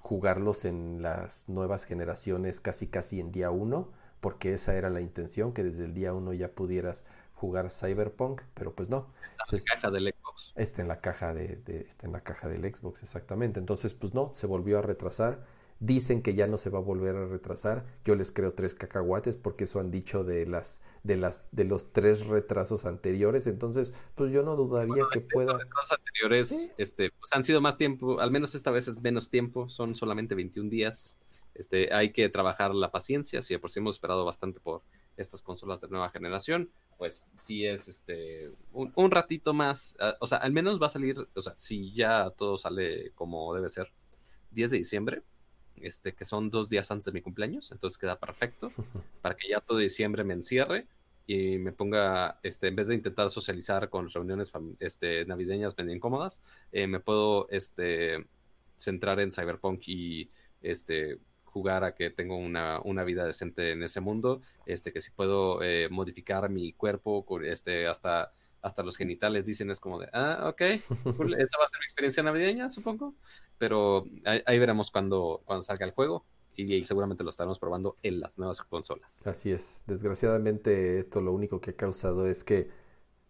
[0.00, 5.52] jugarlos en las nuevas generaciones casi casi en día uno, porque esa era la intención,
[5.52, 7.04] que desde el día uno ya pudieras
[7.34, 9.06] jugar Cyberpunk, pero pues no.
[9.52, 10.52] Está en la caja del Xbox.
[10.56, 13.60] Está en la caja de, de, está en la caja del Xbox, exactamente.
[13.60, 15.44] Entonces, pues no, se volvió a retrasar
[15.80, 17.86] Dicen que ya no se va a volver a retrasar.
[18.04, 21.92] Yo les creo tres cacahuates porque eso han dicho de las de las de los
[21.92, 23.46] tres retrasos anteriores.
[23.46, 25.52] Entonces, pues yo no dudaría que pueda.
[25.52, 28.18] Los retrasos anteriores, este, pues han sido más tiempo.
[28.18, 29.68] Al menos esta vez es menos tiempo.
[29.68, 31.16] Son solamente 21 días.
[31.54, 33.40] Este, hay que trabajar la paciencia.
[33.42, 34.82] Si por sí hemos esperado bastante por
[35.16, 40.38] estas consolas de nueva generación, pues sí es este un, ratito más, ah, o sea,
[40.38, 43.92] al menos va a salir, o sea, si ya todo sale como debe ser,
[44.50, 45.22] 10 de diciembre,
[45.82, 48.70] este, que son dos días antes de mi cumpleaños, entonces queda perfecto
[49.22, 50.86] para que ya todo diciembre me encierre
[51.26, 54.50] y me ponga, este, en vez de intentar socializar con reuniones
[54.80, 56.40] este, navideñas medio incómodas,
[56.72, 58.26] eh, me puedo este,
[58.76, 60.30] centrar en Cyberpunk y
[60.62, 65.10] este, jugar a que tengo una, una, vida decente en ese mundo, este, que si
[65.10, 68.32] puedo eh, modificar mi cuerpo, este, hasta,
[68.62, 72.22] hasta los genitales dicen es como de, ah, ok, esa va a ser mi experiencia
[72.22, 73.14] navideña, supongo,
[73.58, 76.24] pero ahí, veremos cuando, cuando salga el juego
[76.56, 79.26] y, seguramente lo estaremos probando en las nuevas consolas.
[79.26, 82.68] Así es, desgraciadamente esto lo único que ha causado es que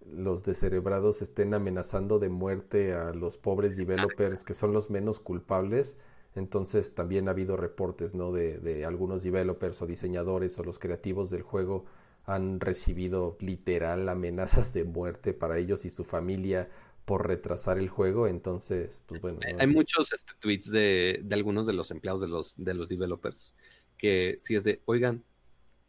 [0.01, 5.99] los descerebrados estén amenazando de muerte a los pobres developers que son los menos culpables
[6.35, 8.33] entonces también ha habido reportes ¿no?
[8.33, 11.85] de, de algunos developers o diseñadores o los creativos del juego
[12.29, 16.69] han recibido literal amenazas de muerte para ellos y su familia
[17.05, 18.29] por retrasar el juego.
[18.29, 19.41] Entonces, pues bueno.
[19.59, 23.53] Hay, muchos este, tweets de, de, algunos de los empleados de los, de los developers
[23.99, 25.25] que si es de, oigan,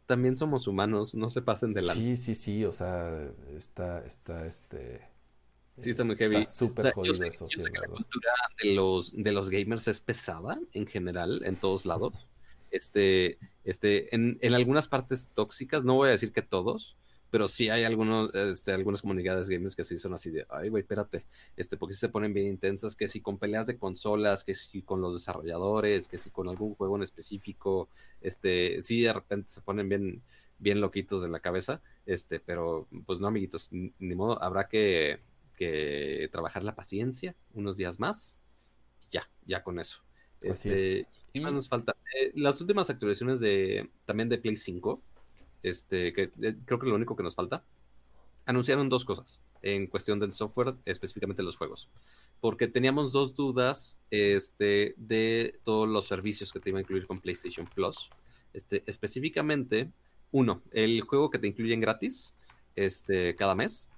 [0.06, 1.94] también somos humanos, no se pasen de la...
[1.94, 5.08] Sí, sí, sí, o sea, está, está, este
[5.80, 6.36] Sí, está muy heavy.
[6.36, 10.86] Está súper jodido eso, sí, la cultura de los, de los gamers es pesada en
[10.86, 12.12] general, en todos lados.
[12.70, 16.96] Este, este, en, en algunas partes tóxicas, no voy a decir que todos,
[17.30, 20.82] pero sí hay algunos, este, algunas comunidades gamers que sí son así de, ay, güey,
[20.82, 21.24] espérate,
[21.56, 25.00] este, porque se ponen bien intensas, que si con peleas de consolas, que si con
[25.00, 27.88] los desarrolladores, que si con algún juego en específico,
[28.20, 30.22] este, sí de repente se ponen bien,
[30.58, 35.20] bien loquitos de la cabeza, este, pero pues no, amiguitos, ni modo, habrá que,
[35.56, 38.38] que trabajar la paciencia unos días más.
[39.10, 40.02] Ya, ya con eso.
[40.40, 41.96] Este, ¿Qué más nos falta?
[42.18, 45.02] Eh, las últimas actualizaciones de también de Play 5,
[45.62, 47.62] este, que eh, creo que lo único que nos falta,
[48.46, 51.88] anunciaron dos cosas en cuestión del software, específicamente los juegos.
[52.40, 57.20] Porque teníamos dos dudas este, de todos los servicios que te iba a incluir con
[57.20, 58.10] PlayStation Plus.
[58.52, 59.90] Este, específicamente,
[60.32, 62.34] uno, el juego que te incluyen gratis
[62.74, 63.88] este, cada mes.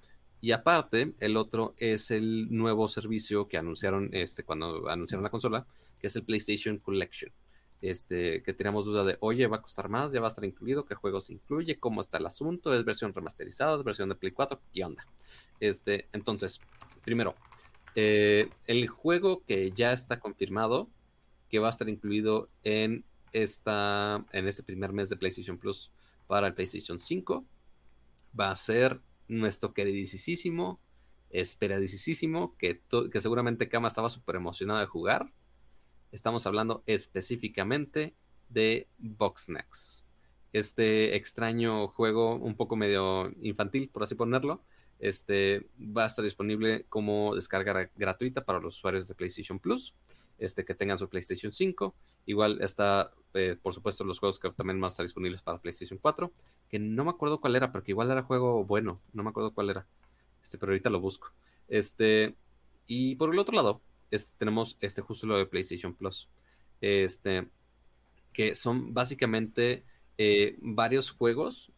[0.41, 5.65] Y aparte, el otro es el nuevo servicio que anunciaron este, cuando anunciaron la consola,
[6.03, 7.31] que es el PlayStation Collection.
[7.81, 10.83] Este, que teníamos duda de, oye, va a costar más, ya va a estar incluido,
[10.83, 14.59] qué juegos incluye, cómo está el asunto, es versión remasterizada, es versión de Play 4,
[14.73, 15.07] qué onda.
[15.61, 16.59] Este, entonces,
[17.05, 17.35] primero,
[17.95, 20.89] eh, el juego que ya está confirmado,
[21.47, 25.89] que va a estar incluido en, esta, en este primer mes de PlayStation Plus
[26.27, 27.45] para el PlayStation 5,
[28.37, 28.99] va a ser
[29.29, 30.81] nuestro queridísimo,
[31.29, 35.31] esperadísimo, que, que seguramente Kama estaba súper emocionado de jugar.
[36.13, 38.13] Estamos hablando específicamente
[38.47, 40.05] de Boxnex.
[40.51, 44.61] Este extraño juego, un poco medio infantil, por así ponerlo,
[44.99, 49.95] este, va a estar disponible como descarga gratuita para los usuarios de PlayStation Plus,
[50.37, 51.95] este, que tengan su PlayStation 5.
[52.27, 55.97] Igual está, eh, por supuesto, los juegos que también van a estar disponibles para PlayStation
[55.99, 56.31] 4
[56.69, 59.51] que no me acuerdo cuál era, pero que igual era juego bueno, no me acuerdo
[59.51, 59.87] cuál era.
[60.43, 61.31] Este, pero ahorita lo busco.
[61.67, 62.35] Este,
[62.85, 63.81] y por el otro lado,
[64.37, 66.29] tenemos este justo lo de PlayStation Plus.
[66.81, 67.47] Este,
[68.33, 69.85] que son básicamente
[70.17, 71.71] eh, varios juegos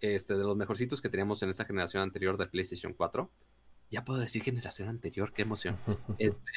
[0.00, 3.30] este, de los mejorcitos que teníamos en esta generación anterior de PlayStation 4.
[3.90, 5.76] Ya puedo decir generación anterior, qué emoción.
[6.18, 6.52] Este,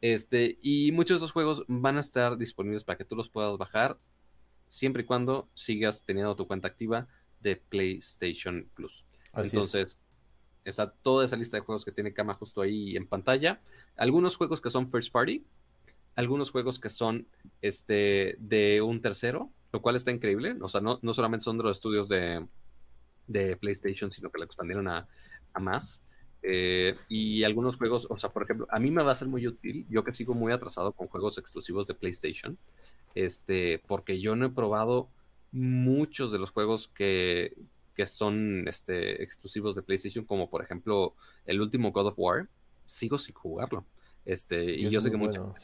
[0.00, 3.56] este, y muchos de esos juegos van a estar disponibles para que tú los puedas
[3.56, 3.98] bajar
[4.68, 7.06] siempre y cuando sigas teniendo tu cuenta activa
[7.40, 9.04] de PlayStation Plus.
[9.34, 9.98] Entonces,
[10.64, 13.60] está toda esa lista de juegos que tiene Kama justo ahí en pantalla.
[13.96, 15.44] Algunos juegos que son first party,
[16.16, 17.26] algunos juegos que son
[17.60, 20.56] este de un tercero, lo cual está increíble.
[20.60, 22.46] O sea, no, no solamente son de los estudios de,
[23.26, 25.08] de PlayStation, sino que la expandieron a,
[25.52, 26.02] a más.
[26.42, 29.46] Eh, y algunos juegos, o sea, por ejemplo, a mí me va a ser muy
[29.46, 32.58] útil, yo que sigo muy atrasado con juegos exclusivos de PlayStation
[33.14, 35.08] este, porque yo no he probado
[35.50, 37.56] muchos de los juegos que,
[37.94, 41.14] que son este, exclusivos de PlayStation, como por ejemplo
[41.44, 42.48] el último God of War,
[42.86, 43.84] sigo sin jugarlo.
[44.24, 45.54] Este, y, yo sé que mucho.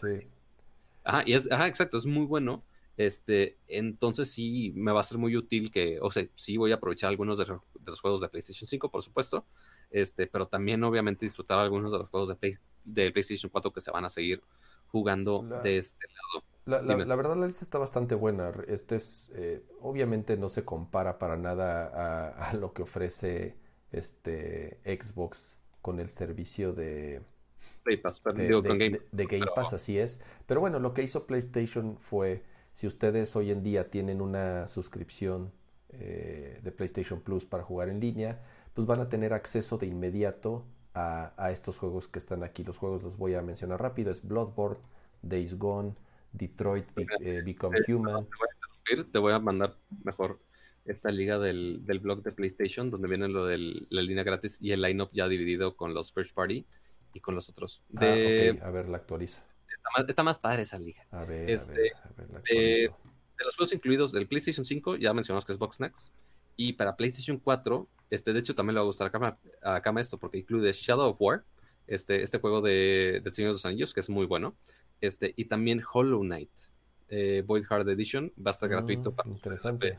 [1.05, 2.63] Ajá, y es, ajá, exacto, es muy bueno.
[2.97, 6.75] Este, entonces sí me va a ser muy útil que, o sea, sí voy a
[6.75, 7.47] aprovechar algunos de,
[7.87, 9.47] los juegos de PlayStation 5, por supuesto,
[9.91, 13.93] este, pero también obviamente disfrutar algunos de los juegos de, de PlayStation 4 que se
[13.93, 14.43] van a seguir
[14.89, 16.45] jugando de este lado.
[16.69, 18.53] La, la, verdad la lista está bastante buena.
[18.67, 23.57] Este es, eh, obviamente no se compara para nada a, lo que ofrece
[23.91, 27.23] este Xbox con el servicio de,
[27.87, 30.21] de, Game, Pass, así es.
[30.45, 32.43] Pero bueno, lo que hizo PlayStation fue,
[32.75, 35.53] si ustedes hoy en día tienen una suscripción
[35.89, 38.43] eh, de PlayStation Plus para jugar en línea,
[38.75, 42.63] pues van a tener acceso de inmediato a, a, estos juegos que están aquí.
[42.63, 44.13] Los juegos los voy a mencionar rápido.
[44.13, 44.81] Es Bloodborne,
[45.23, 45.95] Days Gone,
[46.33, 46.87] Detroit
[47.21, 48.27] eh, Become Human.
[49.13, 50.41] Te voy a mandar mejor
[50.85, 53.59] esta liga del, del blog de PlayStation, donde viene lo de
[53.91, 56.65] la línea gratis y el lineup ya dividido con los first party
[57.13, 57.83] y con los otros.
[57.97, 58.07] Ah,
[58.63, 59.45] A ver, la actualiza.
[60.07, 61.07] Está más, padre esa liga.
[61.11, 62.91] A ver, a este, ver, a ver la de,
[63.39, 66.13] de los juegos incluidos del PlayStation 5, ya mencionamos que es Box Next.
[66.57, 69.81] Y para PlayStation 4, este, de hecho también le va a gustar a Kama, a
[69.81, 71.45] Kama esto, porque incluye Shadow of War,
[71.87, 74.57] este, este juego de, de Señor de los Anillos, que es muy bueno.
[75.01, 76.51] Este, y también Hollow Knight,
[77.09, 79.99] eh, Void Hard Edition, va a estar gratuito Mm, para interesante.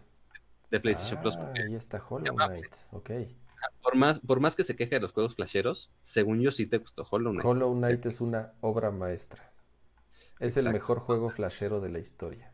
[0.70, 1.36] de, PlayStation Plus.
[1.38, 2.74] Ah, ahí está Hollow Knight.
[2.92, 3.12] Ok.
[3.82, 6.78] por, más, por más que se queje de los juegos flasheros, según yo sí te
[6.78, 7.46] gustó Hollow Knight.
[7.46, 9.52] Hollow Knight es una obra maestra.
[10.40, 12.54] Es el mejor juego flashero de la historia.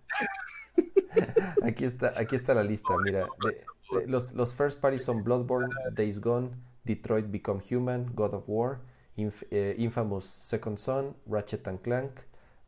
[1.64, 2.96] aquí está, aquí está la lista.
[3.04, 6.52] Mira, de- de- los, los first parties son Bloodborne, Days Gone,
[6.84, 8.82] Detroit Become Human, God of War,
[9.18, 12.12] Inf- eh, Infamous Second Son, Ratchet and Clank,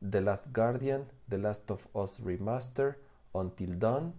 [0.09, 2.97] The Last Guardian, The Last of Us Remaster,
[3.33, 4.13] Until Dawn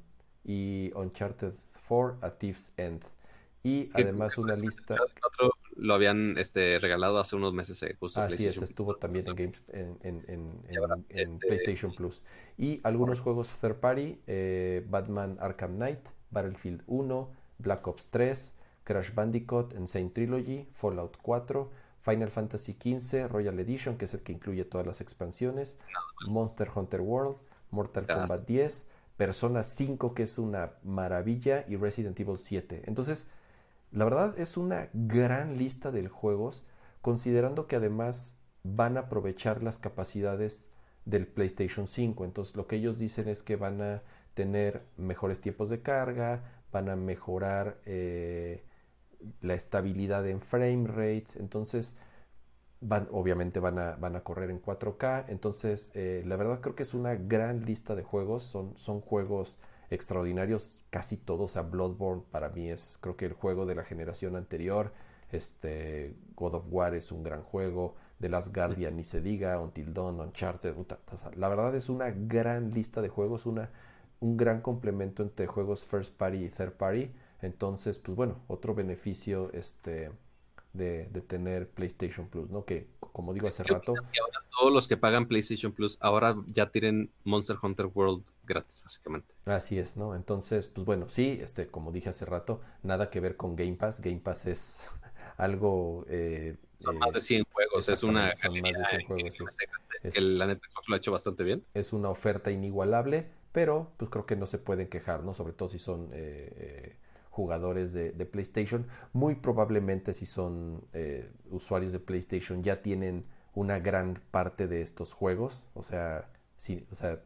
[0.45, 1.53] y Uncharted
[1.85, 3.03] 4 A Thief's End.
[3.63, 4.97] Y además una lista
[5.77, 9.63] lo habían este, regalado hace unos meses eh, justo Así es, estuvo también en, Games,
[9.69, 12.25] en, en- en- en- ahora, en este- PlayStation Plus.
[12.57, 16.01] Y algunos juegos third party, eh, Batman Arkham Knight,
[16.31, 21.71] Battlefield 1, Black Ops 3, Crash Bandicoot, Insane Trilogy, Fallout 4,
[22.09, 25.77] Final Fantasy XV, Royal Edition, que es el que incluye todas las expansiones,
[26.27, 27.37] Monster Hunter World,
[27.71, 28.07] Mortal.
[28.07, 28.87] Kombat 10,
[29.17, 32.85] Persona 5, que es una maravilla, y Resident Evil 7.
[32.87, 33.27] Entonces,
[33.91, 36.65] la verdad es una gran lista de juegos,
[37.03, 40.69] considerando que además van a aprovechar las capacidades
[41.05, 42.25] del PlayStation 5.
[42.25, 44.03] Entonces lo que ellos dicen es que van a
[44.35, 48.63] tener mejores tiempos de carga, van a mejorar eh,
[49.41, 51.37] la estabilidad en frame rates.
[51.37, 51.97] Entonces,
[52.81, 55.27] van, obviamente van a, van a correr en 4K.
[55.29, 58.43] Entonces, eh, la verdad creo que es una gran lista de juegos.
[58.45, 59.59] Son, son juegos
[59.91, 61.57] extraordinarios, casi todos.
[61.57, 64.93] A Bloodborne para mí es creo que el juego de la generación anterior.
[65.31, 67.97] Este God of War es un gran juego.
[68.21, 70.75] The Last Guardian ni se diga, Until Dawn, Uncharted.
[71.37, 73.71] la verdad es una gran lista de juegos, una,
[74.21, 77.13] un gran complemento entre juegos first party y third party.
[77.43, 80.11] Entonces, pues bueno, otro beneficio este
[80.73, 82.65] de, de tener PlayStation Plus, ¿no?
[82.65, 86.37] Que como digo hace ¿Qué rato, que ahora todos los que pagan PlayStation Plus ahora
[86.49, 89.35] ya tienen Monster Hunter World gratis, básicamente.
[89.47, 90.15] Así es, ¿no?
[90.15, 94.01] Entonces, pues bueno, sí, este, como dije hace rato, nada que ver con Game Pass.
[94.01, 94.91] Game Pass es
[95.39, 96.05] algo.
[96.09, 99.39] eh, Son eh, más de 100 juegos, es una son más de 100 juegos,
[100.03, 101.65] es- la neta Xbox lo ha hecho bastante bien.
[101.75, 105.35] es una oferta inigualable, pero pues creo que no se pueden quejar, ¿no?
[105.35, 106.97] Sobre todo si son eh, eh,
[107.39, 108.89] jugadores de, de PlayStation.
[109.13, 115.13] Muy probablemente si son eh, usuarios de PlayStation ya tienen una gran parte de estos
[115.13, 117.23] juegos, o sea, sí, o sea,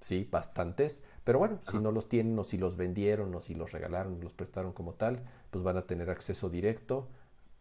[0.00, 3.72] sí, bastantes, pero bueno, si no los tienen o si los vendieron o si los
[3.72, 7.08] regalaron, los prestaron como tal, pues van a tener acceso directo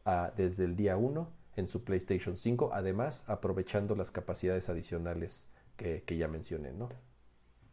[0.06, 6.04] a, desde el día 1 en su PlayStation 5, además aprovechando las capacidades adicionales que,
[6.04, 6.88] que ya mencioné, ¿no?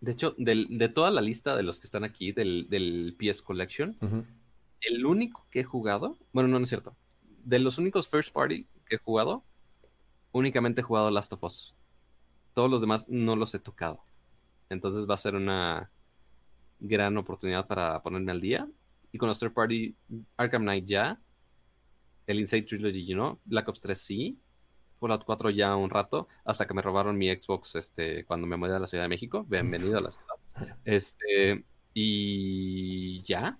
[0.01, 3.43] De hecho, del- de toda la lista de los que están aquí del, del PS
[3.43, 3.97] Collection,
[4.81, 6.97] el único que he jugado, bueno, no, no es cierto.
[7.45, 9.43] De los únicos first party que he jugado,
[10.33, 11.75] únicamente he jugado Last of Us.
[12.53, 14.01] Todos los demás no los he tocado.
[14.69, 15.91] Entonces va a ser una
[16.81, 18.69] gran oportunidad para ponerme al día.
[19.13, 19.95] Y con los third party,
[20.37, 21.19] Arkham Knight ya,
[22.27, 23.41] el Insane Trilogy, ¿no?
[23.45, 24.39] Black Ops 3 sí,
[24.99, 28.75] Fallout 4 ya un rato, hasta que me robaron mi Xbox este, cuando me mudé
[28.75, 29.45] a la Ciudad de México.
[29.49, 30.27] Bienvenido a la ciudad.
[30.87, 33.59] Este, y ya,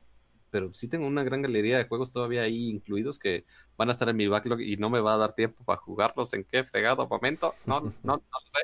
[0.51, 3.45] pero sí tengo una gran galería de juegos todavía ahí incluidos que
[3.77, 6.33] van a estar en mi backlog y no me va a dar tiempo para jugarlos
[6.33, 7.55] en qué fregado momento.
[7.67, 8.61] No, no, no lo sé.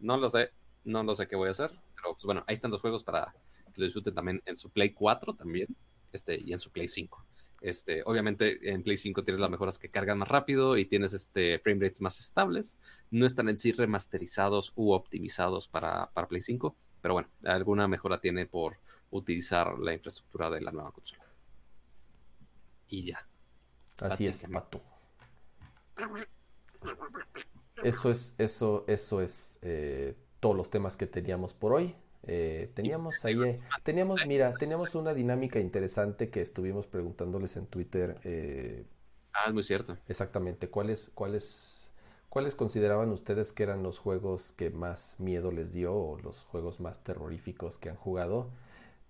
[0.00, 0.50] No lo sé.
[0.82, 1.70] No lo sé qué voy a hacer.
[1.94, 3.32] Pero pues bueno, ahí están los juegos para
[3.72, 5.68] que lo disfruten también en su Play 4 también.
[6.12, 7.24] Este, y en su Play 5.
[7.60, 11.58] Este, obviamente en Play 5 tienes las mejoras que cargan más rápido y tienes este
[11.58, 12.78] frame rates más estables.
[13.10, 18.20] No están en sí remasterizados u optimizados para, para Play 5, pero bueno, alguna mejora
[18.20, 18.76] tiene por
[19.10, 21.24] utilizar la infraestructura de la nueva consola.
[22.88, 23.26] Y ya.
[24.00, 24.44] Así es.
[24.50, 24.82] Pato.
[27.82, 31.94] Eso es, eso, eso es eh, todos los temas que teníamos por hoy.
[32.24, 38.20] Eh, teníamos ahí, eh, teníamos, mira, teníamos una dinámica interesante que estuvimos preguntándoles en Twitter.
[38.24, 38.84] eh,
[39.32, 39.96] Ah, es muy cierto.
[40.08, 41.90] exactamente, ¿cuáles, cuáles,
[42.28, 46.80] cuáles consideraban ustedes que eran los juegos que más miedo les dio o los juegos
[46.80, 48.50] más terroríficos que han jugado?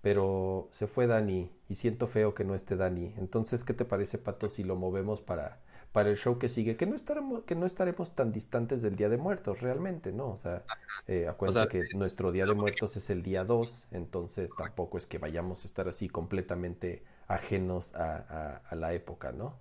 [0.02, 3.14] pero se fue Dani y siento feo que no esté Dani.
[3.18, 5.60] Entonces, ¿qué te parece, Pato, si lo movemos para,
[5.92, 6.76] para el show que sigue?
[6.76, 10.30] Que no estaremos, que no estaremos tan distantes del Día de Muertos, realmente, ¿no?
[10.30, 10.64] O sea,
[11.06, 15.18] eh, acuérdense que nuestro Día de Muertos es el día 2, entonces tampoco es que
[15.18, 19.58] vayamos a estar así completamente ajenos a, a, la época, ¿no?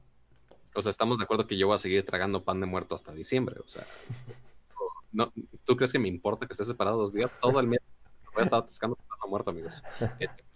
[0.76, 3.12] O sea, estamos de acuerdo que yo voy a seguir tragando pan de muerto hasta
[3.14, 3.84] diciembre, o sea.
[5.12, 5.32] No,
[5.66, 7.32] ¿Tú crees que me importa que esté separado dos días?
[7.42, 7.80] Todo el mes
[8.34, 9.84] voy a estar atascando pan de muerto, amigos.
[10.20, 10.44] Este,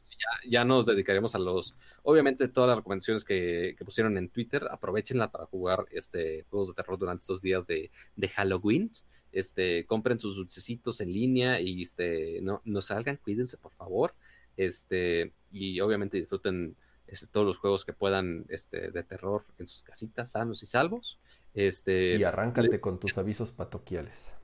[0.50, 5.46] ya, nos dedicaremos a los, obviamente todas las recomendaciones que, pusieron en Twitter, aprovechenla para
[5.46, 7.90] jugar este juegos de terror durante estos días de,
[8.36, 8.92] Halloween.
[9.32, 14.14] Este, compren sus dulcecitos en línea y este, no, no salgan, cuídense por favor.
[14.58, 16.76] Este, y obviamente disfruten
[17.08, 21.20] este, todos los juegos que puedan este, de terror en sus casitas, sanos y salvos.
[21.56, 24.36] Este, y arráncate con tus avisos patoquiales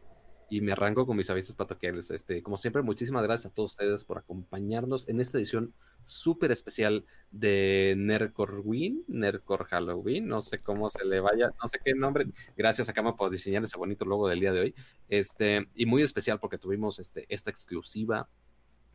[0.50, 2.11] y me arranco con mis avisos patoquiales.
[2.11, 5.74] Este, como siempre, muchísimas gracias a todos ustedes por acompañarnos en esta edición
[6.06, 11.80] súper especial de Nercor Win, Nercor Halloween, no sé cómo se le vaya, no sé
[11.84, 12.26] qué nombre.
[12.58, 14.76] Gracias a Cama por diseñar ese bonito logo del día de hoy.
[15.08, 18.28] Este, y muy especial porque tuvimos este, esta exclusiva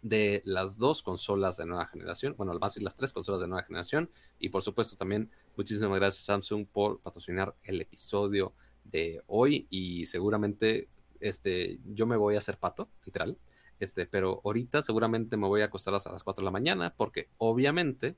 [0.03, 4.11] de las dos consolas de nueva generación, bueno, más las tres consolas de nueva generación,
[4.39, 8.53] y por supuesto también muchísimas gracias Samsung por patrocinar el episodio
[8.85, 10.89] de hoy y seguramente
[11.25, 13.39] este, yo me voy a hacer pato, literal,
[13.81, 17.29] este, pero ahorita seguramente me voy a acostar hasta las 4 de la mañana porque
[17.39, 18.15] obviamente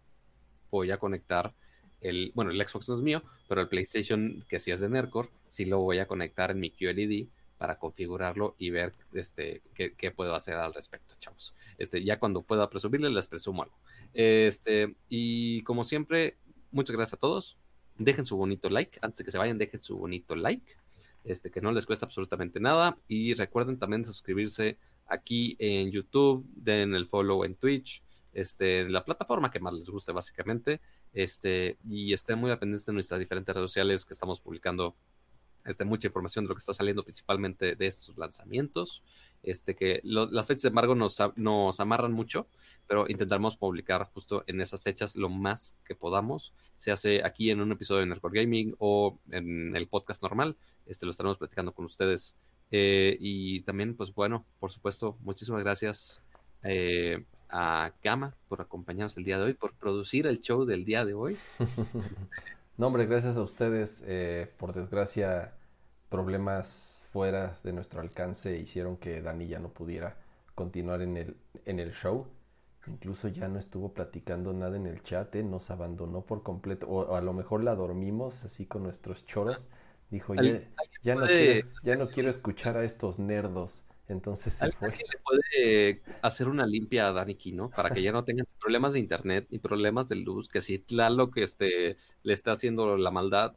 [0.73, 1.55] voy a conectar
[2.01, 5.31] el, bueno, el Xbox no es mío, pero el PlayStation que sí es de Nercor,
[5.47, 7.29] sí lo voy a conectar en mi QLED
[7.59, 11.55] para configurarlo y ver este, qué, puedo hacer al respecto, chavos.
[11.79, 13.79] Este, ya cuando pueda presumirles, les presumo algo.
[14.15, 16.37] Este, y como siempre,
[16.73, 17.57] muchas gracias a todos.
[17.97, 18.99] Dejen su bonito like.
[19.01, 20.77] Antes de que se vayan, dejen su bonito like
[21.27, 22.97] este, que no les cuesta absolutamente nada.
[23.09, 29.05] Y recuerden también suscribirse aquí en YouTube, den el follow en Twitch, este, en la
[29.05, 30.81] plataforma que más les guste básicamente,
[31.13, 34.95] este, y estén muy atentos de nuestras diferentes redes sociales que estamos publicando
[35.65, 39.03] este, mucha información de lo que está saliendo principalmente de estos lanzamientos,
[39.47, 42.47] este, que las fechas de embargo nos, nos amarran mucho,
[42.87, 47.61] pero intentaremos publicar justo en esas fechas lo más que podamos, se hace aquí en
[47.61, 51.85] un episodio de Nerdcore Gaming o en el podcast normal, este, lo estaremos platicando con
[51.85, 52.35] ustedes.
[52.71, 56.21] Eh, y también, pues bueno, por supuesto, muchísimas gracias
[56.63, 61.05] eh, a Gama por acompañarnos el día de hoy, por producir el show del día
[61.05, 61.37] de hoy.
[62.77, 64.03] no, hombre, gracias a ustedes.
[64.07, 65.56] Eh, por desgracia,
[66.09, 70.17] problemas fuera de nuestro alcance hicieron que Dani ya no pudiera
[70.55, 72.27] continuar en el, en el show.
[72.87, 76.87] Incluso ya no estuvo platicando nada en el chat, nos abandonó por completo.
[76.87, 79.69] O, o, a lo mejor la dormimos así con nuestros choros.
[80.09, 80.61] Dijo, ya,
[81.03, 83.83] ya, no quiero, ya no quiero escuchar a estos nerdos.
[84.09, 84.91] Entonces se fue.
[84.91, 87.71] le puede hacer una limpia a Daniki, ¿no?
[87.71, 91.31] Para que ya no tengan problemas de internet ni problemas de luz, que si lo
[91.31, 93.57] que este, le está haciendo la maldad,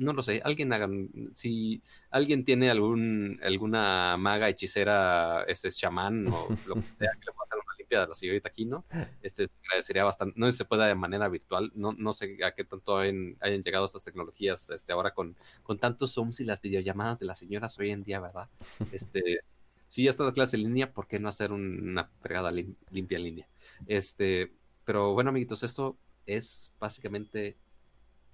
[0.00, 6.48] no lo sé, alguien hagan, si alguien tiene algún, alguna maga, hechicera, este chamán o
[6.68, 8.84] lo que sea que le pueda hacer una de la señorita Aquino.
[9.22, 10.38] Este, se agradecería bastante.
[10.38, 11.72] No sé si se puede de manera virtual.
[11.74, 16.14] No, no sé a qué tanto hayan, llegado estas tecnologías este, ahora con, con tantos
[16.14, 18.48] Zooms y las videollamadas de las señoras hoy en día, ¿verdad?
[18.92, 19.40] Este,
[19.88, 23.24] si ya está la clase en línea, ¿por qué no hacer una fregada limpia en
[23.24, 23.48] línea?
[23.86, 24.52] Este,
[24.84, 25.96] pero bueno, amiguitos, esto
[26.26, 27.56] es básicamente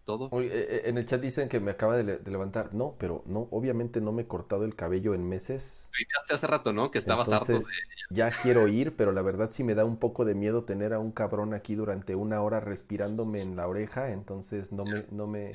[0.07, 0.31] todo.
[0.41, 2.73] Eh, eh, en el chat dicen que me acaba de, levantar.
[2.73, 5.91] No, pero no, obviamente no me he cortado el cabello en meses.
[6.31, 6.91] hace rato, ¿no?
[6.91, 7.65] Que estabas harto de...
[8.09, 11.01] Ya quiero ir, pero la verdad sí me da un poco de miedo tener a
[11.01, 15.05] un cabrón aquí durante una hora respirándome en la oreja, entonces no me...
[15.11, 15.53] No me...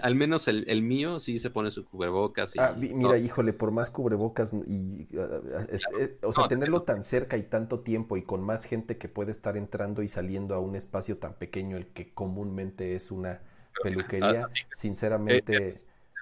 [0.00, 2.54] Al, menos el, mío sí se pone su cubrebocas.
[2.54, 5.08] Y, ah, mira, híjole, por más cubrebocas y...
[5.18, 8.96] Ah, ah, este, o sea, tenerlo tan cerca y tanto tiempo y con más gente
[8.96, 13.10] que puede estar entrando y saliendo a un espacio tan pequeño, el que comúnmente es
[13.10, 13.40] una
[13.82, 15.74] peluquería, sinceramente...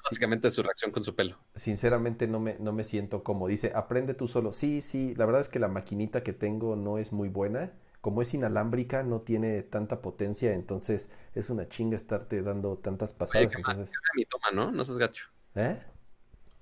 [0.04, 1.38] básicamente su reacción con su pelo.
[1.54, 4.52] Sinceramente no me, no me siento como dice, aprende tú solo.
[4.52, 7.72] Sí, sí, la verdad es que la maquinita que tengo no es muy buena.
[8.00, 13.54] Como es inalámbrica, no tiene tanta potencia, entonces es una chinga estarte dando tantas pasadas.
[13.54, 13.92] entonces...
[13.92, 14.72] Cambia mi toma, ¿no?
[14.72, 15.26] No seas gacho.
[15.54, 15.78] ¿Eh?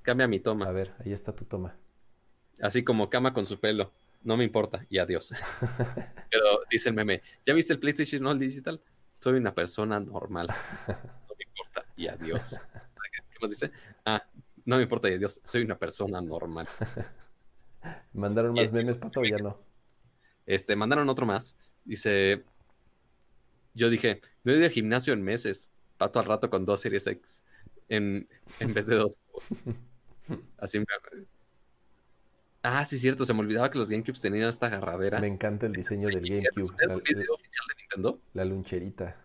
[0.03, 0.67] Cambia mi toma.
[0.67, 1.77] A ver, ahí está tu toma.
[2.61, 3.93] Así como cama con su pelo.
[4.23, 5.33] No me importa, y adiós.
[6.31, 8.81] Pero dice el meme, ¿ya viste el PlayStation All Digital?
[9.19, 10.49] Soy una persona normal.
[11.29, 11.85] No me importa.
[11.97, 12.61] Y adiós.
[13.13, 13.73] ¿Qué más dice?
[14.05, 14.23] Ah,
[14.65, 15.41] no me importa y adiós.
[15.45, 16.69] Soy una persona normal.
[18.13, 19.57] ¿Mandaron más memes, Pato, o ya no?
[20.47, 21.57] Este, mandaron otro más.
[21.85, 22.45] Dice,
[23.75, 25.71] yo dije, no he ido al gimnasio en meses.
[25.97, 27.45] Pato al rato con dos series X
[27.89, 28.29] en,
[28.61, 29.19] en vez de dos.
[30.59, 30.87] Así me...
[32.63, 35.21] Ah, sí, cierto, se me olvidaba que los GameCubes tenían esta agarradera.
[35.21, 36.75] Me encanta el diseño del GameCube.
[36.79, 38.21] ¿Es un video oficial de Nintendo?
[38.35, 39.17] La luncherita.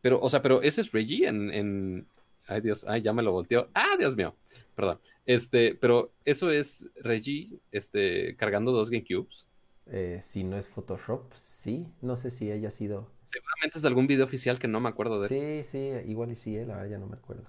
[0.00, 2.06] Pero, o sea, pero ese es Reggie en, en...
[2.46, 3.68] Ay, Dios, ay, ya me lo volteó.
[3.74, 4.34] Ah, Dios mío,
[4.74, 5.00] perdón.
[5.26, 9.46] Este, pero eso es Reggie, este, cargando dos GameCubes.
[9.90, 11.92] Eh, si no es Photoshop, sí.
[12.02, 13.10] No sé si haya sido.
[13.22, 15.28] Seguramente es algún video oficial que no me acuerdo de.
[15.28, 17.44] Sí, sí, igual y sí, eh, la verdad ya no me acuerdo.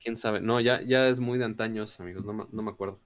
[0.00, 0.40] Quién sabe.
[0.40, 3.00] No, ya, ya es muy de antaños, amigos, no, no me acuerdo.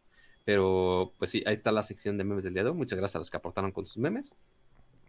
[0.46, 2.76] Pero, pues sí, ahí está la sección de memes del día de hoy.
[2.78, 4.34] Muchas gracias a los que aportaron con sus memes.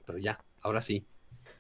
[0.06, 1.08] Pero ya, ahora sí,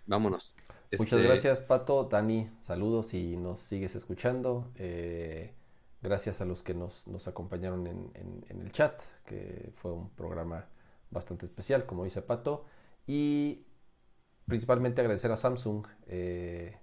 [0.07, 0.53] vámonos.
[0.97, 2.05] Muchas Este, gracias, Pato.
[2.05, 4.71] Dani, saludos y nos sigues escuchando.
[4.75, 5.53] Eh,
[6.01, 10.09] gracias a los que nos, nos acompañaron en, en- en el chat, que fue un
[10.11, 10.67] programa
[11.11, 12.65] bastante especial, como dice Pato.
[13.05, 13.65] Y
[14.47, 16.79] principalmente agradecer a Samsung, eh,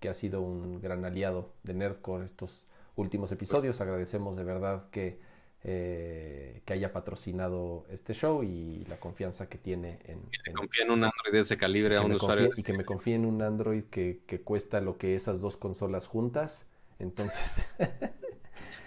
[0.00, 3.80] que ha sido un gran aliado de Nerdcore estos últimos episodios.
[3.80, 5.20] Agradecemos de verdad que,
[5.64, 10.90] eh, que haya patrocinado este show y la confianza que tiene en, en- Confía en
[10.92, 12.48] un Android de ese calibre a que un usuario.
[12.50, 15.56] confíe- y que me confíe en un Android que, que cuesta lo que esas dos
[15.56, 16.66] consolas juntas.
[16.98, 17.66] Entonces,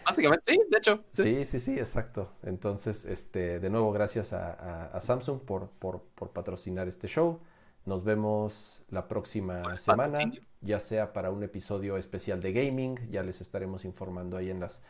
[0.06, 1.04] Básicamente, sí, de hecho.
[1.12, 1.24] sí.
[1.24, 2.32] sí, sí, sí, exacto.
[2.44, 7.40] Entonces, este, de nuevo, gracias a, a- a Samsung por, por, por patrocinar este show.
[7.86, 10.42] Nos vemos la próxima semana, patrocinio.
[10.62, 12.98] ya sea para un episodio especial de gaming.
[13.10, 14.82] Ya les estaremos informando ahí en las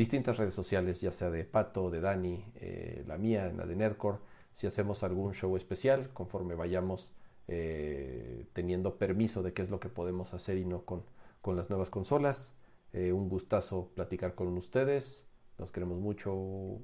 [0.00, 3.76] distintas redes sociales, ya sea de Pato, de Dani, eh, la mía, en la de
[3.76, 4.16] Nerdcore.
[4.50, 7.12] Si hacemos algún show especial, conforme vayamos
[7.48, 11.04] eh, teniendo permiso de qué es lo que podemos hacer y no con,
[11.42, 12.54] con las nuevas consolas.
[12.94, 15.26] Eh, un gustazo platicar con ustedes.
[15.58, 16.78] Nos queremos mucho.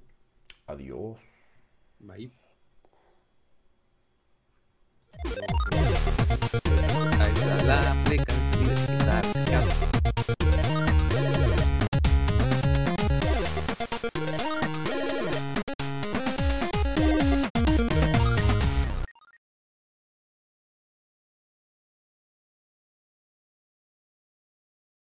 [0.66, 1.18] Adiós.
[1.98, 2.30] Bye.
[7.18, 9.95] Ahí está la frecuencia de quitarse, cabrón.